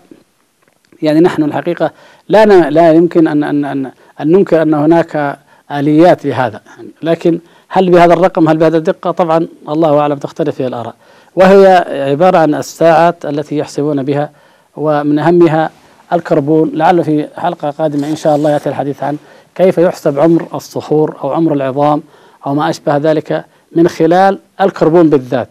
يعني 1.02 1.20
نحن 1.20 1.44
الحقيقة 1.44 1.92
لا 2.30 2.46
لا 2.70 2.94
يمكن 2.94 3.28
أن 3.28 3.44
أن 3.44 3.66
أن, 3.66 3.92
أن 4.22 4.32
ننكر 4.32 4.62
أن 4.62 4.74
هناك 4.74 5.40
آليات 5.72 6.26
لهذا. 6.26 6.62
لكن 7.04 7.40
هل 7.70 7.90
بهذا 7.90 8.14
الرقم 8.14 8.50
هل 8.50 8.58
بهذا 8.58 8.78
الدقة؟ 8.78 9.12
طبعا 9.12 9.48
الله 9.70 10.00
أعلم 10.00 10.18
تختلف 10.18 10.56
فيها 10.56 10.68
الآراء. 10.68 10.96
وهي 11.36 11.86
عبارة 12.10 12.38
عن 12.38 12.56
الساعات 12.56 13.26
التي 13.26 13.58
يحسبون 13.58 14.04
بها 14.04 14.30
ومن 14.78 15.20
أهمها 15.20 15.70
الكربون. 16.14 16.72
لعل 16.74 17.04
في 17.04 17.28
حلقة 17.38 17.70
قادمة 17.70 18.10
إن 18.10 18.16
شاء 18.16 18.36
الله 18.36 18.52
يأتي 18.52 18.70
الحديث 18.70 19.04
عن 19.04 19.18
كيف 19.56 19.78
يحسب 19.78 20.20
عمر 20.20 20.48
الصخور 20.54 21.18
أو 21.24 21.32
عمر 21.32 21.54
العظام 21.54 22.04
أو 22.46 22.54
ما 22.54 22.70
أشبه 22.70 22.98
ذلك 22.98 23.46
من 23.76 23.88
خلال 23.88 24.40
الكربون 24.62 25.10
بالذات. 25.10 25.50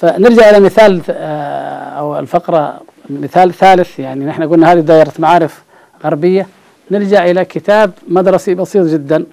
فنرجع 0.00 0.50
إلى 0.50 0.60
مثال 0.60 1.02
آه، 1.10 1.98
أو 1.98 2.18
الفقرة 2.18 2.80
مثال 3.10 3.54
ثالث 3.54 3.98
يعني 3.98 4.24
نحن 4.24 4.48
قلنا 4.48 4.72
هذه 4.72 4.80
دائرة 4.80 5.12
معارف 5.18 5.62
غربية 6.04 6.46
نرجع 6.90 7.30
إلى 7.30 7.44
كتاب 7.44 7.92
مدرسي 8.08 8.54
بسيط 8.54 8.86
جدا 8.86 9.26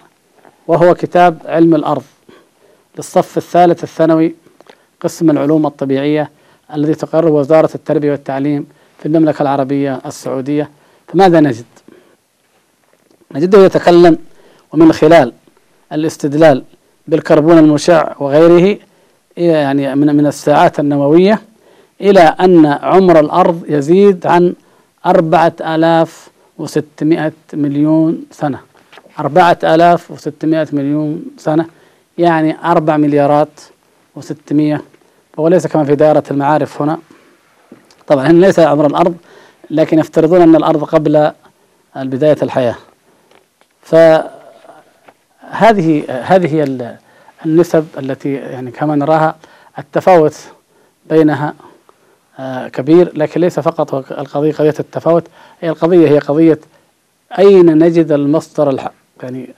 وهو 0.68 0.96
كتاب 0.96 1.38
علم 1.46 1.76
الأرض 1.76 2.04
للصف 2.98 3.38
الثالث 3.38 3.84
الثانوي 3.84 4.36
قسم 5.02 5.30
العلوم 5.30 5.66
الطبيعية 5.66 6.30
الذي 6.74 6.96
تقرره 6.96 7.32
وزارة 7.32 7.70
التربية 7.76 8.12
والتعليم 8.12 8.68
في 9.00 9.06
المملكة 9.06 9.42
العربية 9.42 10.02
السعودية 10.06 10.70
فماذا 11.08 11.40
نجد؟ 11.40 11.66
نجده 13.32 13.66
يتكلم 13.66 14.18
ومن 14.74 14.94
خلال 14.94 15.34
الاستدلال 15.94 16.64
بالكربون 17.08 17.58
المشع 17.58 18.14
وغيره 18.20 18.78
يعني 19.38 19.96
من 19.96 20.16
من 20.16 20.28
الساعات 20.28 20.80
النووية 20.80 21.42
إلى 22.02 22.20
أن 22.20 22.66
عمر 22.66 23.20
الأرض 23.20 23.64
يزيد 23.70 24.28
عن 24.28 24.54
أربعة 25.06 25.54
آلاف 25.62 26.30
وستمائة 26.58 27.34
مليون 27.54 28.26
سنة. 28.32 28.60
أربعة 29.20 29.58
آلاف 29.64 30.12
وستمائة 30.12 30.68
مليون 30.72 31.26
سنة 31.38 31.66
يعني 32.18 32.58
أربع 32.66 32.98
مليارات 32.98 33.60
وستمائة. 34.16 34.82
وهو 35.38 35.48
ليس 35.48 35.68
كما 35.68 35.84
في 35.84 35.96
دائرة 35.96 36.24
المعارف 36.32 36.82
هنا. 36.82 36.98
طبعا 38.08 38.28
هنا 38.28 38.46
ليس 38.46 38.60
عمر 38.60 38.86
الأرض 38.86 39.16
لكن 39.70 40.00
يفترضون 40.00 40.42
أن 40.42 40.56
الأرض 40.56 40.84
قبل 40.84 41.32
بداية 41.96 42.38
الحياة. 42.42 42.76
فهذه 43.82 44.34
هذه 46.10 46.96
النسب 47.46 47.86
التي 47.98 48.34
يعني 48.34 48.72
كما 48.72 48.96
نراها 48.96 49.36
التفاوت 49.80 50.36
بينها 51.10 51.54
آه، 52.40 52.68
كبير 52.68 53.12
لكن 53.18 53.42
ليس 53.42 53.60
فقط 53.60 53.96
القضية 54.12 54.52
قضية 54.52 54.74
التفاوت 54.80 55.24
هي 55.62 55.70
القضية 55.70 56.08
هي 56.08 56.20
قضية 56.20 56.60
أين 57.40 57.84
نجد 57.84 58.12
المصدر 58.12 58.70
الحق 58.70 58.94
يعني 59.24 59.50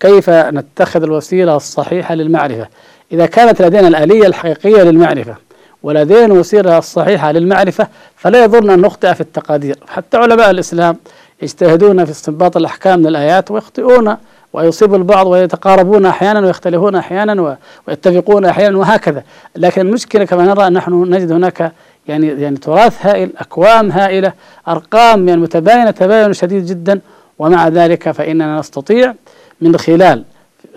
كيف 0.00 0.30
نتخذ 0.30 1.02
الوسيلة 1.02 1.56
الصحيحة 1.56 2.14
للمعرفة؟ 2.14 2.68
إذا 3.12 3.26
كانت 3.26 3.62
لدينا 3.62 3.88
الآلية 3.88 4.26
الحقيقية 4.26 4.82
للمعرفة 4.82 5.34
ولدينا 5.82 6.34
وسيلة 6.34 6.78
الصحيحة 6.78 7.32
للمعرفة 7.32 7.88
فلا 8.16 8.44
يضرنا 8.44 8.74
أن 8.74 8.80
نخطئ 8.80 9.14
في 9.14 9.20
التقادير. 9.20 9.78
حتى 9.88 10.16
علماء 10.16 10.50
الإسلام 10.50 10.96
يجتهدون 11.42 12.04
في 12.04 12.10
استنباط 12.10 12.56
الأحكام 12.56 12.98
من 12.98 13.06
الآيات 13.06 13.50
ويخطئون 13.50 14.16
ويصيب 14.52 14.94
البعض 14.94 15.26
ويتقاربون 15.26 16.06
أحيانا 16.06 16.40
ويختلفون 16.40 16.94
أحيانا 16.94 17.56
ويتفقون 17.88 18.44
أحيانا 18.44 18.78
وهكذا. 18.78 19.22
لكن 19.56 19.80
المشكلة 19.80 20.24
كما 20.24 20.44
نرى 20.44 20.68
نحن 20.68 20.92
نجد 21.14 21.32
هناك 21.32 21.72
يعني 22.08 22.26
يعني 22.26 22.56
تراث 22.56 23.06
هائل 23.06 23.32
أكوام 23.38 23.90
هائلة 23.90 24.32
أرقام 24.68 25.28
يعني 25.28 25.40
متباينة 25.40 25.90
تباين 25.90 26.32
شديد 26.32 26.66
جدا. 26.66 27.00
ومع 27.38 27.68
ذلك 27.68 28.10
فإننا 28.10 28.58
نستطيع 28.58 29.14
من 29.60 29.76
خلال 29.76 30.24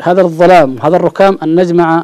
هذا 0.01 0.21
الظلام 0.21 0.78
هذا 0.82 0.95
الركام 0.95 1.38
أن 1.43 1.55
نجمع 1.55 2.03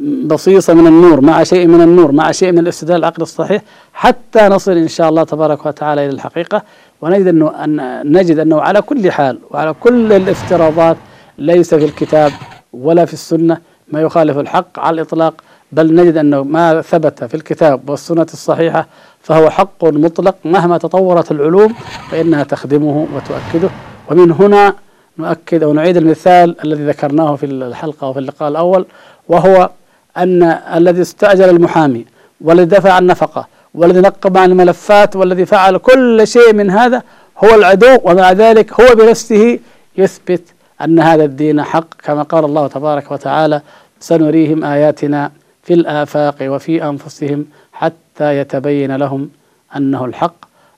بصيصة 0.00 0.74
من 0.74 0.86
النور 0.86 1.20
مع 1.20 1.42
شيء 1.42 1.66
من 1.66 1.80
النور 1.80 2.12
مع 2.12 2.32
شيء 2.32 2.52
من 2.52 2.58
الاستدلال 2.58 2.98
العقل 2.98 3.22
الصحيح 3.22 3.62
حتى 3.94 4.48
نصل 4.48 4.72
إن 4.72 4.88
شاء 4.88 5.08
الله 5.08 5.24
تبارك 5.24 5.66
وتعالى 5.66 6.06
إلى 6.06 6.14
الحقيقة. 6.14 6.62
ونجد 7.02 7.26
أنه 7.26 7.64
أن 7.64 8.02
نجد 8.12 8.38
أنه 8.38 8.60
على 8.60 8.82
كل 8.82 9.12
حال 9.12 9.38
وعلى 9.50 9.74
كل 9.80 10.12
الافتراضات 10.12 10.96
ليس 11.38 11.74
في 11.74 11.84
الكتاب 11.84 12.32
ولا 12.72 13.04
في 13.04 13.12
السنة 13.12 13.58
ما 13.88 14.00
يخالف 14.00 14.38
الحق 14.38 14.78
على 14.78 14.94
الإطلاق 14.94 15.34
بل 15.72 15.94
نجد 15.94 16.16
أنه 16.16 16.42
ما 16.42 16.80
ثبت 16.82 17.24
في 17.24 17.34
الكتاب 17.34 17.90
والسنة 17.90 18.26
الصحيحة 18.32 18.86
فهو 19.20 19.50
حق 19.50 19.84
مطلق 19.84 20.34
مهما 20.44 20.78
تطورت 20.78 21.30
العلوم 21.30 21.74
فإنها 22.10 22.42
تخدمه 22.42 23.06
وتؤكده. 23.14 23.70
ومن 24.10 24.32
هنا 24.32 24.74
نؤكد 25.18 25.62
أو 25.62 25.72
نعيد 25.72 25.96
المثال 25.96 26.56
الذي 26.64 26.86
ذكرناه 26.86 27.36
في 27.36 27.46
الحلقة 27.46 28.08
وفي 28.08 28.18
اللقاء 28.18 28.48
الأول 28.48 28.86
وهو 29.28 29.70
أن 30.16 30.42
الذي 30.74 31.02
استأجر 31.02 31.50
المحامي 31.50 32.04
والذي 32.40 32.64
دفع 32.64 32.98
النفقة 32.98 33.46
والذي 33.74 34.00
نقب 34.00 34.36
عن 34.36 34.50
الملفات 34.50 35.16
والذي 35.16 35.46
فعل 35.46 35.76
كل 35.76 36.26
شيء 36.26 36.52
من 36.52 36.70
هذا 36.70 37.02
هو 37.44 37.54
العدو 37.54 37.98
ومع 38.04 38.32
ذلك 38.32 38.80
هو 38.80 38.94
بنفسه 38.94 39.58
يثبت 39.96 40.42
أن 40.84 40.98
هذا 41.00 41.24
الدين 41.24 41.62
حق. 41.62 41.94
كما 42.04 42.22
قال 42.22 42.44
الله 42.44 42.66
تبارك 42.66 43.10
وتعالى 43.10 43.60
سنريهم 44.00 44.64
آياتنا 44.64 45.32
في 45.62 45.74
الآفاق 45.74 46.36
وفي 46.42 46.84
أنفسهم 46.84 47.46
حتى 47.72 48.38
يتبين 48.38 48.96
لهم 48.96 49.30
أنه 49.76 50.04
الحق. 50.04 50.34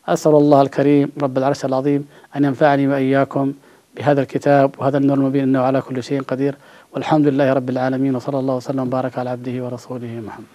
أسأل 0.08 0.32
الله 0.32 0.62
الكريم 0.62 1.12
رب 1.22 1.38
العرش 1.38 1.64
العظيم 1.64 2.06
أن 2.36 2.44
ينفعني 2.44 2.88
وإياكم 2.88 3.52
بهذا 3.96 4.22
الكتاب 4.22 4.70
وهذا 4.78 4.98
النور 4.98 5.16
المبين 5.16 5.42
أنه 5.42 5.60
على 5.60 5.80
كل 5.80 6.02
شيء 6.02 6.22
قدير. 6.22 6.54
والحمد 6.92 7.26
لله 7.26 7.52
رب 7.52 7.70
العالمين 7.70 8.16
وصلى 8.16 8.38
الله 8.38 8.56
وسلم 8.56 8.80
وبارك 8.80 9.18
على 9.18 9.30
عبده 9.30 9.64
ورسوله 9.64 10.22
محمد. 10.26 10.53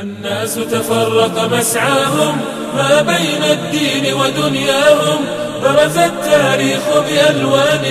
الناس 0.00 0.54
تفرق 0.54 1.48
مسعاهم 1.52 2.40
ما 2.76 3.02
بين 3.02 3.42
الدين 3.50 4.14
ودنياهم. 4.14 5.24
برز 5.62 5.98
التاريخ 5.98 6.80
بألوان 7.08 7.84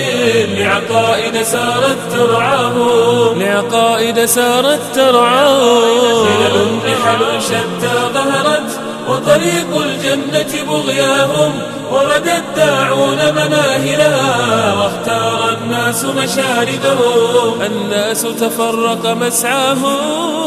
لعقائد 0.58 1.42
سارت 1.42 1.98
ترعاهم. 2.12 3.42
لعقائد 3.42 4.24
سارت 4.24 4.80
ترعاهم. 4.94 6.26
خلل 6.26 6.76
نحل 6.76 7.42
شتى 7.42 7.94
ظهرت 8.14 8.80
وطريق 9.08 9.76
الجنة 9.76 10.64
بغياهم. 10.70 11.52
ورد 11.92 12.28
الداعون 12.28 13.18
مناهلها 13.34 14.74
واختار 14.74 15.58
الناس 15.62 16.04
مشاردهم 16.04 17.62
الناس 17.62 18.22
تفرق 18.22 19.06
مسعاهم 19.06 20.42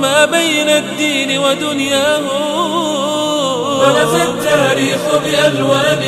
ما 0.00 0.24
بين 0.24 0.68
الدين 0.68 1.38
ودنياهم. 1.38 2.54
برز 3.78 4.14
التاريخ 4.14 5.00
بألوان 5.24 6.02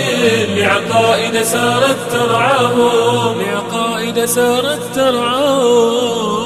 لعقائد 0.57 1.43
سارت 1.43 1.97
ترعاهم. 2.13 3.41
لعقائد 3.41 4.25
سارت 4.25 4.81
ترعاهم. 4.95 6.46